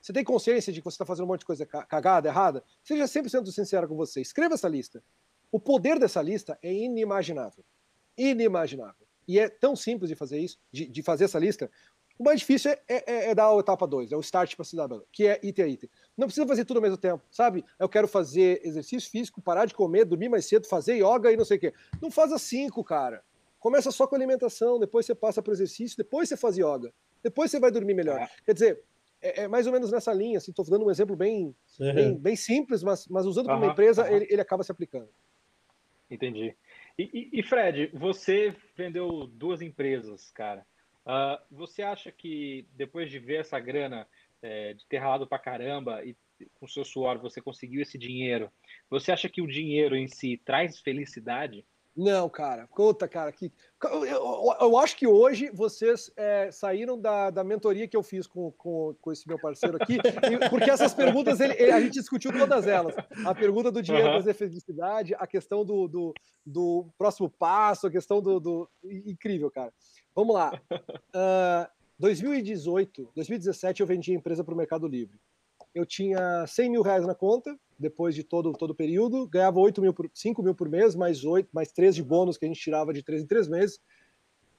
Você 0.00 0.12
tem 0.12 0.24
consciência 0.24 0.72
de 0.72 0.80
que 0.80 0.84
você 0.84 0.96
está 0.96 1.06
fazendo 1.06 1.24
um 1.24 1.28
monte 1.28 1.40
de 1.40 1.46
coisa 1.46 1.64
cagada, 1.64 2.28
errada? 2.28 2.62
Seja 2.82 3.04
100% 3.04 3.46
sincero 3.50 3.88
com 3.88 3.96
você. 3.96 4.20
Escreva 4.20 4.54
essa 4.54 4.68
lista. 4.68 5.02
O 5.50 5.58
poder 5.58 5.98
dessa 5.98 6.20
lista 6.20 6.58
é 6.60 6.70
inimaginável. 6.70 7.64
Inimaginável. 8.18 9.06
E 9.26 9.38
é 9.38 9.48
tão 9.48 9.74
simples 9.74 10.10
de 10.10 10.14
fazer 10.14 10.38
isso, 10.38 10.58
de, 10.70 10.86
de 10.86 11.02
fazer 11.02 11.24
essa 11.24 11.38
lista. 11.38 11.70
O 12.18 12.22
mais 12.24 12.40
difícil 12.40 12.70
é, 12.70 12.80
é, 12.88 13.30
é 13.30 13.34
dar 13.34 13.50
a 13.50 13.58
etapa 13.58 13.86
2, 13.86 14.12
é 14.12 14.16
o 14.16 14.20
start 14.20 14.54
para 14.54 14.64
cidadão, 14.64 15.02
que 15.10 15.26
é 15.26 15.40
item 15.42 15.64
a 15.64 15.68
item. 15.68 15.90
Não 16.16 16.26
precisa 16.28 16.46
fazer 16.46 16.64
tudo 16.64 16.76
ao 16.76 16.82
mesmo 16.82 16.96
tempo, 16.96 17.22
sabe? 17.30 17.64
Eu 17.78 17.88
quero 17.88 18.06
fazer 18.06 18.60
exercício 18.64 19.10
físico, 19.10 19.42
parar 19.42 19.66
de 19.66 19.74
comer, 19.74 20.04
dormir 20.04 20.28
mais 20.28 20.46
cedo, 20.46 20.66
fazer 20.66 20.94
yoga 20.94 21.32
e 21.32 21.36
não 21.36 21.44
sei 21.44 21.56
o 21.56 21.60
quê. 21.60 21.74
Não 22.00 22.10
faz 22.10 22.32
as 22.32 22.42
cinco, 22.42 22.84
cara. 22.84 23.22
Começa 23.58 23.90
só 23.90 24.06
com 24.06 24.14
alimentação, 24.14 24.78
depois 24.78 25.06
você 25.06 25.14
passa 25.14 25.42
para 25.42 25.50
o 25.50 25.54
exercício, 25.54 25.96
depois 25.96 26.28
você 26.28 26.36
faz 26.36 26.56
yoga. 26.56 26.92
Depois 27.22 27.50
você 27.50 27.58
vai 27.58 27.70
dormir 27.70 27.94
melhor. 27.94 28.20
É. 28.20 28.28
Quer 28.44 28.52
dizer, 28.52 28.82
é, 29.20 29.42
é, 29.42 29.48
mais 29.48 29.66
ou 29.66 29.72
menos 29.72 29.90
nessa 29.90 30.12
linha, 30.12 30.36
assim, 30.36 30.50
estou 30.50 30.64
dando 30.66 30.84
um 30.84 30.90
exemplo 30.90 31.16
bem, 31.16 31.56
bem, 31.78 32.14
bem, 32.14 32.36
simples, 32.36 32.82
mas, 32.82 33.08
mas 33.08 33.24
usando 33.24 33.46
para 33.46 33.56
uma 33.56 33.68
empresa, 33.68 34.06
ele, 34.12 34.26
ele 34.28 34.40
acaba 34.40 34.62
se 34.62 34.70
aplicando. 34.70 35.08
Entendi. 36.10 36.54
E, 36.98 37.30
e, 37.32 37.42
Fred, 37.42 37.90
você 37.94 38.54
vendeu 38.76 39.26
duas 39.26 39.62
empresas, 39.62 40.30
cara. 40.30 40.64
Uh, 41.06 41.38
você 41.50 41.82
acha 41.82 42.10
que 42.10 42.66
depois 42.72 43.10
de 43.10 43.18
ver 43.18 43.40
essa 43.40 43.60
grana, 43.60 44.06
é, 44.42 44.74
de 44.74 44.86
ter 44.86 44.98
ralado 44.98 45.26
pra 45.26 45.38
caramba 45.38 46.04
e 46.04 46.16
com 46.54 46.66
seu 46.66 46.84
suor 46.84 47.18
você 47.18 47.40
conseguiu 47.40 47.82
esse 47.82 47.96
dinheiro, 47.96 48.50
você 48.90 49.12
acha 49.12 49.28
que 49.28 49.42
o 49.42 49.46
dinheiro 49.46 49.96
em 49.96 50.08
si 50.08 50.40
traz 50.44 50.80
felicidade? 50.80 51.64
Não, 51.96 52.28
cara. 52.28 52.66
Conta, 52.66 53.06
cara. 53.06 53.30
Que... 53.30 53.52
Eu, 53.84 54.04
eu, 54.04 54.56
eu 54.60 54.78
acho 54.78 54.96
que 54.96 55.06
hoje 55.06 55.48
vocês 55.54 56.10
é, 56.16 56.50
saíram 56.50 57.00
da, 57.00 57.30
da 57.30 57.44
mentoria 57.44 57.86
que 57.86 57.96
eu 57.96 58.02
fiz 58.02 58.26
com, 58.26 58.50
com, 58.52 58.96
com 59.00 59.12
esse 59.12 59.28
meu 59.28 59.38
parceiro 59.38 59.76
aqui, 59.80 59.98
porque 60.50 60.70
essas 60.70 60.92
perguntas 60.92 61.38
ele, 61.38 61.54
ele, 61.54 61.70
a 61.70 61.80
gente 61.80 61.92
discutiu 61.92 62.32
todas 62.32 62.66
elas. 62.66 62.96
A 63.24 63.32
pergunta 63.32 63.70
do 63.70 63.80
dinheiro 63.80 64.08
uhum. 64.08 64.14
trazer 64.14 64.34
felicidade, 64.34 65.14
a 65.14 65.26
questão 65.26 65.64
do, 65.64 65.86
do, 65.86 66.14
do, 66.44 66.88
próximo 66.98 67.30
passo, 67.30 67.86
a 67.86 67.90
questão 67.90 68.20
do, 68.20 68.40
do. 68.40 68.68
Incrível, 68.82 69.48
cara. 69.48 69.72
Vamos 70.14 70.34
lá. 70.34 70.60
Uh, 70.72 71.68
2018, 71.98 73.10
2017, 73.14 73.80
eu 73.80 73.86
vendi 73.86 74.12
a 74.12 74.14
empresa 74.14 74.44
para 74.44 74.54
o 74.54 74.56
Mercado 74.56 74.86
Livre. 74.86 75.18
Eu 75.74 75.84
tinha 75.84 76.46
100 76.46 76.70
mil 76.70 76.82
reais 76.82 77.04
na 77.04 77.14
conta, 77.14 77.58
depois 77.78 78.14
de 78.14 78.22
todo, 78.22 78.52
todo 78.52 78.70
o 78.70 78.74
período, 78.74 79.26
ganhava 79.26 79.58
8 79.58 79.80
mil 79.80 79.92
por, 79.92 80.08
5 80.14 80.42
mil 80.42 80.54
por 80.54 80.68
mês, 80.68 80.94
mais 80.94 81.24
8, 81.24 81.48
mais 81.52 81.72
3 81.72 81.96
de 81.96 82.02
bônus 82.02 82.38
que 82.38 82.44
a 82.44 82.48
gente 82.48 82.60
tirava 82.60 82.92
de 82.92 83.02
3 83.02 83.22
em 83.22 83.26
3 83.26 83.48
meses. 83.48 83.80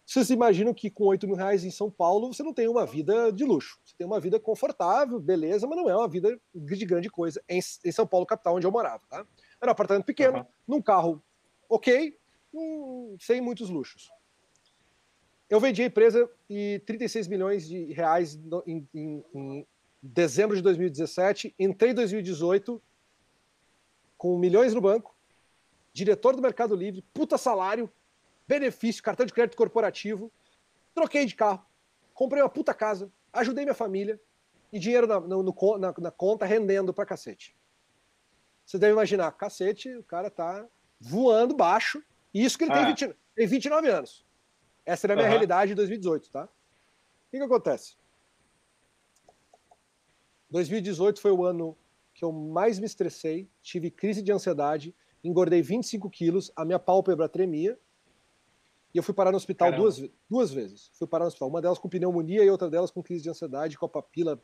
Vocês 0.05 0.29
imaginam 0.29 0.73
que 0.73 0.89
com 0.89 1.05
8 1.05 1.25
mil 1.25 1.35
reais 1.35 1.63
em 1.63 1.71
São 1.71 1.89
Paulo 1.89 2.31
você 2.31 2.43
não 2.43 2.53
tem 2.53 2.67
uma 2.67 2.85
vida 2.85 3.31
de 3.31 3.43
luxo. 3.43 3.79
Você 3.83 3.95
tem 3.97 4.05
uma 4.05 4.19
vida 4.19 4.39
confortável, 4.39 5.19
beleza, 5.19 5.65
mas 5.65 5.77
não 5.77 5.89
é 5.89 5.95
uma 5.95 6.07
vida 6.07 6.39
de 6.53 6.85
grande 6.85 7.09
coisa 7.09 7.41
em, 7.49 7.59
em 7.83 7.91
São 7.91 8.05
Paulo, 8.05 8.25
capital, 8.25 8.55
onde 8.55 8.67
eu 8.67 8.71
morava. 8.71 9.01
Tá? 9.09 9.25
Era 9.59 9.71
um 9.71 9.73
apartamento 9.73 10.05
pequeno, 10.05 10.39
uhum. 10.39 10.45
num 10.67 10.81
carro 10.81 11.23
ok, 11.69 12.15
um, 12.53 13.15
sem 13.19 13.41
muitos 13.41 13.69
luxos. 13.69 14.09
Eu 15.49 15.59
vendi 15.59 15.83
a 15.83 15.85
empresa 15.85 16.29
e 16.49 16.81
36 16.85 17.27
milhões 17.27 17.67
de 17.67 17.93
reais 17.93 18.39
em, 18.65 18.87
em, 18.93 19.23
em 19.33 19.67
dezembro 20.01 20.55
de 20.55 20.61
2017. 20.61 21.53
Entrei 21.59 21.91
em 21.91 21.95
2018 21.95 22.81
com 24.17 24.37
milhões 24.37 24.73
no 24.73 24.81
banco, 24.81 25.15
diretor 25.93 26.35
do 26.35 26.41
Mercado 26.41 26.75
Livre, 26.75 27.03
puta 27.13 27.37
salário, 27.37 27.91
benefício, 28.47 29.03
cartão 29.03 29.25
de 29.25 29.33
crédito 29.33 29.57
corporativo, 29.57 30.31
troquei 30.93 31.25
de 31.25 31.35
carro, 31.35 31.65
comprei 32.13 32.41
uma 32.41 32.49
puta 32.49 32.73
casa, 32.73 33.11
ajudei 33.31 33.65
minha 33.65 33.75
família 33.75 34.19
e 34.71 34.79
dinheiro 34.79 35.05
na, 35.05 35.19
no, 35.19 35.43
na, 35.77 35.93
na 35.97 36.11
conta 36.11 36.45
rendendo 36.45 36.93
pra 36.93 37.05
cacete. 37.05 37.55
Você 38.65 38.79
deve 38.79 38.93
imaginar, 38.93 39.31
cacete, 39.33 39.95
o 39.95 40.03
cara 40.03 40.31
tá 40.31 40.65
voando 40.99 41.55
baixo, 41.55 42.03
e 42.33 42.43
isso 42.43 42.57
que 42.57 42.63
ele 42.63 42.73
tem, 42.73 42.85
20, 42.85 43.15
tem 43.35 43.47
29 43.47 43.87
anos. 43.89 44.24
Essa 44.85 45.07
era 45.07 45.13
a 45.13 45.15
minha 45.15 45.25
uhum. 45.25 45.31
realidade 45.31 45.71
em 45.71 45.75
2018, 45.75 46.29
tá? 46.29 46.45
O 46.45 46.49
que, 47.31 47.37
que 47.37 47.43
acontece? 47.43 47.95
2018 50.49 51.19
foi 51.19 51.31
o 51.31 51.43
ano 51.43 51.77
que 52.13 52.23
eu 52.23 52.31
mais 52.31 52.79
me 52.79 52.85
estressei, 52.85 53.49
tive 53.61 53.91
crise 53.91 54.21
de 54.21 54.31
ansiedade, 54.31 54.95
engordei 55.23 55.61
25 55.61 56.09
quilos, 56.09 56.51
a 56.55 56.63
minha 56.63 56.79
pálpebra 56.79 57.27
tremia, 57.27 57.77
e 58.95 58.97
eu 58.97 59.03
fui 59.03 59.13
parar 59.13 59.31
no 59.31 59.35
hospital 59.35 59.73
duas, 59.73 60.01
duas 60.29 60.53
vezes. 60.53 60.89
Fui 60.93 61.05
parar 61.05 61.25
no 61.25 61.27
hospital, 61.27 61.49
uma 61.49 61.61
delas 61.61 61.77
com 61.77 61.89
pneumonia 61.89 62.45
e 62.45 62.49
outra 62.49 62.69
delas 62.69 62.89
com 62.89 63.03
crise 63.03 63.23
de 63.23 63.29
ansiedade, 63.29 63.77
com 63.77 63.85
a 63.85 63.89
papila. 63.89 64.41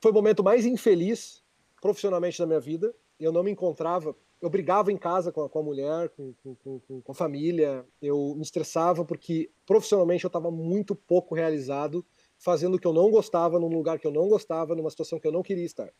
Foi 0.00 0.10
o 0.10 0.14
momento 0.14 0.42
mais 0.42 0.64
infeliz 0.64 1.44
profissionalmente 1.82 2.38
da 2.38 2.46
minha 2.46 2.58
vida. 2.58 2.94
Eu 3.18 3.30
não 3.30 3.42
me 3.42 3.50
encontrava, 3.50 4.16
eu 4.40 4.48
brigava 4.48 4.90
em 4.90 4.96
casa 4.96 5.30
com 5.30 5.42
a, 5.42 5.48
com 5.48 5.58
a 5.58 5.62
mulher, 5.62 6.08
com, 6.10 6.32
com, 6.42 6.80
com, 7.02 7.12
a 7.12 7.14
família, 7.14 7.84
eu 8.00 8.34
me 8.34 8.42
estressava 8.42 9.04
porque 9.04 9.50
profissionalmente 9.66 10.24
eu 10.24 10.28
estava 10.28 10.50
muito 10.50 10.94
pouco 10.94 11.34
realizado 11.34 12.04
fazendo 12.38 12.76
o 12.76 12.78
que 12.78 12.86
eu 12.86 12.92
não 12.92 13.10
gostava, 13.10 13.60
num 13.60 13.68
lugar 13.68 13.98
que 13.98 14.06
eu 14.06 14.12
não 14.12 14.28
gostava, 14.28 14.74
numa 14.74 14.88
situação 14.88 15.20
que 15.20 15.26
eu 15.26 15.32
não 15.32 15.42
queria 15.42 15.64
estar. 15.64 15.92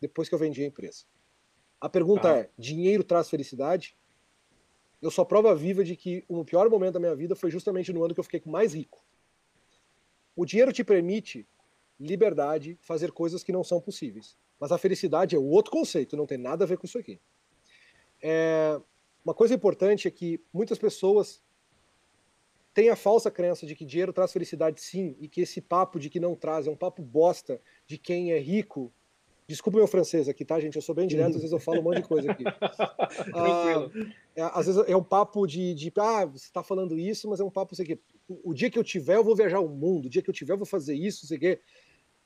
Depois 0.00 0.28
que 0.28 0.34
eu 0.34 0.38
vendi 0.38 0.62
a 0.62 0.66
empresa. 0.66 1.04
A 1.80 1.88
pergunta 1.88 2.32
ah. 2.32 2.38
é: 2.38 2.50
dinheiro 2.56 3.02
traz 3.02 3.28
felicidade? 3.28 3.96
Eu 5.02 5.10
sou 5.10 5.26
prova 5.26 5.54
viva 5.54 5.84
de 5.84 5.96
que 5.96 6.24
o 6.28 6.44
pior 6.44 6.68
momento 6.70 6.94
da 6.94 7.00
minha 7.00 7.14
vida 7.14 7.34
foi 7.34 7.50
justamente 7.50 7.92
no 7.92 8.04
ano 8.04 8.14
que 8.14 8.20
eu 8.20 8.24
fiquei 8.24 8.42
mais 8.46 8.74
rico. 8.74 9.04
O 10.34 10.44
dinheiro 10.44 10.72
te 10.72 10.84
permite 10.84 11.46
liberdade, 11.98 12.78
fazer 12.80 13.10
coisas 13.10 13.42
que 13.42 13.50
não 13.50 13.64
são 13.64 13.80
possíveis. 13.80 14.36
Mas 14.60 14.70
a 14.70 14.78
felicidade 14.78 15.34
é 15.34 15.38
outro 15.38 15.72
conceito, 15.72 16.16
não 16.16 16.26
tem 16.26 16.38
nada 16.38 16.64
a 16.64 16.66
ver 16.66 16.78
com 16.78 16.86
isso 16.86 16.98
aqui. 16.98 17.20
É... 18.22 18.80
Uma 19.24 19.34
coisa 19.34 19.54
importante 19.54 20.08
é 20.08 20.10
que 20.10 20.40
muitas 20.52 20.78
pessoas 20.78 21.42
tem 22.78 22.90
a 22.90 22.96
falsa 22.96 23.28
crença 23.28 23.66
de 23.66 23.74
que 23.74 23.84
dinheiro 23.84 24.12
traz 24.12 24.32
felicidade 24.32 24.80
sim, 24.80 25.16
e 25.18 25.28
que 25.28 25.40
esse 25.40 25.60
papo 25.60 25.98
de 25.98 26.08
que 26.08 26.20
não 26.20 26.36
traz 26.36 26.66
é 26.66 26.70
um 26.70 26.76
papo 26.76 27.02
bosta 27.02 27.60
de 27.86 27.98
quem 27.98 28.32
é 28.32 28.38
rico. 28.38 28.92
Desculpa 29.48 29.78
meu 29.78 29.88
francês 29.88 30.28
aqui, 30.28 30.44
tá, 30.44 30.60
gente? 30.60 30.76
Eu 30.76 30.82
sou 30.82 30.94
bem 30.94 31.08
direto, 31.08 31.30
às 31.30 31.42
vezes 31.42 31.50
eu 31.50 31.58
falo 31.58 31.80
um 31.80 31.82
monte 31.82 32.02
de 32.02 32.08
coisa 32.08 32.30
aqui. 32.30 32.44
ah, 33.34 33.90
é, 34.36 34.42
às 34.42 34.66
vezes 34.66 34.84
é 34.86 34.96
um 34.96 35.02
papo 35.02 35.44
de, 35.44 35.74
de 35.74 35.92
ah, 35.98 36.24
você 36.26 36.44
está 36.44 36.62
falando 36.62 36.96
isso, 36.96 37.28
mas 37.28 37.40
é 37.40 37.44
um 37.44 37.50
papo, 37.50 37.74
sei 37.74 37.84
que, 37.84 37.98
o 38.28 38.54
dia 38.54 38.70
que 38.70 38.78
eu 38.78 38.84
tiver, 38.84 39.16
eu 39.16 39.24
vou 39.24 39.34
viajar 39.34 39.58
o 39.58 39.68
mundo, 39.68 40.06
o 40.06 40.08
dia 40.08 40.22
que 40.22 40.30
eu 40.30 40.34
tiver, 40.34 40.52
eu 40.52 40.58
vou 40.58 40.66
fazer 40.66 40.94
isso, 40.94 41.26
sei 41.26 41.36
que. 41.36 41.60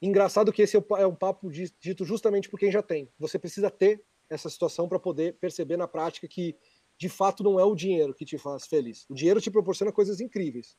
Engraçado 0.02 0.52
que 0.52 0.60
esse 0.60 0.76
é 0.76 1.06
um 1.06 1.14
papo 1.14 1.48
dito 1.50 2.04
justamente 2.04 2.50
por 2.50 2.58
quem 2.58 2.70
já 2.70 2.82
tem. 2.82 3.08
Você 3.18 3.38
precisa 3.38 3.70
ter 3.70 4.02
essa 4.32 4.48
situação 4.48 4.88
para 4.88 4.98
poder 4.98 5.34
perceber 5.34 5.76
na 5.76 5.86
prática 5.86 6.26
que 6.26 6.56
de 6.96 7.08
fato 7.08 7.42
não 7.42 7.60
é 7.60 7.64
o 7.64 7.74
dinheiro 7.74 8.14
que 8.14 8.24
te 8.24 8.38
faz 8.38 8.66
feliz. 8.66 9.04
O 9.08 9.14
dinheiro 9.14 9.40
te 9.40 9.50
proporciona 9.50 9.92
coisas 9.92 10.20
incríveis, 10.20 10.76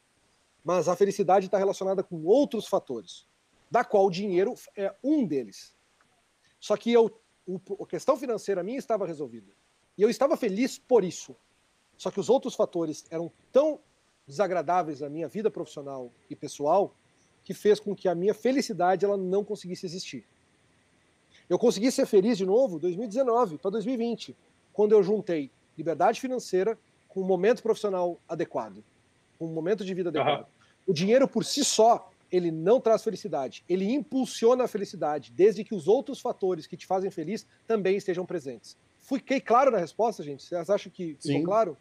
mas 0.64 0.88
a 0.88 0.96
felicidade 0.96 1.46
está 1.46 1.58
relacionada 1.58 2.02
com 2.04 2.24
outros 2.24 2.68
fatores, 2.68 3.28
da 3.70 3.84
qual 3.84 4.06
o 4.08 4.12
dinheiro 4.12 4.56
é 4.76 4.94
um 5.04 5.26
deles. 5.26 5.76
Só 6.60 6.76
que 6.78 6.92
eu, 6.92 7.12
o, 7.46 7.60
a 7.84 7.88
questão 7.88 8.18
financeira 8.18 8.64
minha 8.64 8.80
estava 8.80 9.06
resolvida. 9.06 9.52
E 9.98 10.02
eu 10.02 10.10
estava 10.10 10.36
feliz 10.36 10.80
por 10.80 11.04
isso. 11.04 11.36
Só 11.98 12.10
que 12.10 12.20
os 12.20 12.30
outros 12.30 12.56
fatores 12.56 13.06
eram 13.12 13.32
tão 13.52 13.80
desagradáveis 14.26 15.02
na 15.02 15.10
minha 15.10 15.28
vida 15.28 15.52
profissional 15.52 16.12
e 16.30 16.36
pessoal 16.36 16.96
que 17.44 17.54
fez 17.54 17.80
com 17.80 17.94
que 17.94 18.08
a 18.08 18.16
minha 18.16 18.34
felicidade 18.34 19.06
ela 19.06 19.18
não 19.18 19.44
conseguisse 19.44 19.86
existir. 19.86 20.26
Eu 21.54 21.60
consegui 21.60 21.92
ser 21.92 22.08
feliz 22.08 22.36
de 22.36 22.48
novo 22.48 22.80
2019 22.80 23.60
para 23.60 23.70
2020, 23.70 24.36
quando 24.74 24.94
eu 24.94 25.04
juntei 25.04 25.52
liberdade 25.78 26.20
financeira 26.20 26.80
com 27.08 27.22
um 27.22 27.24
momento 27.24 27.62
profissional 27.62 28.20
adequado, 28.28 28.84
com 29.38 29.46
um 29.46 29.54
momento 29.54 29.86
de 29.86 29.94
vida 29.94 30.10
adequado. 30.10 30.40
Uhum. 30.40 30.48
O 30.88 30.94
dinheiro 30.96 31.28
por 31.28 31.46
si 31.46 31.64
só, 31.64 32.10
ele 32.32 32.50
não 32.50 32.82
traz 32.82 33.04
felicidade, 33.04 33.64
ele 33.70 33.86
impulsiona 33.94 34.64
a 34.64 34.68
felicidade, 34.68 35.32
desde 35.32 35.64
que 35.64 35.76
os 35.76 35.88
outros 35.88 36.20
fatores 36.20 36.66
que 36.66 36.76
te 36.76 36.88
fazem 36.88 37.12
feliz 37.12 37.46
também 37.68 37.98
estejam 37.98 38.26
presentes. 38.26 38.76
Fiquei 39.00 39.40
claro 39.40 39.70
na 39.70 39.78
resposta, 39.78 40.24
gente? 40.24 40.42
Vocês 40.42 40.72
acham 40.72 40.92
que 40.92 41.10
ficou 41.22 41.38
sim. 41.38 41.44
claro? 41.44 41.78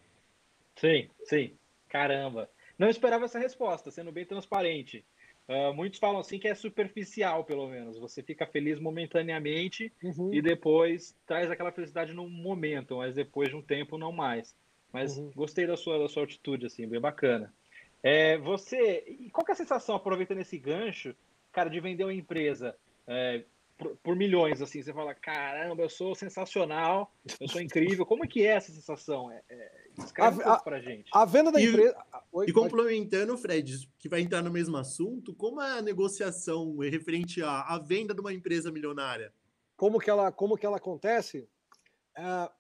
Sim, 0.77 1.09
sim. 1.25 1.51
Caramba. 1.89 2.47
Não 2.79 2.91
esperava 2.91 3.25
essa 3.25 3.39
resposta, 3.39 3.91
sendo 3.91 4.13
bem 4.13 4.27
transparente. 4.27 5.03
Uh, 5.49 5.75
muitos 5.75 5.99
falam 5.99 6.21
assim 6.21 6.39
que 6.39 6.49
é 6.49 6.55
superficial, 6.55 7.45
pelo 7.45 7.69
menos. 7.69 7.99
Você 7.99 8.23
fica 8.23 8.47
feliz 8.47 8.79
momentaneamente 8.79 9.93
uhum. 10.03 10.33
e 10.33 10.41
depois 10.41 11.17
traz 11.27 11.51
aquela 11.51 11.73
felicidade 11.73 12.15
no 12.15 12.29
momento, 12.29 12.97
mas 12.97 13.15
depois 13.15 13.49
de 13.49 13.57
um 13.57 13.63
tempo 13.63 13.99
não 13.99 14.13
mais. 14.13 14.55
Mas 14.93 15.19
uhum. 15.19 15.31
gostei 15.35 15.67
da 15.67 15.77
sua, 15.77 15.99
da 15.99 16.09
sua 16.09 16.25
atitude, 16.25 16.67
assim, 16.67 16.87
bem 16.87 17.01
bacana. 17.01 17.53
É, 18.03 18.37
você, 18.39 19.29
qual 19.33 19.45
que 19.45 19.53
é 19.53 19.55
a 19.55 19.57
sensação, 19.57 19.95
aproveitando 19.95 20.41
esse 20.41 20.59
gancho, 20.59 21.15
cara, 21.53 21.71
de 21.71 21.81
vender 21.81 22.05
uma 22.05 22.13
empresa 22.13 22.77
é, 23.07 23.45
por, 23.79 23.97
por, 23.97 24.17
milhões, 24.17 24.61
assim, 24.61 24.83
você 24.83 24.93
fala, 24.93 25.15
caramba, 25.15 25.83
eu 25.83 25.89
sou 25.89 26.15
sensacional, 26.15 27.13
eu 27.41 27.49
sou 27.49 27.61
incrível. 27.61 28.05
Como 28.05 28.25
é 28.25 28.29
que 28.29 28.47
é 28.47 28.51
essa 28.51 28.73
sensação? 28.73 29.31
É, 29.31 29.43
é, 29.49 29.82
escreve 29.99 30.43
a, 30.43 30.55
um 30.55 30.59
pra 30.61 30.81
gente. 30.81 31.11
A 31.13 31.25
venda 31.25 31.53
da 31.53 31.61
e, 31.61 31.67
empresa... 31.67 31.97
Oi, 32.33 32.47
e 32.49 32.53
complementando, 32.53 33.37
Fred, 33.37 33.89
que 33.99 34.09
vai 34.09 34.21
entrar 34.21 34.43
no 34.43 34.51
mesmo 34.51 34.77
assunto, 34.77 35.35
como 35.35 35.61
é 35.61 35.79
a 35.79 35.83
negociação 35.83 36.79
referente 36.79 37.43
à, 37.43 37.63
à 37.63 37.79
venda 37.79 38.15
de 38.15 38.21
uma 38.21 38.33
empresa 38.33 38.71
milionária? 38.71 39.33
Como 39.77 39.99
que 39.99 40.09
ela, 40.09 40.33
como 40.33 40.57
que 40.57 40.65
ela 40.65 40.79
acontece? 40.79 41.49
É, 42.17 42.51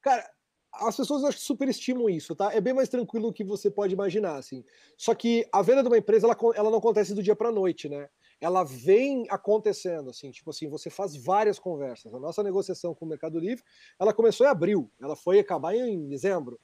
cara, 0.00 0.30
as 0.72 0.96
pessoas 0.96 1.24
acho 1.24 1.38
que 1.38 1.44
superestimam 1.44 2.08
isso, 2.08 2.34
tá? 2.34 2.52
É 2.52 2.60
bem 2.60 2.72
mais 2.72 2.88
tranquilo 2.88 3.28
do 3.28 3.32
que 3.32 3.44
você 3.44 3.70
pode 3.70 3.92
imaginar, 3.92 4.36
assim. 4.36 4.64
Só 4.96 5.14
que 5.14 5.46
a 5.52 5.62
venda 5.62 5.82
de 5.82 5.88
uma 5.88 5.98
empresa, 5.98 6.26
ela, 6.26 6.36
ela 6.54 6.70
não 6.70 6.78
acontece 6.78 7.14
do 7.14 7.22
dia 7.22 7.34
para 7.34 7.50
noite, 7.50 7.88
né? 7.88 8.08
Ela 8.40 8.64
vem 8.64 9.26
acontecendo, 9.28 10.10
assim, 10.10 10.30
tipo 10.30 10.50
assim, 10.50 10.68
você 10.68 10.88
faz 10.88 11.14
várias 11.14 11.58
conversas. 11.58 12.14
A 12.14 12.18
nossa 12.18 12.42
negociação 12.42 12.94
com 12.94 13.04
o 13.04 13.08
Mercado 13.08 13.38
Livre, 13.38 13.62
ela 13.98 14.14
começou 14.14 14.46
em 14.46 14.48
abril, 14.48 14.90
ela 15.00 15.14
foi 15.14 15.38
acabar 15.38 15.74
em 15.74 16.08
dezembro. 16.08 16.58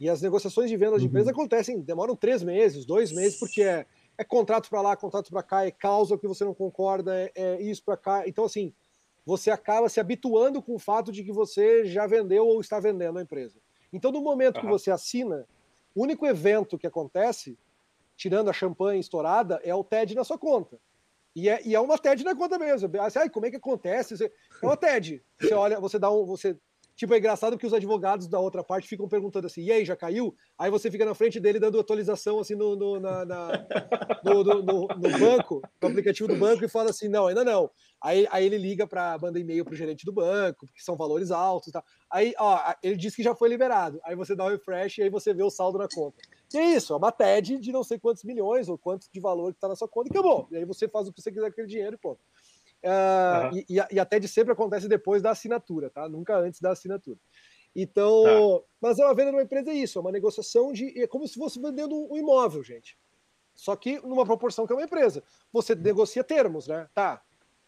E 0.00 0.08
as 0.08 0.22
negociações 0.22 0.70
de 0.70 0.76
venda 0.76 0.98
de 0.98 1.06
empresa 1.06 1.26
uhum. 1.26 1.36
acontecem, 1.36 1.80
demoram 1.80 2.16
três 2.16 2.42
meses, 2.42 2.86
dois 2.86 3.12
meses, 3.12 3.38
porque 3.38 3.62
é, 3.62 3.86
é 4.16 4.24
contrato 4.24 4.70
para 4.70 4.80
lá, 4.80 4.96
contrato 4.96 5.30
para 5.30 5.42
cá, 5.42 5.66
é 5.66 5.70
causa 5.70 6.16
que 6.16 6.26
você 6.26 6.42
não 6.42 6.54
concorda, 6.54 7.14
é, 7.14 7.30
é 7.34 7.62
isso 7.62 7.84
para 7.84 7.98
cá. 7.98 8.26
Então, 8.26 8.44
assim, 8.44 8.72
você 9.24 9.50
acaba 9.50 9.88
se 9.88 10.00
habituando 10.00 10.62
com 10.62 10.74
o 10.74 10.78
fato 10.78 11.12
de 11.12 11.22
que 11.22 11.30
você 11.30 11.84
já 11.84 12.06
vendeu 12.06 12.46
ou 12.46 12.60
está 12.60 12.80
vendendo 12.80 13.18
a 13.18 13.22
empresa. 13.22 13.58
Então, 13.92 14.10
no 14.10 14.22
momento 14.22 14.56
uhum. 14.56 14.62
que 14.62 14.68
você 14.68 14.90
assina, 14.90 15.46
o 15.94 16.02
único 16.02 16.26
evento 16.26 16.78
que 16.78 16.86
acontece, 16.86 17.58
tirando 18.16 18.48
a 18.48 18.54
champanhe 18.54 19.00
estourada, 19.00 19.60
é 19.62 19.74
o 19.74 19.84
TED 19.84 20.14
na 20.14 20.24
sua 20.24 20.38
conta. 20.38 20.78
E 21.34 21.48
é, 21.48 21.60
e 21.64 21.74
é 21.74 21.80
uma 21.80 21.98
TED 21.98 22.24
na 22.24 22.34
conta 22.34 22.58
mesmo. 22.58 22.90
Assim, 23.00 23.28
como 23.30 23.46
é 23.46 23.50
que 23.50 23.56
acontece? 23.56 24.14
É 24.24 24.66
uma 24.66 24.76
TED. 24.76 25.22
Você 25.40 25.54
olha, 25.54 25.80
você 25.80 25.98
dá 25.98 26.10
um. 26.10 26.24
Você 26.26 26.56
Tipo, 27.00 27.14
é 27.14 27.18
engraçado 27.18 27.56
que 27.56 27.66
os 27.66 27.72
advogados 27.72 28.28
da 28.28 28.38
outra 28.38 28.62
parte 28.62 28.86
ficam 28.86 29.08
perguntando 29.08 29.46
assim, 29.46 29.62
e 29.62 29.72
aí, 29.72 29.86
já 29.86 29.96
caiu? 29.96 30.34
Aí 30.58 30.70
você 30.70 30.90
fica 30.90 31.02
na 31.02 31.14
frente 31.14 31.40
dele 31.40 31.58
dando 31.58 31.80
atualização 31.80 32.38
assim 32.38 32.54
no, 32.54 32.76
no, 32.76 33.00
na, 33.00 33.24
na 33.24 33.66
no, 34.22 34.44
no, 34.44 34.62
no, 34.62 34.86
no, 34.86 35.18
banco, 35.18 35.62
no 35.80 35.88
aplicativo 35.88 36.28
do 36.28 36.36
banco, 36.36 36.62
e 36.62 36.68
fala 36.68 36.90
assim, 36.90 37.08
não, 37.08 37.26
ainda 37.26 37.42
não. 37.42 37.70
Aí, 38.02 38.28
aí 38.30 38.44
ele 38.44 38.58
liga 38.58 38.86
para 38.86 39.16
manda 39.18 39.40
e-mail 39.40 39.64
para 39.64 39.72
o 39.72 39.76
gerente 39.76 40.04
do 40.04 40.12
banco, 40.12 40.66
porque 40.66 40.82
são 40.82 40.94
valores 40.94 41.30
altos 41.30 41.68
e 41.68 41.72
tal. 41.72 41.82
Aí, 42.10 42.34
ó, 42.38 42.74
ele 42.82 42.96
diz 42.96 43.16
que 43.16 43.22
já 43.22 43.34
foi 43.34 43.48
liberado. 43.48 43.98
Aí 44.04 44.14
você 44.14 44.36
dá 44.36 44.44
o 44.44 44.48
um 44.48 44.50
refresh 44.50 44.98
e 44.98 45.02
aí 45.04 45.08
você 45.08 45.32
vê 45.32 45.42
o 45.42 45.48
saldo 45.48 45.78
na 45.78 45.88
conta. 45.88 46.18
E 46.52 46.58
é 46.58 46.64
isso, 46.74 46.92
é 46.92 46.96
uma 46.96 47.12
TED 47.12 47.58
de 47.58 47.72
não 47.72 47.84
sei 47.84 47.98
quantos 47.98 48.24
milhões 48.24 48.68
ou 48.68 48.76
quanto 48.76 49.06
de 49.12 49.20
valor 49.20 49.52
que 49.52 49.58
está 49.58 49.68
na 49.68 49.76
sua 49.76 49.88
conta 49.88 50.08
e 50.08 50.10
acabou. 50.10 50.48
E 50.50 50.56
aí 50.56 50.64
você 50.64 50.88
faz 50.88 51.06
o 51.06 51.12
que 51.12 51.20
você 51.20 51.30
quiser 51.30 51.46
com 51.46 51.52
aquele 51.52 51.68
dinheiro 51.68 51.94
e 51.94 51.98
ponto. 51.98 52.20
Uh, 52.82 53.54
uhum. 53.54 53.64
e, 53.68 53.94
e, 53.94 54.00
até 54.00 54.18
de 54.18 54.26
sempre 54.26 54.52
acontece 54.52 54.88
depois 54.88 55.20
da 55.20 55.30
assinatura, 55.30 55.90
tá? 55.90 56.08
Nunca 56.08 56.36
antes 56.38 56.60
da 56.60 56.70
assinatura. 56.72 57.18
Então, 57.76 58.24
tá. 58.24 58.66
mas 58.80 58.98
é 58.98 59.04
uma 59.04 59.14
venda 59.14 59.30
numa 59.30 59.42
empresa 59.42 59.70
é 59.70 59.74
isso, 59.74 59.98
é 59.98 60.00
uma 60.00 60.10
negociação 60.10 60.72
de. 60.72 61.00
É 61.00 61.06
como 61.06 61.28
se 61.28 61.34
fosse 61.34 61.60
vendendo 61.60 61.94
um 62.10 62.16
imóvel, 62.16 62.62
gente. 62.64 62.98
Só 63.54 63.76
que 63.76 64.00
numa 64.00 64.24
proporção 64.24 64.66
que 64.66 64.72
é 64.72 64.76
uma 64.76 64.84
empresa. 64.84 65.22
Você 65.52 65.74
uhum. 65.74 65.80
negocia 65.80 66.24
termos, 66.24 66.66
né? 66.66 66.88
Tá. 66.94 67.22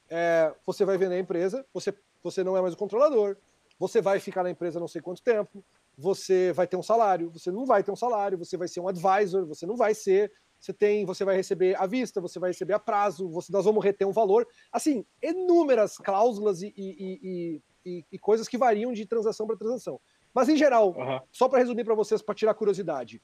É, 0.08 0.52
você 0.66 0.84
vai 0.84 0.98
vender 0.98 1.14
a 1.14 1.18
empresa, 1.20 1.64
você, 1.72 1.94
você 2.22 2.42
não 2.42 2.56
é 2.56 2.60
mais 2.60 2.74
o 2.74 2.76
controlador, 2.76 3.36
você 3.78 4.00
vai 4.00 4.18
ficar 4.18 4.42
na 4.42 4.50
empresa 4.50 4.80
não 4.80 4.88
sei 4.88 5.00
quanto 5.00 5.22
tempo, 5.22 5.64
você 5.96 6.52
vai 6.52 6.66
ter 6.66 6.76
um 6.76 6.82
salário, 6.82 7.30
você 7.30 7.50
não 7.50 7.66
vai 7.66 7.82
ter 7.82 7.90
um 7.90 7.96
salário, 7.96 8.38
você 8.38 8.56
vai 8.56 8.68
ser 8.68 8.80
um 8.80 8.88
advisor, 8.88 9.46
você 9.46 9.66
não 9.66 9.76
vai 9.76 9.94
ser, 9.94 10.32
você 10.58 10.72
tem, 10.72 11.04
você 11.04 11.24
vai 11.24 11.36
receber 11.36 11.74
à 11.76 11.86
vista, 11.86 12.20
você 12.20 12.38
vai 12.38 12.50
receber 12.50 12.72
a 12.72 12.78
prazo, 12.78 13.28
você, 13.28 13.52
nós 13.52 13.64
vamos 13.64 13.84
reter 13.84 14.06
um 14.06 14.12
valor. 14.12 14.46
Assim, 14.70 15.04
inúmeras 15.20 15.96
cláusulas 15.98 16.62
e, 16.62 16.72
e, 16.76 17.60
e, 17.84 18.04
e 18.12 18.18
coisas 18.18 18.46
que 18.46 18.56
variam 18.56 18.92
de 18.92 19.04
transação 19.04 19.46
para 19.46 19.56
transação. 19.56 20.00
Mas, 20.32 20.48
em 20.48 20.56
geral, 20.56 20.94
uhum. 20.96 21.20
só 21.30 21.48
para 21.48 21.58
resumir 21.58 21.84
para 21.84 21.94
vocês, 21.94 22.22
para 22.22 22.34
tirar 22.34 22.54
curiosidade, 22.54 23.20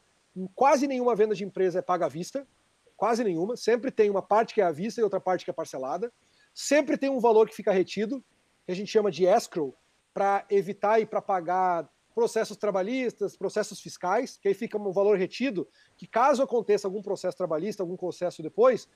quase 0.55 0.87
nenhuma 0.87 1.15
venda 1.15 1.35
de 1.35 1.45
empresa 1.45 1.79
é 1.79 1.83
paga 1.83 2.07
à 2.07 2.09
vista, 2.09 2.47
quase 2.97 3.23
nenhuma. 3.23 3.57
Sempre 3.57 3.91
tem 3.91 4.11
uma 4.11 4.21
parte 4.21 4.53
que 4.53 4.61
é 4.61 4.65
à 4.65 4.73
vista 4.73 5.01
e 5.01 5.05
outra 5.05 5.21
parte 5.21 5.45
que 5.45 5.51
é 5.51 5.55
parcelada. 5.55 6.13
Sempre 6.53 6.99
tem 6.99 7.09
um 7.09 7.21
valor 7.21 7.49
que 7.49 7.55
fica 7.55 7.73
retido, 7.73 8.23
que 8.67 8.73
a 8.73 8.75
gente 8.75 8.91
chama 8.91 9.11
de 9.11 9.25
escrow, 9.25 9.75
para 10.13 10.45
evitar 10.51 11.01
e 11.01 11.07
para 11.07 11.23
pagar 11.23 11.89
processos 12.19 12.57
trabalhistas, 12.57 13.37
processos 13.37 13.81
fiscais, 13.81 14.37
que 14.43 14.49
aí 14.49 14.55
fica 14.55 14.77
um 14.77 14.91
valor 14.91 15.17
retido, 15.17 15.69
que 15.97 16.05
caso 16.05 16.43
aconteça 16.43 16.89
algum 16.89 17.01
processo 17.01 17.37
trabalhista, 17.37 17.81
algum 17.81 17.97
processo 17.97 18.43
depois, 18.43 18.89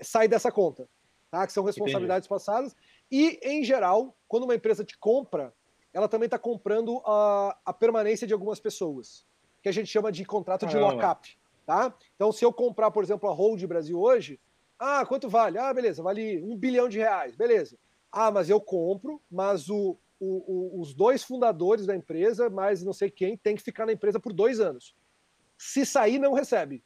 sai 0.00 0.26
dessa 0.26 0.50
conta, 0.50 0.88
tá? 1.30 1.46
que 1.46 1.52
são 1.52 1.64
responsabilidades 1.64 2.26
Entendi. 2.26 2.40
passadas. 2.40 2.74
E, 3.10 3.38
em 3.42 3.62
geral, 3.62 4.16
quando 4.26 4.44
uma 4.44 4.54
empresa 4.54 4.82
te 4.82 4.96
compra, 4.96 5.52
ela 5.92 6.08
também 6.08 6.24
está 6.24 6.38
comprando 6.38 7.02
a, 7.04 7.58
a 7.62 7.74
permanência 7.74 8.26
de 8.26 8.32
algumas 8.32 8.58
pessoas, 8.58 9.26
que 9.62 9.68
a 9.68 9.72
gente 9.72 9.88
chama 9.88 10.10
de 10.10 10.24
contrato 10.24 10.64
de 10.64 10.78
lock-up. 10.78 11.36
Tá? 11.66 11.94
Então, 12.16 12.32
se 12.32 12.42
eu 12.42 12.54
comprar, 12.54 12.90
por 12.90 13.04
exemplo, 13.04 13.28
a 13.28 13.34
Hold 13.34 13.62
Brasil 13.66 14.00
hoje, 14.00 14.40
ah, 14.78 15.04
quanto 15.04 15.28
vale? 15.28 15.58
Ah, 15.58 15.74
beleza, 15.74 16.02
vale 16.02 16.42
um 16.42 16.56
bilhão 16.56 16.88
de 16.88 16.96
reais, 16.96 17.36
beleza. 17.36 17.76
Ah, 18.10 18.30
mas 18.30 18.48
eu 18.48 18.62
compro, 18.62 19.20
mas 19.30 19.68
o, 19.68 19.98
o, 20.22 20.76
o, 20.76 20.80
os 20.80 20.94
dois 20.94 21.24
fundadores 21.24 21.84
da 21.84 21.96
empresa, 21.96 22.48
mais 22.48 22.84
não 22.84 22.92
sei 22.92 23.10
quem, 23.10 23.36
tem 23.36 23.56
que 23.56 23.62
ficar 23.62 23.84
na 23.84 23.92
empresa 23.92 24.20
por 24.20 24.32
dois 24.32 24.60
anos. 24.60 24.94
Se 25.58 25.84
sair, 25.84 26.20
não 26.20 26.32
recebe. 26.32 26.84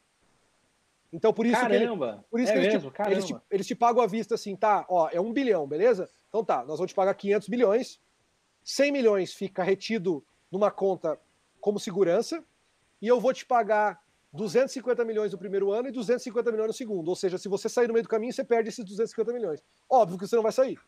Então, 1.12 1.34
por 1.34 1.44
isso 1.44 1.60
caramba, 1.60 2.06
que, 2.06 2.12
ele, 2.12 2.24
por 2.30 2.40
isso 2.40 2.52
é 2.52 2.54
que 2.54 2.60
mesmo, 2.60 2.72
eles, 2.72 2.94
te, 2.94 3.10
eles, 3.10 3.24
te, 3.26 3.36
eles, 3.50 3.66
te, 3.66 3.74
pagam 3.74 4.02
à 4.02 4.06
vista 4.06 4.34
assim, 4.34 4.56
tá? 4.56 4.86
Ó, 4.88 5.08
é 5.12 5.20
um 5.20 5.32
bilhão, 5.32 5.66
beleza? 5.66 6.08
Então 6.28 6.42
tá, 6.42 6.64
nós 6.64 6.78
vamos 6.78 6.92
te 6.92 6.94
pagar 6.94 7.14
500 7.14 7.48
milhões, 7.48 8.00
100 8.64 8.90
milhões 8.90 9.34
fica 9.34 9.62
retido 9.62 10.24
numa 10.50 10.70
conta 10.70 11.18
como 11.60 11.78
segurança, 11.78 12.42
e 13.00 13.06
eu 13.06 13.20
vou 13.20 13.34
te 13.34 13.44
pagar 13.44 14.02
250 14.32 15.04
milhões 15.04 15.32
no 15.32 15.38
primeiro 15.38 15.70
ano 15.70 15.88
e 15.88 15.92
250 15.92 16.50
milhões 16.50 16.68
no 16.68 16.74
segundo. 16.74 17.08
Ou 17.08 17.16
seja, 17.16 17.36
se 17.38 17.48
você 17.48 17.68
sair 17.68 17.86
no 17.86 17.92
meio 17.92 18.02
do 18.02 18.08
caminho, 18.08 18.32
você 18.32 18.44
perde 18.44 18.70
esses 18.70 18.84
250 18.84 19.32
milhões. 19.32 19.62
Óbvio 19.88 20.18
que 20.18 20.26
você 20.26 20.36
não 20.36 20.42
vai 20.42 20.52
sair. 20.52 20.78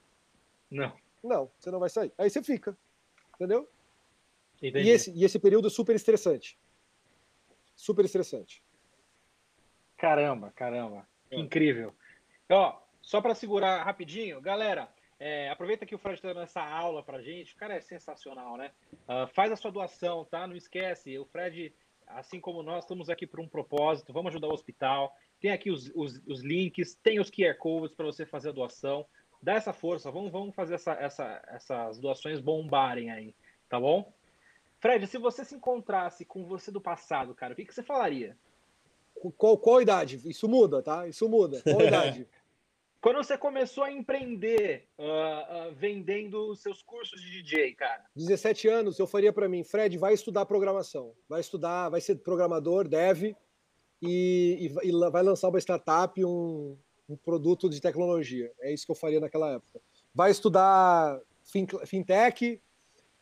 Não. 0.71 0.93
Não, 1.23 1.51
você 1.59 1.71
não 1.71 1.79
vai 1.79 1.89
sair. 1.89 2.13
Aí 2.17 2.31
você 2.31 2.43
fica. 2.43 2.77
Entendeu? 3.35 3.69
E 4.61 4.91
esse, 4.91 5.13
e 5.13 5.25
esse 5.25 5.39
período 5.39 5.69
é 5.69 5.71
super 5.71 5.95
estressante. 5.95 6.59
Super 7.77 8.05
estressante. 8.05 8.63
Caramba, 9.97 10.53
caramba. 10.55 11.09
Que 11.29 11.37
é. 11.37 11.39
incrível. 11.39 11.95
Ó, 12.51 12.81
só 13.01 13.21
para 13.21 13.35
segurar 13.35 13.85
rapidinho, 13.85 14.41
galera, 14.41 14.89
é, 15.19 15.49
aproveita 15.49 15.87
que 15.87 15.95
o 15.95 15.99
Fred 15.99 16.17
está 16.17 16.29
dando 16.29 16.43
essa 16.43 16.63
aula 16.63 17.03
para 17.03 17.23
gente. 17.23 17.55
O 17.55 17.57
cara 17.57 17.75
é 17.75 17.81
sensacional, 17.81 18.57
né? 18.57 18.73
Uh, 18.93 19.27
faz 19.35 19.53
a 19.53 19.57
sua 19.57 19.71
doação, 19.71 20.25
tá? 20.25 20.47
Não 20.47 20.57
esquece. 20.57 21.19
O 21.19 21.25
Fred, 21.25 21.73
assim 22.07 22.41
como 22.41 22.63
nós, 22.63 22.85
estamos 22.85 23.09
aqui 23.09 23.27
por 23.27 23.41
um 23.41 23.49
propósito. 23.49 24.13
Vamos 24.13 24.31
ajudar 24.31 24.49
o 24.49 24.53
hospital. 24.53 25.15
Tem 25.41 25.53
aqui 25.53 25.71
os, 25.71 25.91
os, 25.95 26.21
os 26.27 26.43
links, 26.43 26.97
tem 26.97 27.21
os 27.21 27.31
QR 27.31 27.55
codes 27.59 27.95
para 27.95 28.07
você 28.07 28.27
fazer 28.27 28.49
a 28.49 28.53
doação 28.53 29.07
dá 29.41 29.55
essa 29.55 29.73
força, 29.73 30.11
vamos, 30.11 30.31
vamos 30.31 30.55
fazer 30.55 30.75
essa, 30.75 30.93
essa, 30.93 31.43
essas 31.49 31.99
doações 31.99 32.41
bombarem 32.41 33.11
aí, 33.11 33.35
tá 33.69 33.79
bom? 33.79 34.13
Fred, 34.81 35.07
se 35.07 35.19
você 35.19 35.45
se 35.45 35.55
encontrasse 35.55 36.25
com 36.25 36.45
você 36.45 36.71
do 36.71 36.81
passado, 36.81 37.35
cara, 37.35 37.53
o 37.53 37.57
que, 37.57 37.65
que 37.65 37.75
você 37.75 37.83
falaria? 37.83 38.37
Qual, 39.37 39.59
qual 39.59 39.83
idade? 39.83 40.21
Isso 40.25 40.49
muda, 40.49 40.83
tá? 40.83 41.09
Isso 41.09 41.29
muda. 41.29 41.61
Qual 41.63 41.83
idade? 41.83 42.29
Quando 43.01 43.17
você 43.17 43.39
começou 43.39 43.85
a 43.85 43.93
empreender 43.93 44.89
uh, 44.99 45.69
uh, 45.69 45.75
vendendo 45.75 46.55
seus 46.57 46.83
cursos 46.83 47.21
de 47.21 47.43
DJ, 47.43 47.75
cara? 47.75 48.05
17 48.17 48.69
anos, 48.69 48.99
eu 48.99 49.07
faria 49.07 49.33
para 49.33 49.49
mim, 49.49 49.63
Fred, 49.63 49.97
vai 49.97 50.15
estudar 50.15 50.47
programação. 50.47 51.15
Vai 51.29 51.41
estudar, 51.41 51.89
vai 51.89 52.01
ser 52.01 52.17
programador, 52.17 52.89
dev, 52.89 53.37
e, 54.03 54.73
e, 54.83 54.89
e 54.89 55.11
vai 55.11 55.23
lançar 55.23 55.49
uma 55.49 55.61
startup, 55.61 56.25
um, 56.25 56.77
um 57.09 57.17
produto 57.17 57.69
de 57.69 57.81
tecnologia. 57.81 58.53
É 58.61 58.73
isso 58.73 58.85
que 58.85 58.93
eu 58.93 58.97
faria 58.97 59.21
naquela 59.21 59.53
época. 59.53 59.81
Vai 60.15 60.31
estudar 60.31 61.21
fintech, 61.87 62.61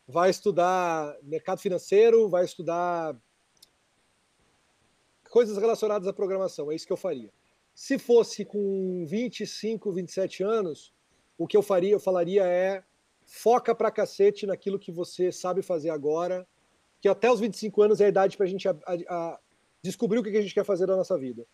vai 0.07 0.29
estudar 0.29 1.17
mercado 1.23 1.59
financeiro, 1.59 2.27
vai 2.27 2.43
estudar 2.45 3.15
coisas 5.29 5.57
relacionadas 5.57 6.07
à 6.07 6.13
programação. 6.13 6.71
É 6.71 6.75
isso 6.75 6.85
que 6.85 6.93
eu 6.93 6.97
faria. 6.97 7.31
Se 7.73 7.97
fosse 7.97 8.43
com 8.43 9.05
25, 9.05 9.91
27 9.91 10.43
anos, 10.43 10.93
o 11.37 11.47
que 11.47 11.55
eu 11.55 11.61
faria, 11.61 11.91
eu 11.91 11.99
falaria 11.99 12.43
é 12.45 12.83
foca 13.25 13.75
pra 13.75 13.91
cacete 13.91 14.47
naquilo 14.47 14.79
que 14.79 14.91
você 14.91 15.31
sabe 15.31 15.61
fazer 15.61 15.89
agora, 15.89 16.47
que 17.01 17.07
até 17.07 17.31
os 17.31 17.39
25 17.39 17.81
anos 17.81 18.01
é 18.01 18.05
a 18.05 18.09
idade 18.09 18.37
para 18.37 18.45
a 18.45 18.49
gente 18.49 18.67
a, 18.67 18.75
a, 19.09 19.39
descobrir 19.83 20.17
o 20.17 20.23
que 20.23 20.35
a 20.35 20.41
gente 20.41 20.53
quer 20.53 20.63
fazer 20.63 20.87
na 20.87 20.95
nossa 20.95 21.17
vida. 21.17 21.45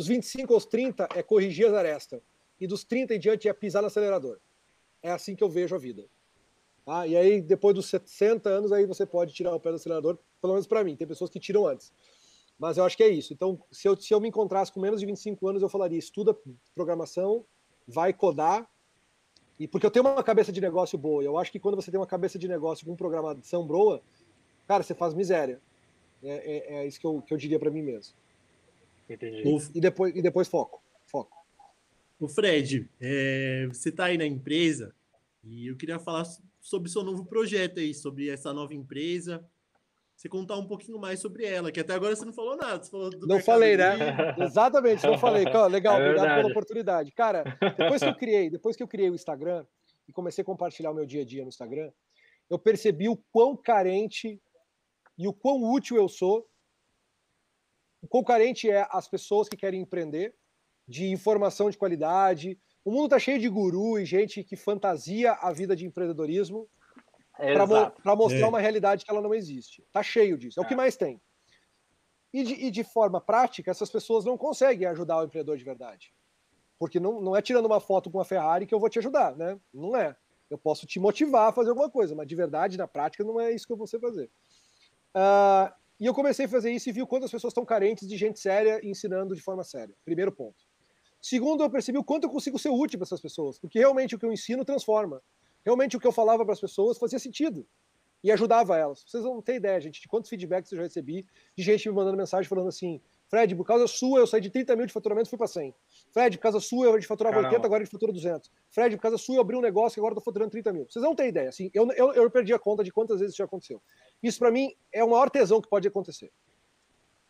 Dos 0.00 0.06
25 0.06 0.54
aos 0.54 0.64
30 0.64 1.10
é 1.14 1.22
corrigir 1.22 1.66
as 1.66 1.74
arestas. 1.74 2.22
E 2.58 2.66
dos 2.66 2.84
30 2.84 3.16
em 3.16 3.18
diante 3.18 3.46
é 3.50 3.52
pisar 3.52 3.82
no 3.82 3.88
acelerador. 3.88 4.38
É 5.02 5.10
assim 5.10 5.36
que 5.36 5.44
eu 5.44 5.50
vejo 5.50 5.74
a 5.74 5.78
vida. 5.78 6.06
Tá? 6.86 7.06
E 7.06 7.14
aí, 7.14 7.42
depois 7.42 7.74
dos 7.74 7.84
60 7.90 8.48
anos, 8.48 8.72
aí 8.72 8.86
você 8.86 9.04
pode 9.04 9.34
tirar 9.34 9.54
o 9.54 9.60
pé 9.60 9.68
do 9.68 9.74
acelerador, 9.74 10.16
pelo 10.40 10.54
menos 10.54 10.66
para 10.66 10.82
mim. 10.82 10.96
Tem 10.96 11.06
pessoas 11.06 11.28
que 11.28 11.38
tiram 11.38 11.66
antes. 11.66 11.92
Mas 12.58 12.78
eu 12.78 12.84
acho 12.84 12.96
que 12.96 13.02
é 13.02 13.10
isso. 13.10 13.34
Então, 13.34 13.62
se 13.70 13.86
eu, 13.86 13.94
se 13.94 14.14
eu 14.14 14.18
me 14.22 14.28
encontrasse 14.28 14.72
com 14.72 14.80
menos 14.80 15.00
de 15.00 15.06
25 15.06 15.46
anos, 15.46 15.60
eu 15.60 15.68
falaria: 15.68 15.98
estuda 15.98 16.34
programação, 16.74 17.44
vai 17.86 18.14
codar. 18.14 18.66
E 19.58 19.68
porque 19.68 19.84
eu 19.84 19.90
tenho 19.90 20.06
uma 20.06 20.24
cabeça 20.24 20.50
de 20.50 20.62
negócio 20.62 20.96
boa. 20.96 21.22
Eu 21.22 21.36
acho 21.36 21.52
que 21.52 21.60
quando 21.60 21.74
você 21.74 21.90
tem 21.90 22.00
uma 22.00 22.06
cabeça 22.06 22.38
de 22.38 22.48
negócio 22.48 22.86
com 22.86 22.96
programação 22.96 23.66
boa, 23.66 24.00
cara, 24.66 24.82
você 24.82 24.94
faz 24.94 25.12
miséria. 25.12 25.60
É, 26.22 26.30
é, 26.30 26.76
é 26.76 26.86
isso 26.86 26.98
que 26.98 27.06
eu, 27.06 27.20
que 27.20 27.34
eu 27.34 27.36
diria 27.36 27.58
para 27.58 27.70
mim 27.70 27.82
mesmo. 27.82 28.14
Entendi. 29.10 29.42
E 29.74 29.80
depois, 29.80 30.14
e 30.14 30.22
depois 30.22 30.48
foco. 30.48 30.82
Foco. 31.06 31.36
O 32.18 32.28
Fred, 32.28 32.88
é, 33.00 33.66
você 33.68 33.88
está 33.88 34.04
aí 34.04 34.16
na 34.16 34.26
empresa 34.26 34.94
e 35.42 35.66
eu 35.66 35.76
queria 35.76 35.98
falar 35.98 36.24
sobre 36.60 36.90
seu 36.90 37.02
novo 37.02 37.24
projeto 37.24 37.80
aí, 37.80 37.94
sobre 37.94 38.28
essa 38.28 38.52
nova 38.52 38.74
empresa. 38.74 39.44
Você 40.14 40.28
contar 40.28 40.58
um 40.58 40.66
pouquinho 40.66 40.98
mais 40.98 41.18
sobre 41.18 41.46
ela, 41.46 41.72
que 41.72 41.80
até 41.80 41.94
agora 41.94 42.14
você 42.14 42.26
não 42.26 42.32
falou 42.34 42.54
nada. 42.54 42.84
Falou 42.84 43.10
não 43.22 43.40
falei, 43.40 43.74
né? 43.74 43.96
Exatamente, 44.38 45.06
não 45.06 45.16
falei. 45.16 45.44
legal, 45.44 45.70
é 45.98 46.04
obrigado 46.04 46.36
pela 46.36 46.50
oportunidade. 46.50 47.10
Cara, 47.12 47.42
depois 47.78 48.02
que 48.02 48.08
eu 48.08 48.14
criei, 48.16 48.50
depois 48.50 48.76
que 48.76 48.82
eu 48.82 48.88
criei 48.88 49.08
o 49.08 49.14
Instagram 49.14 49.64
e 50.06 50.12
comecei 50.12 50.42
a 50.42 50.44
compartilhar 50.44 50.90
o 50.90 50.94
meu 50.94 51.06
dia 51.06 51.22
a 51.22 51.24
dia 51.24 51.42
no 51.42 51.48
Instagram, 51.48 51.90
eu 52.50 52.58
percebi 52.58 53.08
o 53.08 53.16
quão 53.32 53.56
carente 53.56 54.38
e 55.16 55.26
o 55.26 55.32
quão 55.32 55.62
útil 55.62 55.96
eu 55.96 56.06
sou. 56.06 56.46
O 58.02 58.08
quão 58.08 58.24
carente 58.24 58.70
é 58.70 58.86
as 58.90 59.08
pessoas 59.08 59.48
que 59.48 59.56
querem 59.56 59.80
empreender 59.80 60.34
de 60.88 61.08
informação 61.10 61.70
de 61.70 61.78
qualidade. 61.78 62.58
O 62.84 62.90
mundo 62.90 63.04
está 63.04 63.18
cheio 63.18 63.38
de 63.38 63.48
guru 63.48 63.98
e 63.98 64.04
gente 64.04 64.42
que 64.42 64.56
fantasia 64.56 65.32
a 65.32 65.52
vida 65.52 65.76
de 65.76 65.86
empreendedorismo 65.86 66.68
para 67.36 67.66
mo 67.66 68.16
mostrar 68.16 68.46
é. 68.46 68.48
uma 68.48 68.60
realidade 68.60 69.04
que 69.04 69.10
ela 69.10 69.20
não 69.20 69.34
existe. 69.34 69.82
Está 69.82 70.02
cheio 70.02 70.36
disso, 70.36 70.60
é, 70.60 70.62
é, 70.62 70.64
o 70.64 70.68
que 70.68 70.74
é. 70.74 70.76
mais 70.76 70.96
tem. 70.96 71.20
E 72.32 72.44
de, 72.44 72.54
e 72.54 72.70
de, 72.70 72.84
forma 72.84 73.20
prática, 73.20 73.70
essas 73.70 73.90
pessoas 73.90 74.24
não 74.24 74.38
conseguem 74.38 74.86
ajudar 74.86 75.18
o 75.18 75.24
empreendedor 75.24 75.56
de 75.56 75.64
verdade. 75.64 76.14
Porque 76.78 77.00
não, 77.00 77.20
não 77.20 77.36
é 77.36 77.42
tirando 77.42 77.66
uma 77.66 77.80
foto 77.80 78.10
com 78.10 78.20
a 78.20 78.24
Ferrari 78.24 78.66
que 78.66 78.74
eu 78.74 78.80
vou 78.80 78.88
te 78.88 78.98
ajudar, 78.98 79.36
né? 79.36 79.58
Não 79.72 79.96
é. 79.96 80.16
Eu 80.48 80.58
posso 80.58 80.86
te 80.86 80.98
motivar 80.98 81.48
a 81.48 81.52
fazer 81.52 81.70
alguma 81.70 81.90
coisa, 81.90 82.14
mas 82.14 82.26
de 82.26 82.34
verdade, 82.34 82.78
na 82.78 82.88
prática, 82.88 83.24
não 83.24 83.40
é 83.40 83.52
isso 83.52 83.66
que 83.66 83.72
eu 83.72 83.76
vou 83.76 83.86
fazer. 83.86 84.30
Uh, 85.14 85.72
e 86.00 86.06
eu 86.06 86.14
comecei 86.14 86.46
a 86.46 86.48
fazer 86.48 86.72
isso 86.72 86.88
e 86.88 86.92
vi 86.92 87.04
quantas 87.06 87.30
pessoas 87.30 87.50
estão 87.50 87.64
carentes 87.64 88.08
de 88.08 88.16
gente 88.16 88.40
séria 88.40 88.80
ensinando 88.82 89.34
de 89.34 89.42
forma 89.42 89.62
séria. 89.62 89.94
Primeiro 90.02 90.32
ponto. 90.32 90.56
Segundo, 91.20 91.62
eu 91.62 91.68
percebi 91.68 91.98
o 91.98 92.04
quanto 92.04 92.24
eu 92.24 92.30
consigo 92.30 92.58
ser 92.58 92.70
útil 92.70 92.98
para 92.98 93.04
essas 93.04 93.20
pessoas, 93.20 93.58
porque 93.58 93.78
realmente 93.78 94.14
o 94.14 94.18
que 94.18 94.24
eu 94.24 94.32
ensino 94.32 94.64
transforma. 94.64 95.22
Realmente 95.62 95.98
o 95.98 96.00
que 96.00 96.06
eu 96.06 96.12
falava 96.12 96.42
para 96.42 96.54
as 96.54 96.60
pessoas 96.60 96.96
fazia 96.96 97.18
sentido 97.18 97.66
e 98.24 98.32
ajudava 98.32 98.78
elas. 98.78 99.04
Vocês 99.06 99.22
não 99.22 99.42
têm 99.42 99.56
ideia, 99.56 99.78
gente, 99.78 100.00
de 100.00 100.08
quantos 100.08 100.30
feedbacks 100.30 100.72
eu 100.72 100.78
já 100.78 100.84
recebi 100.84 101.26
de 101.54 101.62
gente 101.62 101.86
me 101.88 101.94
mandando 101.94 102.16
mensagem 102.16 102.48
falando 102.48 102.68
assim: 102.68 103.00
Fred, 103.28 103.54
por 103.54 103.66
causa 103.66 103.86
sua, 103.86 104.20
eu 104.20 104.26
saí 104.26 104.40
de 104.40 104.48
30 104.48 104.76
mil 104.76 104.86
de 104.86 104.92
faturamento 104.92 105.28
e 105.28 105.30
fui 105.30 105.38
para 105.38 105.46
100. 105.46 105.74
Fred, 106.12 106.36
por 106.36 106.42
causa 106.42 106.60
sua, 106.60 106.86
eu 106.86 106.98
de 106.98 107.06
faturava 107.06 107.36
Caramba. 107.36 107.50
80, 107.50 107.66
agora 107.66 107.84
de 107.84 107.90
fatura 107.90 108.12
200. 108.12 108.50
Fred, 108.70 108.96
por 108.96 109.02
causa 109.02 109.16
sua, 109.16 109.36
eu 109.36 109.40
abri 109.40 109.56
um 109.56 109.60
negócio 109.60 109.98
e 109.98 110.00
agora 110.00 110.12
estou 110.12 110.24
faturando 110.24 110.50
30 110.50 110.72
mil. 110.72 110.86
Vocês 110.88 111.04
não 111.04 111.14
têm 111.14 111.28
ideia. 111.28 111.48
Assim, 111.48 111.70
eu, 111.72 111.90
eu, 111.92 112.12
eu 112.12 112.30
perdi 112.30 112.52
a 112.52 112.58
conta 112.58 112.82
de 112.82 112.90
quantas 112.90 113.20
vezes 113.20 113.32
isso 113.32 113.38
já 113.38 113.44
aconteceu. 113.44 113.80
Isso, 114.22 114.38
para 114.38 114.50
mim, 114.50 114.74
é 114.92 115.04
o 115.04 115.10
maior 115.10 115.30
tesão 115.30 115.60
que 115.60 115.68
pode 115.68 115.86
acontecer. 115.86 116.32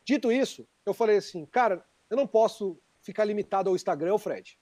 Dito 0.05 0.33
isso, 0.33 0.66
eu 0.87 0.95
falei 0.95 1.18
assim, 1.18 1.45
cara, 1.47 1.85
eu 2.09 2.16
não 2.16 2.26
posso 2.26 2.78
ficar 3.03 3.24
limitado 3.24 3.68
ao 3.68 3.76
Instagram, 3.76 4.16
Fred. 4.18 4.59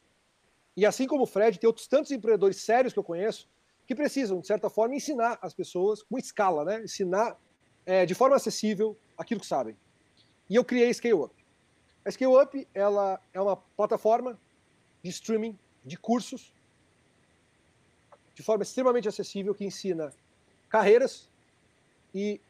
E 0.76 0.84
assim 0.84 1.06
como 1.06 1.22
o 1.22 1.26
Fred, 1.26 1.58
tem 1.58 1.66
outros 1.66 1.86
tantos 1.86 2.10
empreendedores 2.10 2.58
sérios 2.58 2.92
que 2.92 2.98
eu 2.98 3.04
conheço 3.04 3.48
que 3.86 3.94
precisam, 3.94 4.40
de 4.40 4.46
certa 4.46 4.68
forma, 4.68 4.94
ensinar 4.94 5.38
as 5.40 5.54
pessoas 5.54 6.02
com 6.02 6.18
escala, 6.18 6.64
né? 6.64 6.82
Ensinar 6.84 7.38
é, 7.86 8.04
de 8.04 8.14
forma 8.14 8.36
acessível 8.36 8.96
aquilo 9.16 9.40
que 9.40 9.46
sabem. 9.46 9.76
E 10.50 10.56
eu 10.56 10.64
criei 10.64 10.90
a 10.90 10.94
Scale 10.94 11.14
Up. 11.14 11.34
A 12.08 12.10
Scale 12.10 12.42
Up 12.42 12.66
ela 12.72 13.20
é 13.34 13.40
uma 13.40 13.54
plataforma 13.54 14.40
de 15.02 15.10
streaming 15.10 15.58
de 15.84 15.98
cursos 15.98 16.54
de 18.34 18.42
forma 18.42 18.62
extremamente 18.62 19.06
acessível 19.06 19.54
que 19.54 19.62
ensina 19.62 20.10
carreiras 20.70 21.28
e 22.14 22.40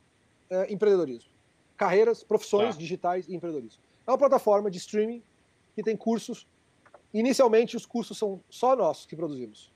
é, 0.48 0.72
empreendedorismo. 0.72 1.28
Carreiras, 1.76 2.22
profissões 2.22 2.76
tá. 2.76 2.80
digitais 2.80 3.28
e 3.28 3.34
empreendedorismo. 3.34 3.82
É 4.06 4.10
uma 4.12 4.16
plataforma 4.16 4.70
de 4.70 4.78
streaming 4.78 5.24
que 5.74 5.82
tem 5.82 5.96
cursos. 5.96 6.46
Inicialmente, 7.12 7.76
os 7.76 7.84
cursos 7.84 8.16
são 8.16 8.40
só 8.48 8.76
nossos 8.76 9.06
que 9.06 9.16
produzimos. 9.16 9.72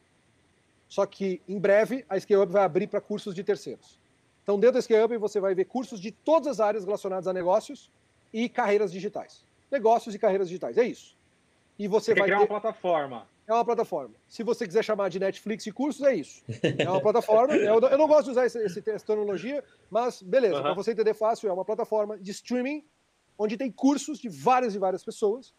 Só 0.89 1.05
que, 1.07 1.43
em 1.49 1.59
breve, 1.59 2.07
a 2.09 2.21
ScaleUp 2.21 2.53
vai 2.53 2.63
abrir 2.63 2.87
para 2.87 3.01
cursos 3.01 3.35
de 3.35 3.43
terceiros. 3.43 3.99
Então, 4.45 4.61
dentro 4.61 4.75
da 4.75 4.83
ScaleUp, 4.83 5.17
você 5.17 5.41
vai 5.41 5.57
ver 5.57 5.65
cursos 5.65 5.99
de 5.99 6.13
todas 6.13 6.47
as 6.47 6.61
áreas 6.61 6.85
relacionadas 6.85 7.27
a 7.27 7.33
negócios 7.33 7.91
e 8.33 8.49
carreiras 8.49 8.93
digitais. 8.93 9.45
Negócios 9.73 10.15
e 10.15 10.19
carreiras 10.19 10.49
digitais, 10.49 10.79
é 10.79 10.85
isso. 10.85 11.17
E 11.79 11.89
você, 11.89 12.13
você 12.13 12.21
vai 12.21 12.29
criar 12.29 12.39
ter... 12.39 12.43
uma 12.45 12.61
plataforma. 12.61 13.27
É 13.49 13.53
uma 13.53 13.65
plataforma. 13.65 14.15
Se 14.29 14.43
você 14.43 14.67
quiser 14.67 14.85
chamar 14.85 15.09
de 15.09 15.19
Netflix 15.19 15.65
de 15.65 15.73
cursos, 15.73 16.03
é 16.03 16.15
isso. 16.15 16.45
É 16.79 16.89
uma 16.89 17.01
plataforma. 17.01 17.55
eu, 17.55 17.81
não 17.81 18.07
gosto 18.07 18.27
de 18.27 18.31
usar 18.31 18.47
esse, 18.47 18.59
esse, 18.59 18.89
essa 18.89 19.05
terminologia, 19.05 19.65
mas 19.91 20.23
beleza, 20.23 20.57
uhum. 20.57 20.63
para 20.63 20.75
você 20.75 20.93
entender 20.93 21.15
fácil, 21.15 21.49
é 21.49 21.53
uma 21.53 21.65
plataforma 21.65 22.19
de 22.19 22.31
streaming 22.31 22.85
onde 23.37 23.57
tem 23.57 23.73
cursos 23.73 24.19
de 24.19 24.29
várias 24.29 24.75
e 24.75 24.79
várias 24.79 25.03
pessoas 25.03 25.53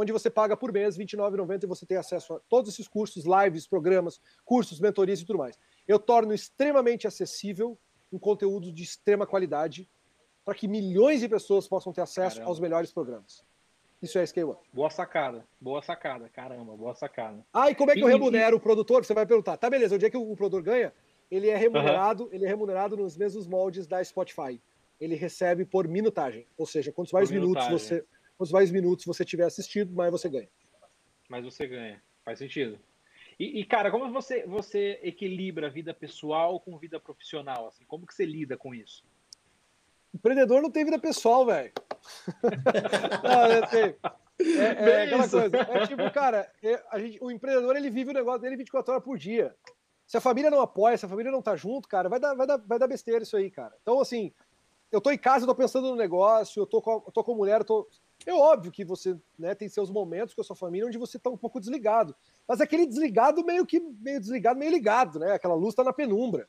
onde 0.00 0.12
você 0.12 0.30
paga 0.30 0.56
por 0.56 0.70
mês 0.70 0.96
R$ 0.96 1.04
29,90 1.04 1.64
e 1.64 1.66
você 1.66 1.84
tem 1.84 1.96
acesso 1.96 2.34
a 2.34 2.40
todos 2.48 2.72
esses 2.72 2.86
cursos, 2.86 3.24
lives, 3.24 3.66
programas, 3.66 4.20
cursos, 4.44 4.78
mentorias 4.78 5.20
e 5.20 5.24
tudo 5.26 5.40
mais. 5.40 5.58
Eu 5.88 5.98
torno 5.98 6.32
extremamente 6.32 7.08
acessível 7.08 7.76
um 8.12 8.18
conteúdo 8.18 8.72
de 8.72 8.84
extrema 8.84 9.26
qualidade 9.26 9.90
para 10.48 10.54
que 10.54 10.66
milhões 10.66 11.20
de 11.20 11.28
pessoas 11.28 11.68
possam 11.68 11.92
ter 11.92 12.00
acesso 12.00 12.36
Caramba. 12.36 12.50
aos 12.50 12.58
melhores 12.58 12.90
programas. 12.90 13.44
Isso 14.00 14.18
é 14.18 14.24
Scale 14.24 14.52
Up. 14.52 14.66
Boa 14.72 14.88
sacada, 14.88 15.46
boa 15.60 15.82
sacada, 15.82 16.26
caramba, 16.30 16.74
boa 16.74 16.94
sacada. 16.94 17.44
Ah, 17.52 17.70
e 17.70 17.74
como 17.74 17.90
é 17.90 17.94
que 17.94 18.00
eu 18.00 18.06
remunero 18.06 18.56
o 18.56 18.60
produtor? 18.60 19.04
Você 19.04 19.12
vai 19.12 19.26
perguntar. 19.26 19.58
Tá, 19.58 19.68
beleza, 19.68 19.94
o 19.94 19.98
dia 19.98 20.08
que 20.08 20.16
o 20.16 20.34
produtor 20.34 20.62
ganha, 20.62 20.90
ele 21.30 21.50
é 21.50 21.56
remunerado, 21.56 22.24
uhum. 22.24 22.30
ele 22.32 22.46
é 22.46 22.48
remunerado 22.48 22.96
nos 22.96 23.14
mesmos 23.14 23.46
moldes 23.46 23.86
da 23.86 24.02
Spotify. 24.02 24.58
Ele 24.98 25.16
recebe 25.16 25.66
por 25.66 25.86
minutagem, 25.86 26.46
ou 26.56 26.64
seja, 26.64 26.90
quantos 26.92 27.12
mais 27.12 27.28
por 27.28 27.34
minutos 27.34 27.66
minutagem. 27.66 27.98
você 27.98 28.06
quantos 28.38 28.50
mais 28.50 28.70
minutos 28.70 29.04
você 29.04 29.26
tiver 29.26 29.44
assistido, 29.44 29.92
mais 29.92 30.10
você 30.10 30.30
ganha. 30.30 30.48
Mais 31.28 31.44
você 31.44 31.66
ganha. 31.66 32.02
Faz 32.24 32.38
sentido. 32.38 32.78
E, 33.38 33.60
e, 33.60 33.64
cara, 33.66 33.90
como 33.90 34.10
você, 34.10 34.46
você 34.46 34.98
equilibra 35.02 35.66
a 35.66 35.70
vida 35.70 35.92
pessoal 35.92 36.58
com 36.58 36.78
vida 36.78 36.98
profissional? 36.98 37.68
Assim? 37.68 37.84
Como 37.84 38.06
que 38.06 38.14
você 38.14 38.24
lida 38.24 38.56
com 38.56 38.74
isso? 38.74 39.04
Empreendedor 40.14 40.62
não 40.62 40.70
tem 40.70 40.84
vida 40.84 40.98
pessoal, 40.98 41.44
velho. 41.46 41.72
é, 43.72 44.44
é, 44.44 44.90
é 44.90 45.02
aquela 45.04 45.28
coisa. 45.28 45.56
É 45.56 45.86
tipo, 45.86 46.10
cara, 46.12 46.50
é, 46.62 46.82
a 46.90 46.98
gente, 46.98 47.18
o 47.22 47.30
empreendedor 47.30 47.76
ele 47.76 47.90
vive 47.90 48.10
o 48.10 48.14
negócio 48.14 48.40
dele 48.40 48.56
24 48.56 48.92
horas 48.92 49.04
por 49.04 49.18
dia. 49.18 49.54
Se 50.06 50.16
a 50.16 50.20
família 50.20 50.50
não 50.50 50.60
apoia, 50.60 50.96
se 50.96 51.04
a 51.04 51.08
família 51.08 51.30
não 51.30 51.42
tá 51.42 51.54
junto, 51.54 51.88
cara, 51.88 52.08
vai 52.08 52.18
dar, 52.18 52.34
vai 52.34 52.46
dar, 52.46 52.56
vai 52.56 52.78
dar 52.78 52.86
besteira 52.86 53.22
isso 53.22 53.36
aí, 53.36 53.50
cara. 53.50 53.74
Então, 53.82 54.00
assim, 54.00 54.32
eu 54.90 55.00
tô 55.00 55.10
em 55.10 55.18
casa, 55.18 55.44
eu 55.44 55.48
tô 55.48 55.54
pensando 55.54 55.90
no 55.90 55.96
negócio, 55.96 56.62
eu 56.62 56.66
tô 56.66 56.80
com, 56.80 57.02
eu 57.06 57.12
tô 57.12 57.22
com 57.22 57.32
a 57.32 57.36
mulher, 57.36 57.60
eu 57.60 57.64
tô 57.64 57.88
é 58.26 58.34
óbvio 58.34 58.72
que 58.72 58.84
você 58.84 59.16
né, 59.38 59.54
tem 59.54 59.68
seus 59.68 59.90
momentos 59.90 60.34
com 60.34 60.40
a 60.40 60.44
sua 60.44 60.56
família 60.56 60.86
onde 60.86 60.98
você 60.98 61.16
está 61.16 61.30
um 61.30 61.36
pouco 61.36 61.60
desligado. 61.60 62.14
Mas 62.46 62.60
aquele 62.60 62.86
desligado 62.86 63.44
meio 63.44 63.64
que 63.64 63.80
meio 63.80 64.20
desligado, 64.20 64.58
meio 64.58 64.72
ligado, 64.72 65.18
né? 65.18 65.32
Aquela 65.32 65.54
luz 65.54 65.70
está 65.70 65.84
na 65.84 65.92
penumbra. 65.92 66.48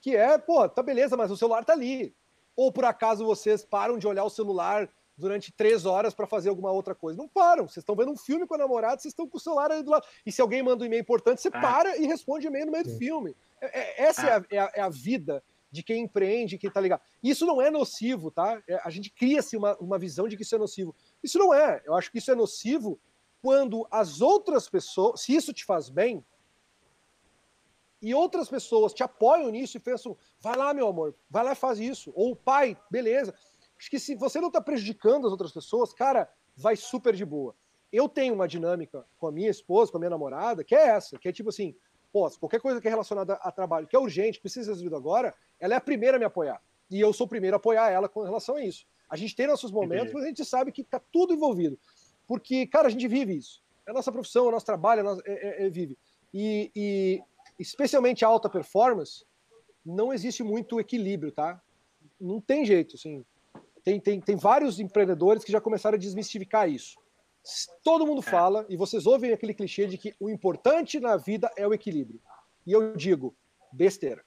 Que 0.00 0.14
é, 0.14 0.36
pô, 0.38 0.68
tá 0.68 0.82
beleza, 0.82 1.16
mas 1.16 1.30
o 1.30 1.36
celular 1.36 1.64
tá 1.64 1.72
ali. 1.72 2.14
Ou 2.58 2.72
por 2.72 2.84
acaso 2.84 3.24
vocês 3.24 3.64
param 3.64 3.96
de 3.96 4.04
olhar 4.04 4.24
o 4.24 4.28
celular 4.28 4.90
durante 5.16 5.52
três 5.52 5.86
horas 5.86 6.12
para 6.12 6.26
fazer 6.26 6.48
alguma 6.48 6.72
outra 6.72 6.92
coisa. 6.92 7.16
Não 7.16 7.28
param. 7.28 7.68
Vocês 7.68 7.82
estão 7.84 7.94
vendo 7.94 8.10
um 8.10 8.16
filme 8.16 8.48
com 8.48 8.56
a 8.56 8.58
namorada, 8.58 9.00
vocês 9.00 9.12
estão 9.12 9.28
com 9.28 9.36
o 9.36 9.40
celular 9.40 9.70
aí 9.70 9.80
do 9.80 9.92
lado. 9.92 10.04
E 10.26 10.32
se 10.32 10.40
alguém 10.40 10.60
manda 10.60 10.82
um 10.82 10.86
e-mail 10.88 11.02
importante, 11.02 11.40
você 11.40 11.50
ah. 11.52 11.60
para 11.60 11.96
e 11.96 12.04
responde 12.04 12.48
e-mail 12.48 12.66
no 12.66 12.72
meio 12.72 12.82
do 12.82 12.98
filme. 12.98 13.36
É, 13.60 13.66
é, 13.66 14.02
essa 14.08 14.22
ah. 14.22 14.26
é, 14.26 14.32
a, 14.32 14.44
é, 14.50 14.58
a, 14.58 14.72
é 14.74 14.80
a 14.80 14.88
vida 14.88 15.40
de 15.70 15.84
quem 15.84 16.02
empreende, 16.02 16.58
quem 16.58 16.68
tá 16.68 16.80
ligado. 16.80 17.02
Isso 17.22 17.46
não 17.46 17.62
é 17.62 17.70
nocivo, 17.70 18.28
tá? 18.28 18.60
É, 18.66 18.80
a 18.82 18.90
gente 18.90 19.08
cria-se 19.08 19.56
uma, 19.56 19.76
uma 19.76 19.96
visão 19.96 20.26
de 20.26 20.36
que 20.36 20.42
isso 20.42 20.56
é 20.56 20.58
nocivo. 20.58 20.92
Isso 21.22 21.38
não 21.38 21.54
é. 21.54 21.80
Eu 21.84 21.94
acho 21.94 22.10
que 22.10 22.18
isso 22.18 22.32
é 22.32 22.34
nocivo 22.34 22.98
quando 23.40 23.86
as 23.88 24.20
outras 24.20 24.68
pessoas, 24.68 25.20
se 25.20 25.32
isso 25.32 25.52
te 25.52 25.64
faz 25.64 25.88
bem, 25.88 26.24
e 28.00 28.14
outras 28.14 28.48
pessoas 28.48 28.92
te 28.92 29.02
apoiam 29.02 29.50
nisso 29.50 29.76
e 29.76 29.80
pensam, 29.80 30.16
vai 30.40 30.56
lá, 30.56 30.72
meu 30.72 30.88
amor, 30.88 31.14
vai 31.28 31.44
lá 31.44 31.52
e 31.52 31.56
faz 31.56 31.78
isso. 31.78 32.12
Ou 32.14 32.36
pai, 32.36 32.76
beleza. 32.90 33.34
Acho 33.78 33.90
que 33.90 33.98
se 33.98 34.14
você 34.14 34.40
não 34.40 34.50
tá 34.50 34.60
prejudicando 34.60 35.26
as 35.26 35.32
outras 35.32 35.52
pessoas, 35.52 35.92
cara, 35.92 36.28
vai 36.56 36.76
super 36.76 37.14
de 37.14 37.24
boa. 37.24 37.54
Eu 37.92 38.08
tenho 38.08 38.34
uma 38.34 38.46
dinâmica 38.46 39.04
com 39.18 39.26
a 39.26 39.32
minha 39.32 39.48
esposa, 39.48 39.90
com 39.90 39.98
a 39.98 40.00
minha 40.00 40.10
namorada, 40.10 40.62
que 40.62 40.74
é 40.74 40.88
essa, 40.88 41.18
que 41.18 41.28
é 41.28 41.32
tipo 41.32 41.48
assim, 41.48 41.74
pô, 42.12 42.28
qualquer 42.38 42.60
coisa 42.60 42.80
que 42.80 42.86
é 42.86 42.90
relacionada 42.90 43.34
a 43.34 43.50
trabalho, 43.50 43.86
que 43.86 43.96
é 43.96 43.98
urgente, 43.98 44.40
precisa 44.40 44.64
ser 44.64 44.70
resolvido 44.72 44.96
agora, 44.96 45.34
ela 45.58 45.74
é 45.74 45.76
a 45.76 45.80
primeira 45.80 46.16
a 46.16 46.20
me 46.20 46.26
apoiar. 46.26 46.60
E 46.90 47.00
eu 47.00 47.12
sou 47.12 47.26
o 47.26 47.28
primeiro 47.28 47.56
a 47.56 47.58
apoiar 47.58 47.90
ela 47.90 48.08
com 48.08 48.22
relação 48.22 48.56
a 48.56 48.64
isso. 48.64 48.86
A 49.08 49.16
gente 49.16 49.34
tem 49.34 49.46
nossos 49.46 49.70
momentos, 49.70 50.08
Entendi. 50.08 50.14
mas 50.14 50.24
a 50.24 50.28
gente 50.28 50.44
sabe 50.44 50.72
que 50.72 50.82
está 50.82 51.00
tudo 51.12 51.32
envolvido. 51.32 51.78
porque, 52.26 52.66
cara, 52.66 52.88
a 52.88 52.90
gente 52.90 53.08
vive 53.08 53.34
isso. 53.36 53.62
É 53.86 53.90
a 53.90 53.94
nossa 53.94 54.12
profissão, 54.12 54.44
é 54.44 54.48
o 54.48 54.52
nosso 54.52 54.66
trabalho, 54.66 55.00
é, 55.00 55.02
nosso, 55.02 55.22
é, 55.24 55.32
é, 55.32 55.66
é 55.66 55.70
vive. 55.70 55.96
E, 56.32 56.70
e, 56.76 57.22
especialmente 57.58 58.24
alta 58.24 58.48
performance, 58.48 59.24
não 59.84 60.12
existe 60.12 60.42
muito 60.42 60.78
equilíbrio, 60.78 61.32
tá? 61.32 61.60
Não 62.20 62.40
tem 62.40 62.64
jeito, 62.64 62.96
assim. 62.96 63.24
Tem, 63.82 63.98
tem, 63.98 64.20
tem 64.20 64.36
vários 64.36 64.78
empreendedores 64.78 65.44
que 65.44 65.52
já 65.52 65.60
começaram 65.60 65.96
a 65.96 65.98
desmistificar 65.98 66.68
isso. 66.68 66.98
Todo 67.82 68.06
mundo 68.06 68.20
é. 68.20 68.30
fala, 68.30 68.66
e 68.68 68.76
vocês 68.76 69.06
ouvem 69.06 69.32
aquele 69.32 69.54
clichê 69.54 69.86
de 69.86 69.96
que 69.96 70.14
o 70.20 70.28
importante 70.28 71.00
na 71.00 71.16
vida 71.16 71.50
é 71.56 71.66
o 71.66 71.72
equilíbrio. 71.72 72.20
E 72.66 72.72
eu 72.72 72.94
digo, 72.94 73.34
besteira. 73.72 74.24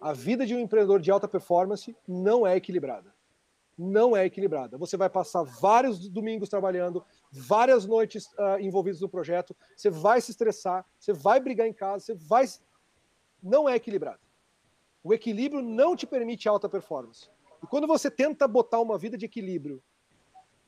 A 0.00 0.12
vida 0.12 0.46
de 0.46 0.54
um 0.54 0.60
empreendedor 0.60 1.00
de 1.00 1.10
alta 1.10 1.26
performance 1.26 1.94
não 2.06 2.46
é 2.46 2.56
equilibrada. 2.56 3.12
Não 3.82 4.14
é 4.14 4.26
equilibrada. 4.26 4.76
Você 4.76 4.94
vai 4.94 5.08
passar 5.08 5.42
vários 5.42 6.06
domingos 6.06 6.50
trabalhando, 6.50 7.02
várias 7.32 7.86
noites 7.86 8.26
uh, 8.32 8.60
envolvidos 8.60 9.00
no 9.00 9.08
projeto, 9.08 9.56
você 9.74 9.88
vai 9.88 10.20
se 10.20 10.32
estressar, 10.32 10.84
você 10.98 11.14
vai 11.14 11.40
brigar 11.40 11.66
em 11.66 11.72
casa, 11.72 12.04
você 12.04 12.14
vai. 12.14 12.44
Não 13.42 13.66
é 13.66 13.76
equilibrado. 13.76 14.20
O 15.02 15.14
equilíbrio 15.14 15.62
não 15.62 15.96
te 15.96 16.06
permite 16.06 16.46
alta 16.46 16.68
performance. 16.68 17.30
E 17.62 17.66
quando 17.66 17.86
você 17.86 18.10
tenta 18.10 18.46
botar 18.46 18.80
uma 18.80 18.98
vida 18.98 19.16
de 19.16 19.24
equilíbrio, 19.24 19.82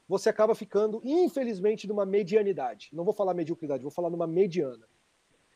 você 0.08 0.30
acaba 0.30 0.54
ficando, 0.54 1.02
infelizmente, 1.04 1.86
numa 1.86 2.06
medianidade. 2.06 2.88
Não 2.94 3.04
vou 3.04 3.12
falar 3.12 3.34
mediocridade, 3.34 3.82
vou 3.82 3.92
falar 3.92 4.08
numa 4.08 4.26
mediana. 4.26 4.88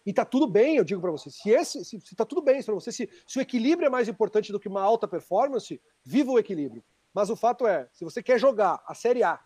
E 0.04 0.12
tá 0.12 0.26
tudo 0.26 0.46
bem, 0.46 0.76
eu 0.76 0.84
digo 0.84 1.00
para 1.00 1.10
você. 1.10 1.30
Se, 1.30 1.48
esse, 1.48 1.82
se, 1.86 1.98
se 2.02 2.14
tá 2.14 2.26
tudo 2.26 2.42
bem 2.42 2.62
para 2.62 2.74
você, 2.74 2.92
se, 2.92 3.08
se 3.26 3.38
o 3.38 3.40
equilíbrio 3.40 3.86
é 3.86 3.90
mais 3.90 4.08
importante 4.08 4.52
do 4.52 4.60
que 4.60 4.68
uma 4.68 4.82
alta 4.82 5.08
performance, 5.08 5.80
viva 6.04 6.30
o 6.30 6.38
equilíbrio. 6.38 6.84
Mas 7.16 7.30
o 7.30 7.34
fato 7.34 7.66
é, 7.66 7.88
se 7.94 8.04
você 8.04 8.22
quer 8.22 8.38
jogar 8.38 8.84
a 8.86 8.92
Série 8.92 9.22
A, 9.22 9.40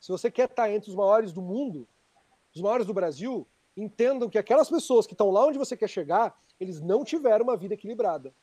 se 0.00 0.10
você 0.10 0.32
quer 0.32 0.50
estar 0.50 0.68
entre 0.68 0.90
os 0.90 0.96
maiores 0.96 1.32
do 1.32 1.40
mundo, 1.40 1.86
os 2.52 2.60
maiores 2.60 2.88
do 2.88 2.92
Brasil, 2.92 3.46
entendam 3.76 4.28
que 4.28 4.36
aquelas 4.36 4.68
pessoas 4.68 5.06
que 5.06 5.14
estão 5.14 5.30
lá 5.30 5.46
onde 5.46 5.58
você 5.58 5.76
quer 5.76 5.88
chegar, 5.88 6.36
eles 6.58 6.80
não 6.80 7.04
tiveram 7.04 7.44
uma 7.44 7.56
vida 7.56 7.74
equilibrada. 7.74 8.34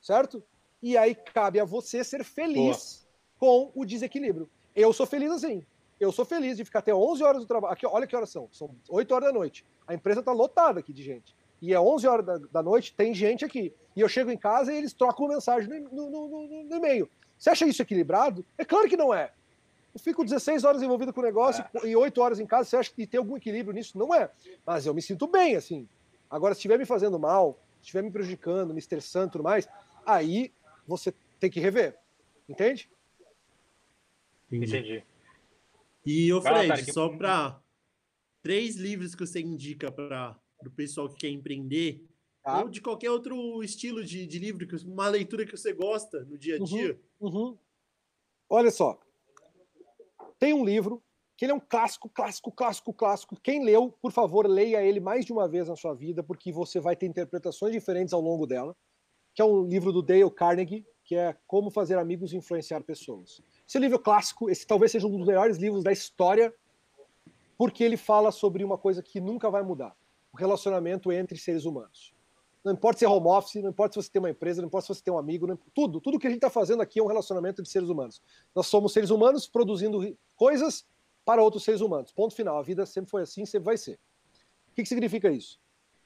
Certo? 0.00 0.42
E 0.82 0.96
aí 0.96 1.14
cabe 1.14 1.60
a 1.60 1.64
você 1.64 2.02
ser 2.02 2.24
feliz 2.24 3.06
Boa. 3.38 3.70
com 3.70 3.80
o 3.80 3.84
desequilíbrio. 3.84 4.50
Eu 4.74 4.92
sou 4.92 5.06
feliz 5.06 5.30
assim. 5.30 5.64
Eu 6.00 6.10
sou 6.10 6.24
feliz 6.24 6.56
de 6.56 6.64
ficar 6.64 6.80
até 6.80 6.92
11 6.92 7.22
horas 7.22 7.42
do 7.42 7.46
trabalho. 7.46 7.74
Aqui, 7.74 7.86
olha 7.86 8.08
que 8.08 8.16
horas 8.16 8.30
são. 8.30 8.48
São 8.50 8.74
8 8.88 9.14
horas 9.14 9.28
da 9.28 9.32
noite. 9.32 9.64
A 9.86 9.94
empresa 9.94 10.18
está 10.18 10.32
lotada 10.32 10.80
aqui 10.80 10.92
de 10.92 11.04
gente. 11.04 11.32
E 11.62 11.72
é 11.72 11.78
11 11.78 12.08
horas 12.08 12.26
da, 12.26 12.38
da, 12.38 12.60
noite, 12.60 12.92
tem 12.92 13.14
gente 13.14 13.44
aqui. 13.44 13.72
E 13.94 14.00
eu 14.00 14.08
chego 14.08 14.32
em 14.32 14.36
casa 14.36 14.72
e 14.72 14.76
eles 14.76 14.92
trocam 14.92 15.28
mensagem 15.28 15.68
no, 15.68 16.10
no, 16.10 16.28
no, 16.28 16.64
no 16.64 16.76
e-mail. 16.76 17.08
Você 17.38 17.50
acha 17.50 17.66
isso 17.66 17.82
equilibrado? 17.82 18.44
É 18.56 18.64
claro 18.64 18.88
que 18.88 18.96
não 18.96 19.14
é. 19.14 19.32
Eu 19.94 20.00
fico 20.00 20.24
16 20.24 20.64
horas 20.64 20.82
envolvido 20.82 21.12
com 21.12 21.20
o 21.20 21.24
negócio 21.24 21.64
é. 21.82 21.88
e 21.88 21.96
8 21.96 22.20
horas 22.20 22.40
em 22.40 22.46
casa. 22.46 22.68
Você 22.68 22.76
acha 22.76 22.92
que 22.92 23.06
tem 23.06 23.18
algum 23.18 23.36
equilíbrio 23.36 23.74
nisso? 23.74 23.96
Não 23.96 24.14
é. 24.14 24.30
Mas 24.66 24.86
eu 24.86 24.94
me 24.94 25.00
sinto 25.00 25.26
bem, 25.26 25.56
assim. 25.56 25.88
Agora, 26.28 26.54
se 26.54 26.58
estiver 26.58 26.78
me 26.78 26.84
fazendo 26.84 27.18
mal, 27.18 27.58
se 27.80 27.86
estiver 27.86 28.02
me 28.02 28.10
prejudicando, 28.10 28.72
me 28.72 28.78
estressando 28.78 29.28
e 29.28 29.30
tudo 29.32 29.44
mais, 29.44 29.68
aí 30.04 30.52
você 30.86 31.14
tem 31.40 31.50
que 31.50 31.60
rever. 31.60 31.96
Entende? 32.48 32.88
Entendi. 34.50 35.04
E, 36.04 36.32
ô 36.32 36.40
Fred, 36.40 36.68
lá, 36.68 36.76
só 36.76 37.08
para 37.10 37.60
três 38.42 38.76
livros 38.76 39.14
que 39.14 39.26
você 39.26 39.40
indica 39.40 39.92
para 39.92 40.36
o 40.64 40.70
pessoal 40.70 41.08
que 41.08 41.16
quer 41.16 41.28
empreender, 41.28 42.02
tá. 42.48 42.62
ou 42.62 42.68
de 42.68 42.80
qualquer 42.80 43.10
outro 43.10 43.62
estilo 43.62 44.04
de, 44.04 44.26
de 44.26 44.38
livro, 44.38 44.66
uma 44.86 45.08
leitura 45.08 45.44
que 45.44 45.56
você 45.56 45.72
gosta 45.72 46.24
no 46.24 46.38
dia 46.38 46.56
a 46.56 46.60
uhum, 46.60 46.64
dia. 46.64 47.00
Uhum, 47.20 47.30
uhum. 47.30 47.58
Olha 48.48 48.70
só, 48.70 48.98
tem 50.38 50.54
um 50.54 50.64
livro 50.64 51.02
que 51.36 51.44
ele 51.44 51.52
é 51.52 51.54
um 51.54 51.60
clássico, 51.60 52.08
clássico, 52.08 52.50
clássico, 52.50 52.92
clássico. 52.92 53.40
Quem 53.40 53.64
leu, 53.64 53.92
por 54.02 54.10
favor, 54.10 54.46
leia 54.46 54.82
ele 54.82 54.98
mais 54.98 55.24
de 55.24 55.32
uma 55.32 55.46
vez 55.46 55.68
na 55.68 55.76
sua 55.76 55.94
vida, 55.94 56.22
porque 56.22 56.50
você 56.50 56.80
vai 56.80 56.96
ter 56.96 57.06
interpretações 57.06 57.72
diferentes 57.72 58.12
ao 58.12 58.20
longo 58.20 58.44
dela. 58.44 58.76
Que 59.34 59.42
é 59.42 59.44
um 59.44 59.64
livro 59.64 59.92
do 59.92 60.02
Dale 60.02 60.28
Carnegie, 60.30 60.84
que 61.04 61.14
é 61.14 61.36
Como 61.46 61.70
Fazer 61.70 61.96
Amigos 61.96 62.32
e 62.32 62.36
Influenciar 62.36 62.82
Pessoas. 62.82 63.40
Esse 63.66 63.78
livro 63.78 64.00
clássico, 64.00 64.50
esse 64.50 64.66
talvez 64.66 64.90
seja 64.90 65.06
um 65.06 65.16
dos 65.16 65.26
melhores 65.26 65.58
livros 65.58 65.84
da 65.84 65.92
história, 65.92 66.52
porque 67.56 67.84
ele 67.84 67.96
fala 67.96 68.32
sobre 68.32 68.64
uma 68.64 68.76
coisa 68.76 69.00
que 69.00 69.20
nunca 69.20 69.48
vai 69.48 69.62
mudar: 69.62 69.96
o 70.32 70.36
relacionamento 70.36 71.12
entre 71.12 71.38
seres 71.38 71.64
humanos. 71.64 72.17
Não 72.68 72.74
importa 72.74 72.98
se 72.98 73.04
é 73.06 73.08
home 73.08 73.26
office, 73.28 73.62
não 73.62 73.70
importa 73.70 73.94
se 73.94 74.06
você 74.06 74.12
tem 74.12 74.20
uma 74.20 74.28
empresa, 74.28 74.60
não 74.60 74.68
importa 74.68 74.86
se 74.86 74.94
você 74.94 75.02
tem 75.02 75.12
um 75.12 75.18
amigo, 75.18 75.46
não, 75.46 75.58
tudo, 75.74 76.00
tudo 76.00 76.18
que 76.18 76.26
a 76.26 76.30
gente 76.30 76.38
está 76.38 76.50
fazendo 76.50 76.82
aqui 76.82 77.00
é 77.00 77.02
um 77.02 77.06
relacionamento 77.06 77.62
entre 77.62 77.72
seres 77.72 77.88
humanos. 77.88 78.20
Nós 78.54 78.66
somos 78.66 78.92
seres 78.92 79.08
humanos 79.08 79.48
produzindo 79.48 80.16
coisas 80.36 80.86
para 81.24 81.42
outros 81.42 81.64
seres 81.64 81.80
humanos. 81.80 82.12
Ponto 82.12 82.34
final. 82.34 82.58
A 82.58 82.62
vida 82.62 82.84
sempre 82.84 83.10
foi 83.10 83.22
assim, 83.22 83.46
sempre 83.46 83.64
vai 83.64 83.78
ser. 83.78 83.98
O 84.70 84.74
que, 84.74 84.82
que 84.82 84.88
significa 84.88 85.30
isso? 85.30 85.58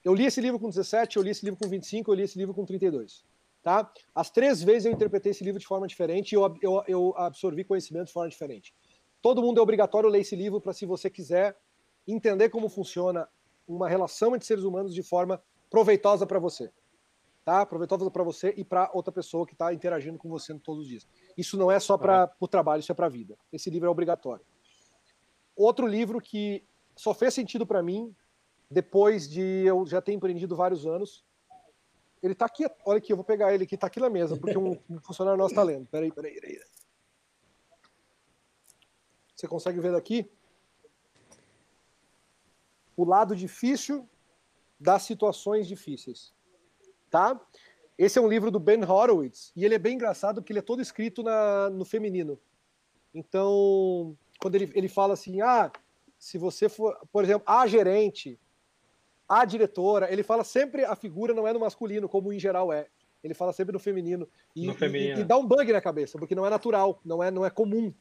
Eu 0.04 0.14
li 0.14 0.24
esse 0.24 0.40
livro 0.40 0.58
com 0.58 0.68
17, 0.68 1.16
eu 1.16 1.22
li 1.22 1.30
esse 1.30 1.44
livro 1.44 1.58
com 1.60 1.68
25, 1.68 2.10
eu 2.10 2.14
li 2.14 2.22
esse 2.22 2.38
livro 2.38 2.54
com 2.54 2.64
32. 2.64 3.24
Tá? 3.60 3.92
As 4.14 4.30
três 4.30 4.62
vezes 4.62 4.86
eu 4.86 4.92
interpretei 4.92 5.30
esse 5.30 5.42
livro 5.42 5.60
de 5.60 5.66
forma 5.66 5.86
diferente 5.86 6.32
e 6.32 6.34
eu, 6.36 6.54
eu, 6.62 6.82
eu 6.86 7.14
absorvi 7.16 7.64
conhecimento 7.64 8.06
de 8.06 8.12
forma 8.12 8.28
diferente. 8.28 8.72
Todo 9.20 9.42
mundo 9.42 9.58
é 9.58 9.62
obrigatório 9.62 10.08
ler 10.08 10.20
esse 10.20 10.34
livro 10.34 10.60
para, 10.60 10.72
se 10.72 10.86
você 10.86 11.10
quiser 11.10 11.56
entender 12.06 12.48
como 12.48 12.68
funciona 12.68 13.28
uma 13.66 13.88
relação 13.88 14.34
entre 14.34 14.46
seres 14.46 14.64
humanos 14.64 14.92
de 14.92 15.02
forma 15.02 15.42
proveitosa 15.72 16.24
para 16.26 16.38
você. 16.38 16.70
Tá? 17.44 17.66
Proveitosa 17.66 18.08
para 18.08 18.22
você 18.22 18.54
e 18.56 18.62
para 18.62 18.88
outra 18.92 19.10
pessoa 19.10 19.44
que 19.44 19.54
está 19.54 19.74
interagindo 19.74 20.16
com 20.16 20.28
você 20.28 20.56
todos 20.60 20.82
os 20.82 20.88
dias. 20.88 21.08
Isso 21.36 21.56
não 21.56 21.72
é 21.72 21.80
só 21.80 21.98
para 21.98 22.32
o 22.38 22.46
trabalho, 22.46 22.78
isso 22.78 22.92
é 22.92 22.94
para 22.94 23.06
a 23.06 23.10
vida. 23.10 23.36
Esse 23.52 23.68
livro 23.68 23.88
é 23.88 23.90
obrigatório. 23.90 24.44
Outro 25.56 25.86
livro 25.86 26.20
que 26.20 26.64
só 26.94 27.12
fez 27.12 27.34
sentido 27.34 27.66
para 27.66 27.82
mim 27.82 28.14
depois 28.70 29.28
de 29.28 29.42
eu 29.66 29.84
já 29.86 30.00
ter 30.00 30.12
empreendido 30.12 30.54
vários 30.54 30.86
anos 30.86 31.24
ele 32.22 32.36
tá 32.36 32.46
aqui, 32.46 32.64
olha 32.86 32.98
aqui, 32.98 33.12
eu 33.12 33.16
vou 33.16 33.24
pegar 33.24 33.52
ele 33.52 33.64
aqui, 33.64 33.76
tá 33.76 33.88
aqui 33.88 33.98
na 33.98 34.08
mesa, 34.08 34.36
porque 34.36 34.56
um, 34.56 34.78
um 34.88 35.00
funcionário 35.00 35.36
nosso 35.36 35.56
tá 35.56 35.62
lendo. 35.62 35.86
Peraí, 35.86 36.12
peraí, 36.12 36.40
peraí. 36.40 36.60
Você 39.34 39.48
consegue 39.48 39.80
ver 39.80 39.90
daqui? 39.90 40.30
O 42.96 43.04
lado 43.04 43.34
difícil 43.34 44.08
das 44.82 45.02
situações 45.02 45.66
difíceis. 45.66 46.34
Tá? 47.08 47.40
Esse 47.96 48.18
é 48.18 48.22
um 48.22 48.28
livro 48.28 48.50
do 48.50 48.58
Ben 48.58 48.82
Horowitz, 48.82 49.52
e 49.54 49.64
ele 49.64 49.74
é 49.74 49.78
bem 49.78 49.94
engraçado 49.94 50.40
porque 50.40 50.52
ele 50.52 50.58
é 50.58 50.62
todo 50.62 50.82
escrito 50.82 51.22
na, 51.22 51.70
no 51.70 51.84
feminino. 51.84 52.38
Então, 53.14 54.16
quando 54.40 54.56
ele, 54.56 54.72
ele 54.74 54.88
fala 54.88 55.14
assim, 55.14 55.40
ah, 55.40 55.70
se 56.18 56.36
você 56.36 56.68
for, 56.68 56.96
por 57.12 57.22
exemplo, 57.22 57.44
a 57.46 57.66
gerente, 57.66 58.40
a 59.28 59.44
diretora, 59.44 60.12
ele 60.12 60.22
fala 60.22 60.42
sempre 60.42 60.84
a 60.84 60.96
figura 60.96 61.32
não 61.32 61.46
é 61.46 61.52
no 61.52 61.60
masculino, 61.60 62.08
como 62.08 62.32
em 62.32 62.40
geral 62.40 62.72
é. 62.72 62.88
Ele 63.22 63.34
fala 63.34 63.52
sempre 63.52 63.72
no 63.72 63.78
feminino. 63.78 64.28
E, 64.56 64.66
no 64.66 64.74
feminino. 64.74 65.18
e, 65.18 65.22
e 65.22 65.24
dá 65.24 65.36
um 65.36 65.46
bug 65.46 65.72
na 65.72 65.80
cabeça, 65.80 66.18
porque 66.18 66.34
não 66.34 66.44
é 66.44 66.50
natural, 66.50 67.00
não 67.04 67.22
é, 67.22 67.30
não 67.30 67.46
é 67.46 67.50
comum. 67.50 67.94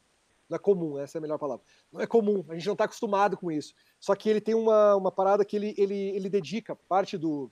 Não 0.51 0.57
é 0.57 0.59
comum, 0.59 0.99
essa 0.99 1.17
é 1.17 1.19
a 1.19 1.21
melhor 1.21 1.37
palavra. 1.37 1.65
Não 1.91 2.01
é 2.01 2.05
comum, 2.05 2.43
a 2.49 2.55
gente 2.55 2.65
não 2.65 2.73
está 2.73 2.83
acostumado 2.83 3.37
com 3.37 3.49
isso. 3.49 3.73
Só 3.99 4.13
que 4.15 4.29
ele 4.29 4.41
tem 4.41 4.53
uma, 4.53 4.97
uma 4.97 5.11
parada 5.11 5.45
que 5.45 5.55
ele, 5.55 5.73
ele, 5.77 5.95
ele 5.95 6.29
dedica 6.29 6.75
parte 6.75 7.17
do, 7.17 7.49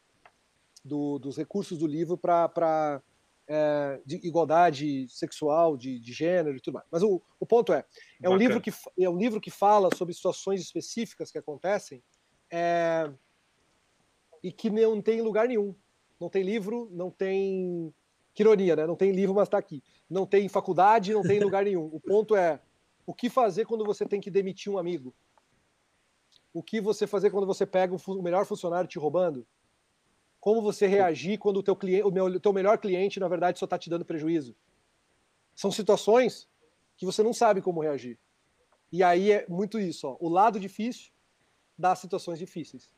do 0.83 1.17
dos 1.17 1.37
recursos 1.37 1.79
do 1.79 1.87
livro 1.87 2.17
para 2.17 3.01
é, 3.47 4.01
de 4.05 4.17
igualdade 4.17 5.07
sexual, 5.07 5.77
de, 5.77 5.97
de, 5.97 6.11
gênero 6.11 6.57
e 6.57 6.59
tudo 6.59 6.73
mais. 6.73 6.85
Mas 6.91 7.01
o, 7.01 7.21
o 7.39 7.45
ponto 7.45 7.71
é, 7.71 7.85
é 8.21 8.29
um, 8.29 8.35
livro 8.35 8.59
que, 8.59 8.71
é 8.99 9.09
um 9.09 9.17
livro 9.17 9.39
que 9.39 9.49
fala 9.49 9.89
sobre 9.95 10.13
situações 10.13 10.61
específicas 10.61 11.31
que 11.31 11.37
acontecem 11.37 12.03
é, 12.51 13.09
e 14.43 14.51
que 14.51 14.69
não 14.69 15.01
tem 15.01 15.21
lugar 15.21 15.47
nenhum. 15.47 15.73
Não 16.19 16.29
tem 16.29 16.43
livro, 16.43 16.89
não 16.91 17.09
tem. 17.09 17.93
Que 18.33 18.43
ironia, 18.43 18.75
né? 18.75 18.85
Não 18.85 18.95
tem 18.95 19.11
livro, 19.11 19.33
mas 19.33 19.47
está 19.47 19.57
aqui. 19.57 19.81
Não 20.09 20.25
tem 20.25 20.49
faculdade, 20.49 21.13
não 21.13 21.23
tem 21.23 21.39
lugar 21.41 21.63
nenhum. 21.63 21.89
O 21.91 21.99
ponto 21.99 22.35
é: 22.35 22.61
o 23.09 23.13
que 23.15 23.27
fazer 23.27 23.65
quando 23.65 23.83
você 23.83 24.05
tem 24.05 24.21
que 24.21 24.29
demitir 24.29 24.71
um 24.71 24.77
amigo? 24.77 25.15
O 26.53 26.61
que 26.61 26.79
você 26.79 27.07
fazer 27.07 27.31
quando 27.31 27.47
você 27.47 27.65
pega 27.65 27.95
o 27.95 28.21
melhor 28.21 28.45
funcionário 28.45 28.87
te 28.87 28.99
roubando? 28.99 29.47
Como 30.39 30.61
você 30.61 30.85
reagir 30.85 31.39
quando 31.39 31.57
o 31.57 31.63
teu, 31.63 31.75
cliente, 31.75 32.03
o, 32.03 32.11
meu, 32.11 32.25
o 32.25 32.39
teu 32.39 32.53
melhor 32.53 32.77
cliente, 32.77 33.19
na 33.19 33.27
verdade, 33.27 33.57
só 33.57 33.65
está 33.65 33.79
te 33.79 33.89
dando 33.89 34.05
prejuízo? 34.05 34.55
São 35.55 35.71
situações 35.71 36.47
que 36.97 37.03
você 37.03 37.23
não 37.23 37.33
sabe 37.33 37.63
como 37.63 37.81
reagir. 37.81 38.19
E 38.91 39.01
aí 39.01 39.31
é 39.31 39.43
muito 39.49 39.79
isso, 39.79 40.07
ó, 40.07 40.15
o 40.19 40.29
lado 40.29 40.59
difícil 40.59 41.11
das 41.75 41.97
situações 41.97 42.37
difíceis 42.37 42.93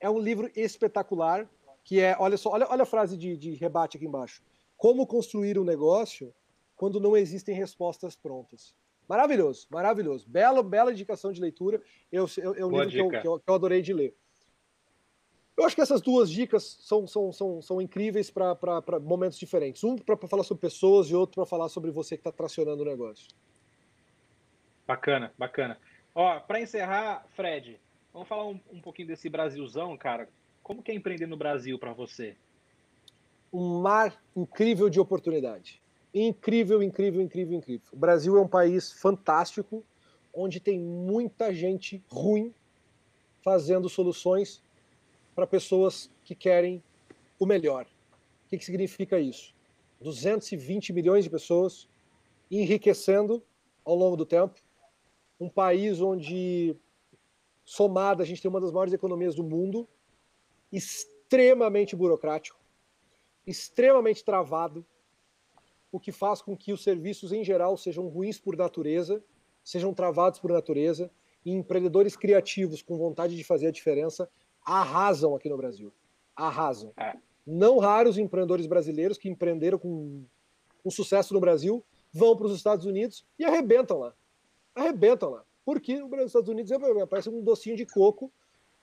é 0.00 0.08
um 0.08 0.18
livro 0.18 0.50
espetacular, 0.56 1.46
que 1.84 2.00
é, 2.00 2.16
olha 2.18 2.38
só, 2.38 2.52
olha, 2.52 2.66
olha 2.70 2.84
a 2.84 2.86
frase 2.86 3.18
de, 3.18 3.36
de 3.36 3.52
rebate 3.52 3.98
aqui 3.98 4.06
embaixo. 4.06 4.42
Como 4.78 5.06
construir 5.06 5.58
um 5.58 5.64
negócio 5.64 6.34
quando 6.74 6.98
não 6.98 7.14
existem 7.14 7.54
respostas 7.54 8.16
prontas. 8.16 8.74
Maravilhoso, 9.08 9.66
maravilhoso. 9.70 10.28
Bela, 10.28 10.62
bela 10.62 10.92
indicação 10.92 11.32
de 11.32 11.40
leitura. 11.40 11.80
Eu, 12.10 12.26
eu, 12.38 12.54
é 12.54 12.64
um 12.64 12.82
livro 12.82 12.90
que 12.90 12.98
eu, 12.98 13.20
que 13.20 13.28
eu, 13.28 13.38
que 13.40 13.50
eu 13.50 13.54
adorei 13.54 13.82
de 13.82 13.92
ler. 13.92 14.14
Eu 15.56 15.64
acho 15.64 15.74
que 15.74 15.80
essas 15.80 16.02
duas 16.02 16.30
dicas 16.30 16.76
são, 16.80 17.06
são, 17.06 17.32
são, 17.32 17.62
são 17.62 17.80
incríveis 17.80 18.30
para 18.30 19.00
momentos 19.00 19.38
diferentes. 19.38 19.82
Um 19.82 19.96
para 19.96 20.16
falar 20.28 20.42
sobre 20.42 20.60
pessoas 20.60 21.08
e 21.08 21.14
outro 21.14 21.36
para 21.36 21.46
falar 21.46 21.68
sobre 21.70 21.90
você 21.90 22.16
que 22.16 22.20
está 22.20 22.30
tracionando 22.30 22.82
o 22.82 22.86
negócio. 22.86 23.28
Bacana, 24.86 25.32
bacana. 25.38 25.78
Ó, 26.14 26.38
para 26.40 26.60
encerrar, 26.60 27.26
Fred, 27.34 27.80
vamos 28.12 28.28
falar 28.28 28.46
um, 28.46 28.60
um 28.70 28.80
pouquinho 28.80 29.08
desse 29.08 29.30
Brasilzão, 29.30 29.96
cara. 29.96 30.28
Como 30.62 30.82
que 30.82 30.90
é 30.90 30.94
empreender 30.94 31.26
no 31.26 31.36
Brasil 31.36 31.78
para 31.78 31.92
você? 31.92 32.36
Um 33.52 33.80
mar 33.80 34.22
incrível 34.36 34.90
de 34.90 35.00
oportunidade. 35.00 35.80
Incrível, 36.12 36.82
incrível, 36.82 37.20
incrível, 37.20 37.56
incrível. 37.56 37.88
O 37.92 37.96
Brasil 37.96 38.36
é 38.36 38.40
um 38.40 38.48
país 38.48 38.92
fantástico, 38.92 39.84
onde 40.32 40.60
tem 40.60 40.78
muita 40.78 41.52
gente 41.52 42.02
ruim 42.08 42.54
fazendo 43.42 43.88
soluções 43.88 44.62
para 45.34 45.46
pessoas 45.46 46.10
que 46.24 46.34
querem 46.34 46.82
o 47.38 47.46
melhor. 47.46 47.86
O 48.44 48.48
que, 48.48 48.58
que 48.58 48.64
significa 48.64 49.20
isso? 49.20 49.54
220 50.00 50.92
milhões 50.92 51.24
de 51.24 51.30
pessoas 51.30 51.88
enriquecendo 52.50 53.42
ao 53.84 53.94
longo 53.94 54.16
do 54.16 54.26
tempo. 54.26 54.54
Um 55.38 55.48
país 55.48 56.00
onde, 56.00 56.76
somada, 57.64 58.22
a 58.22 58.26
gente 58.26 58.40
tem 58.40 58.48
uma 58.48 58.60
das 58.60 58.72
maiores 58.72 58.94
economias 58.94 59.34
do 59.34 59.44
mundo, 59.44 59.88
extremamente 60.72 61.94
burocrático, 61.94 62.58
extremamente 63.46 64.24
travado, 64.24 64.84
o 65.90 66.00
que 66.00 66.12
faz 66.12 66.42
com 66.42 66.56
que 66.56 66.72
os 66.72 66.82
serviços 66.82 67.32
em 67.32 67.44
geral 67.44 67.76
sejam 67.76 68.06
ruins 68.08 68.38
por 68.38 68.56
natureza, 68.56 69.22
sejam 69.62 69.94
travados 69.94 70.38
por 70.38 70.50
natureza, 70.50 71.10
e 71.44 71.52
empreendedores 71.52 72.16
criativos 72.16 72.82
com 72.82 72.96
vontade 72.96 73.36
de 73.36 73.44
fazer 73.44 73.68
a 73.68 73.70
diferença 73.70 74.28
arrasam 74.64 75.34
aqui 75.34 75.48
no 75.48 75.56
Brasil. 75.56 75.92
Arrasam. 76.34 76.92
É. 76.96 77.14
Não 77.46 77.78
raros 77.78 78.18
empreendedores 78.18 78.66
brasileiros 78.66 79.16
que 79.16 79.28
empreenderam 79.28 79.78
com, 79.78 80.24
sucesso 80.90 81.32
no 81.32 81.40
Brasil 81.40 81.84
vão 82.12 82.36
para 82.36 82.46
os 82.46 82.56
Estados 82.56 82.84
Unidos 82.84 83.24
e 83.38 83.44
arrebentam 83.44 83.98
lá. 83.98 84.14
Arrebentam 84.74 85.30
lá. 85.30 85.44
Porque 85.64 86.02
os 86.02 86.26
Estados 86.26 86.48
Unidos 86.48 86.72
é, 86.72 87.06
parece 87.06 87.28
um 87.28 87.42
docinho 87.42 87.76
de 87.76 87.86
coco 87.86 88.32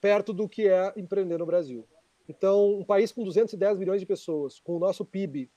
perto 0.00 0.32
do 0.32 0.48
que 0.48 0.68
é 0.68 0.92
empreender 0.96 1.38
no 1.38 1.46
Brasil. 1.46 1.86
Então, 2.28 2.78
um 2.78 2.84
país 2.84 3.12
com 3.12 3.22
210 3.22 3.78
milhões 3.78 4.00
de 4.00 4.06
pessoas, 4.06 4.60
com 4.60 4.76
o 4.76 4.78
nosso 4.78 5.04
PIB, 5.04 5.50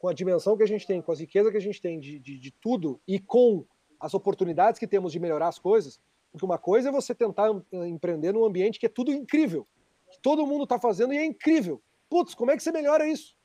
com 0.00 0.08
a 0.08 0.14
dimensão 0.14 0.56
que 0.56 0.62
a 0.62 0.66
gente 0.66 0.86
tem, 0.86 1.02
com 1.02 1.12
as 1.12 1.20
riquezas 1.20 1.52
que 1.52 1.58
a 1.58 1.60
gente 1.60 1.78
tem 1.78 2.00
de, 2.00 2.18
de, 2.18 2.38
de 2.38 2.50
tudo 2.50 2.98
e 3.06 3.18
com 3.18 3.66
as 4.00 4.14
oportunidades 4.14 4.78
que 4.78 4.86
temos 4.86 5.12
de 5.12 5.20
melhorar 5.20 5.48
as 5.48 5.58
coisas, 5.58 6.00
porque 6.32 6.46
uma 6.46 6.56
coisa 6.56 6.88
é 6.88 6.92
você 6.92 7.14
tentar 7.14 7.50
empreender 7.70 8.32
num 8.32 8.42
ambiente 8.42 8.80
que 8.80 8.86
é 8.86 8.88
tudo 8.88 9.12
incrível, 9.12 9.68
que 10.10 10.18
todo 10.22 10.46
mundo 10.46 10.64
está 10.64 10.80
fazendo 10.80 11.12
e 11.12 11.18
é 11.18 11.24
incrível. 11.24 11.82
Putz, 12.08 12.34
como 12.34 12.50
é 12.50 12.56
que 12.56 12.62
você 12.62 12.72
melhora 12.72 13.06
isso? 13.06 13.36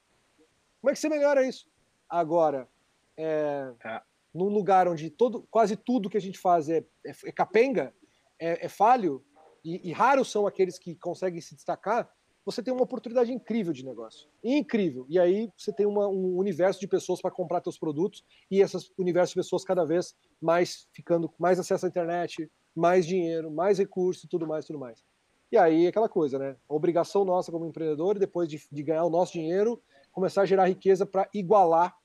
Como 0.79 0.91
é 0.91 0.93
que 0.93 0.99
você 0.99 1.09
melhora 1.09 1.45
isso? 1.45 1.67
Agora, 2.07 2.69
é, 3.17 3.73
é. 3.83 4.01
num 4.33 4.47
lugar 4.47 4.87
onde 4.87 5.09
todo, 5.09 5.45
quase 5.51 5.75
tudo 5.75 6.09
que 6.09 6.17
a 6.17 6.21
gente 6.21 6.39
faz 6.39 6.69
é, 6.69 6.85
é, 7.05 7.11
é 7.25 7.31
capenga, 7.33 7.93
é, 8.39 8.65
é 8.65 8.69
falho, 8.69 9.25
e, 9.61 9.89
e, 9.89 9.91
raros 9.91 10.31
são 10.31 10.47
aqueles 10.47 10.79
que 10.79 10.95
conseguem 10.95 11.41
se 11.41 11.53
destacar, 11.53 12.09
você 12.45 12.61
tem 12.61 12.71
uma 12.71 12.83
oportunidade 12.83 13.33
incrível 13.33 13.73
de 13.73 13.83
negócio. 13.83 14.29
Incrível. 14.43 15.05
E 15.09 15.17
aí 15.17 15.49
você 15.57 15.73
tem 15.73 15.85
uma, 15.85 16.07
um 16.07 16.37
universo 16.37 16.79
de 16.79 16.87
pessoas 16.87 17.19
para 17.19 17.31
comprar 17.31 17.61
seus 17.63 17.77
produtos 17.77 18.23
e 18.51 18.61
esse 18.61 18.91
universo 18.97 19.31
de 19.33 19.39
pessoas 19.39 19.65
cada 19.65 19.83
vez 19.83 20.15
mais 20.39 20.87
ficando 20.93 21.27
com 21.27 21.35
mais 21.39 21.59
acesso 21.59 21.85
à 21.85 21.89
internet, 21.89 22.49
mais 22.75 23.05
dinheiro, 23.05 23.49
mais 23.49 23.79
recursos, 23.79 24.29
tudo 24.29 24.45
mais, 24.45 24.65
tudo 24.65 24.77
mais. 24.77 25.03
E 25.51 25.57
aí 25.57 25.87
aquela 25.87 26.07
coisa, 26.07 26.37
né? 26.37 26.55
A 26.69 26.73
obrigação 26.73 27.25
nossa 27.25 27.51
como 27.51 27.65
empreendedor, 27.65 28.19
depois 28.19 28.47
de, 28.47 28.61
de 28.71 28.83
ganhar 28.83 29.05
o 29.05 29.09
nosso 29.09 29.33
dinheiro, 29.33 29.81
começar 30.11 30.43
a 30.43 30.45
gerar 30.45 30.67
riqueza 30.67 31.05
para 31.05 31.27
igualar 31.33 31.97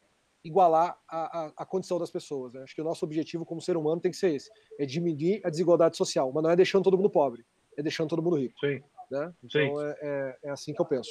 igualar 0.43 0.99
a, 1.07 1.38
a, 1.38 1.53
a, 1.59 1.66
condição 1.66 1.99
das 1.99 2.11
pessoas. 2.11 2.55
Né? 2.55 2.62
Acho 2.62 2.74
que 2.74 2.80
o 2.80 2.84
nosso 2.84 3.05
objetivo 3.05 3.45
como 3.45 3.61
ser 3.61 3.76
humano 3.76 4.01
tem 4.01 4.11
que 4.11 4.16
ser 4.16 4.34
esse: 4.34 4.51
é 4.78 4.86
diminuir 4.86 5.41
a 5.45 5.51
desigualdade 5.51 5.99
social, 5.99 6.32
mas 6.32 6.43
não 6.43 6.51
é 6.51 6.57
deixando 6.57 6.84
todo 6.84 6.97
mundo 6.97 7.11
pobre, 7.11 7.45
é 7.76 7.82
deixando 7.82 8.09
todo 8.09 8.22
mundo 8.22 8.36
rico. 8.36 8.59
Sim. 8.59 8.82
Né? 9.11 9.34
Então. 9.42 9.82
É, 9.82 9.98
é, 10.00 10.38
é, 10.44 10.50
assim 10.50 10.72
que 10.72 10.80
eu 10.80 10.86
penso. 10.86 11.11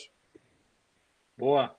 Boa. 1.37 1.75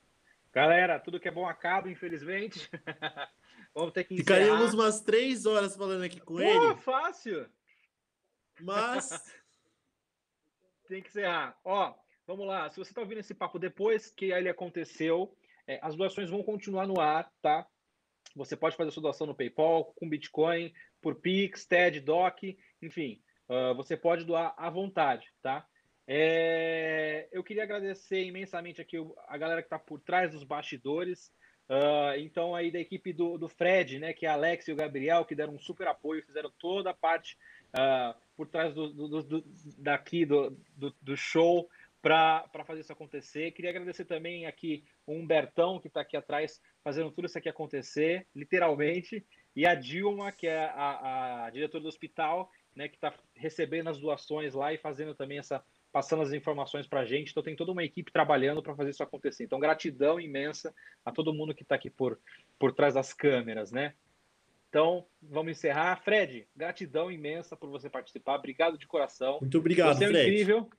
Galera, 0.53 0.99
tudo 0.99 1.19
que 1.19 1.27
é 1.27 1.31
bom 1.31 1.47
acaba, 1.47 1.89
infelizmente. 1.89 2.69
Vamos 3.73 3.93
ter 3.93 4.03
que 4.03 4.15
encerrar. 4.15 4.39
Ficaríamos 4.39 4.73
umas 4.73 5.01
três 5.01 5.45
horas 5.45 5.75
falando 5.75 6.03
aqui 6.03 6.19
com 6.19 6.35
Pô, 6.35 6.41
ele. 6.41 6.75
fácil! 6.77 7.49
Mas. 8.59 9.09
Tem 10.87 11.01
que 11.01 11.07
encerrar. 11.07 11.57
Ó, 11.63 11.95
vamos 12.27 12.45
lá. 12.45 12.69
Se 12.69 12.77
você 12.77 12.91
está 12.91 12.99
ouvindo 12.99 13.19
esse 13.19 13.33
papo 13.33 13.57
depois 13.57 14.11
que 14.11 14.25
ele 14.25 14.49
aconteceu, 14.49 15.33
é, 15.65 15.79
as 15.81 15.95
doações 15.95 16.29
vão 16.29 16.43
continuar 16.43 16.85
no 16.85 16.99
ar, 16.99 17.31
tá? 17.41 17.65
Você 18.35 18.57
pode 18.57 18.75
fazer 18.75 18.91
sua 18.91 19.03
doação 19.03 19.25
no 19.25 19.35
PayPal, 19.35 19.93
com 19.95 20.09
Bitcoin, 20.09 20.73
por 21.01 21.15
Pix, 21.15 21.65
TED, 21.65 22.01
DOC, 22.01 22.57
enfim. 22.81 23.21
Uh, 23.47 23.73
você 23.75 23.95
pode 23.95 24.25
doar 24.25 24.53
à 24.57 24.69
vontade, 24.69 25.33
tá? 25.41 25.65
É, 26.07 27.27
eu 27.31 27.43
queria 27.43 27.63
agradecer 27.63 28.23
imensamente 28.23 28.81
aqui 28.81 28.97
a 29.27 29.37
galera 29.37 29.61
que 29.61 29.67
está 29.67 29.79
por 29.79 29.99
trás 29.99 30.31
dos 30.31 30.43
bastidores. 30.43 31.31
Uh, 31.69 32.19
então, 32.19 32.53
aí 32.53 32.69
da 32.69 32.79
equipe 32.79 33.13
do, 33.13 33.37
do 33.37 33.47
Fred, 33.47 33.97
né, 33.97 34.11
que 34.11 34.25
é 34.25 34.29
a 34.29 34.33
Alex 34.33 34.67
e 34.67 34.73
o 34.73 34.75
Gabriel, 34.75 35.23
que 35.23 35.33
deram 35.33 35.55
um 35.55 35.59
super 35.59 35.87
apoio, 35.87 36.25
fizeram 36.25 36.51
toda 36.59 36.89
a 36.89 36.93
parte 36.93 37.37
uh, 37.69 38.13
por 38.35 38.47
trás 38.47 38.73
do, 38.73 38.89
do, 38.89 39.23
do 39.23 39.43
daqui 39.77 40.25
do, 40.25 40.57
do, 40.75 41.15
show 41.15 41.69
para 42.01 42.45
fazer 42.65 42.81
isso 42.81 42.91
acontecer. 42.91 43.51
Queria 43.51 43.69
agradecer 43.69 44.03
também 44.03 44.45
aqui 44.45 44.83
o 45.05 45.13
Humbertão, 45.13 45.79
que 45.79 45.87
está 45.87 46.01
aqui 46.01 46.17
atrás, 46.17 46.61
fazendo 46.83 47.09
tudo 47.09 47.27
isso 47.27 47.37
aqui 47.37 47.47
acontecer, 47.47 48.27
literalmente, 48.35 49.25
e 49.55 49.65
a 49.65 49.73
Dilma, 49.73 50.31
que 50.31 50.47
é 50.47 50.65
a, 50.65 51.45
a 51.45 51.49
diretora 51.51 51.83
do 51.83 51.87
hospital, 51.89 52.51
né, 52.75 52.89
que 52.89 52.95
está 52.95 53.13
recebendo 53.35 53.89
as 53.89 53.97
doações 53.97 54.53
lá 54.53 54.73
e 54.73 54.77
fazendo 54.77 55.15
também 55.15 55.37
essa 55.37 55.63
passando 55.91 56.23
as 56.23 56.31
informações 56.31 56.87
para 56.87 57.01
a 57.01 57.05
gente. 57.05 57.31
Então, 57.31 57.43
tem 57.43 57.55
toda 57.55 57.71
uma 57.71 57.83
equipe 57.83 58.11
trabalhando 58.11 58.63
para 58.63 58.75
fazer 58.75 58.91
isso 58.91 59.03
acontecer. 59.03 59.43
Então, 59.43 59.59
gratidão 59.59 60.19
imensa 60.19 60.73
a 61.03 61.11
todo 61.11 61.33
mundo 61.33 61.53
que 61.53 61.63
está 61.63 61.75
aqui 61.75 61.89
por, 61.89 62.19
por 62.57 62.73
trás 62.73 62.93
das 62.93 63.13
câmeras, 63.13 63.71
né? 63.71 63.93
Então, 64.69 65.05
vamos 65.21 65.51
encerrar. 65.51 66.01
Fred, 66.01 66.47
gratidão 66.55 67.11
imensa 67.11 67.57
por 67.57 67.69
você 67.69 67.89
participar. 67.89 68.35
Obrigado 68.35 68.77
de 68.77 68.87
coração. 68.87 69.39
Muito 69.41 69.57
obrigado, 69.57 69.97
você 69.97 70.05
é 70.05 70.07
Fred. 70.07 70.29
incrível. 70.29 70.69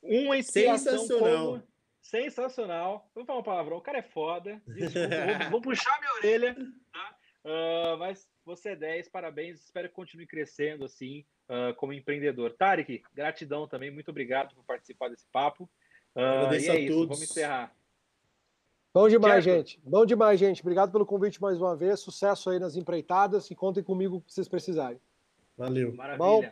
Uma 0.00 0.38
inspiração 0.38 0.98
Sensacional. 0.98 1.46
Como... 1.46 1.62
Sensacional. 2.00 3.10
Vou 3.14 3.24
falar 3.24 3.38
uma 3.38 3.44
palavrão. 3.44 3.76
O 3.78 3.82
cara 3.82 3.98
é 3.98 4.02
foda. 4.02 4.62
Desculpa, 4.66 5.08
vou, 5.40 5.50
vou, 5.50 5.60
puxar 5.60 5.98
minha 5.98 6.14
orelha. 6.14 6.54
Tá? 6.92 7.18
Uh, 7.44 7.98
mas 7.98 8.28
você 8.44 8.70
é 8.70 8.76
10, 8.76 9.08
parabéns. 9.08 9.64
Espero 9.64 9.88
que 9.88 9.94
continue 9.94 10.26
crescendo 10.26 10.84
assim 10.84 11.24
uh, 11.48 11.74
como 11.76 11.92
empreendedor. 11.92 12.54
Tarek, 12.56 13.02
gratidão 13.14 13.66
também. 13.66 13.90
Muito 13.90 14.10
obrigado 14.10 14.54
por 14.54 14.64
participar 14.64 15.08
desse 15.08 15.26
papo. 15.32 15.68
Uh, 16.14 16.52
e 16.52 16.68
é 16.68 16.80
isso, 16.80 16.94
todos. 16.94 17.08
vamos 17.08 17.22
encerrar. 17.22 17.72
Bom 18.94 19.08
demais, 19.08 19.44
gente. 19.44 19.80
Bom 19.84 20.04
demais, 20.04 20.40
gente. 20.40 20.60
Obrigado 20.60 20.90
pelo 20.90 21.06
convite 21.06 21.40
mais 21.40 21.60
uma 21.60 21.76
vez. 21.76 22.00
Sucesso 22.00 22.50
aí 22.50 22.58
nas 22.58 22.74
empreitadas 22.74 23.50
e 23.50 23.54
contem 23.54 23.82
comigo 23.82 24.24
se 24.26 24.34
vocês 24.34 24.48
precisarem. 24.48 24.98
Valeu. 25.56 25.94
Maravilha. 25.94 26.18
Bom, 26.18 26.42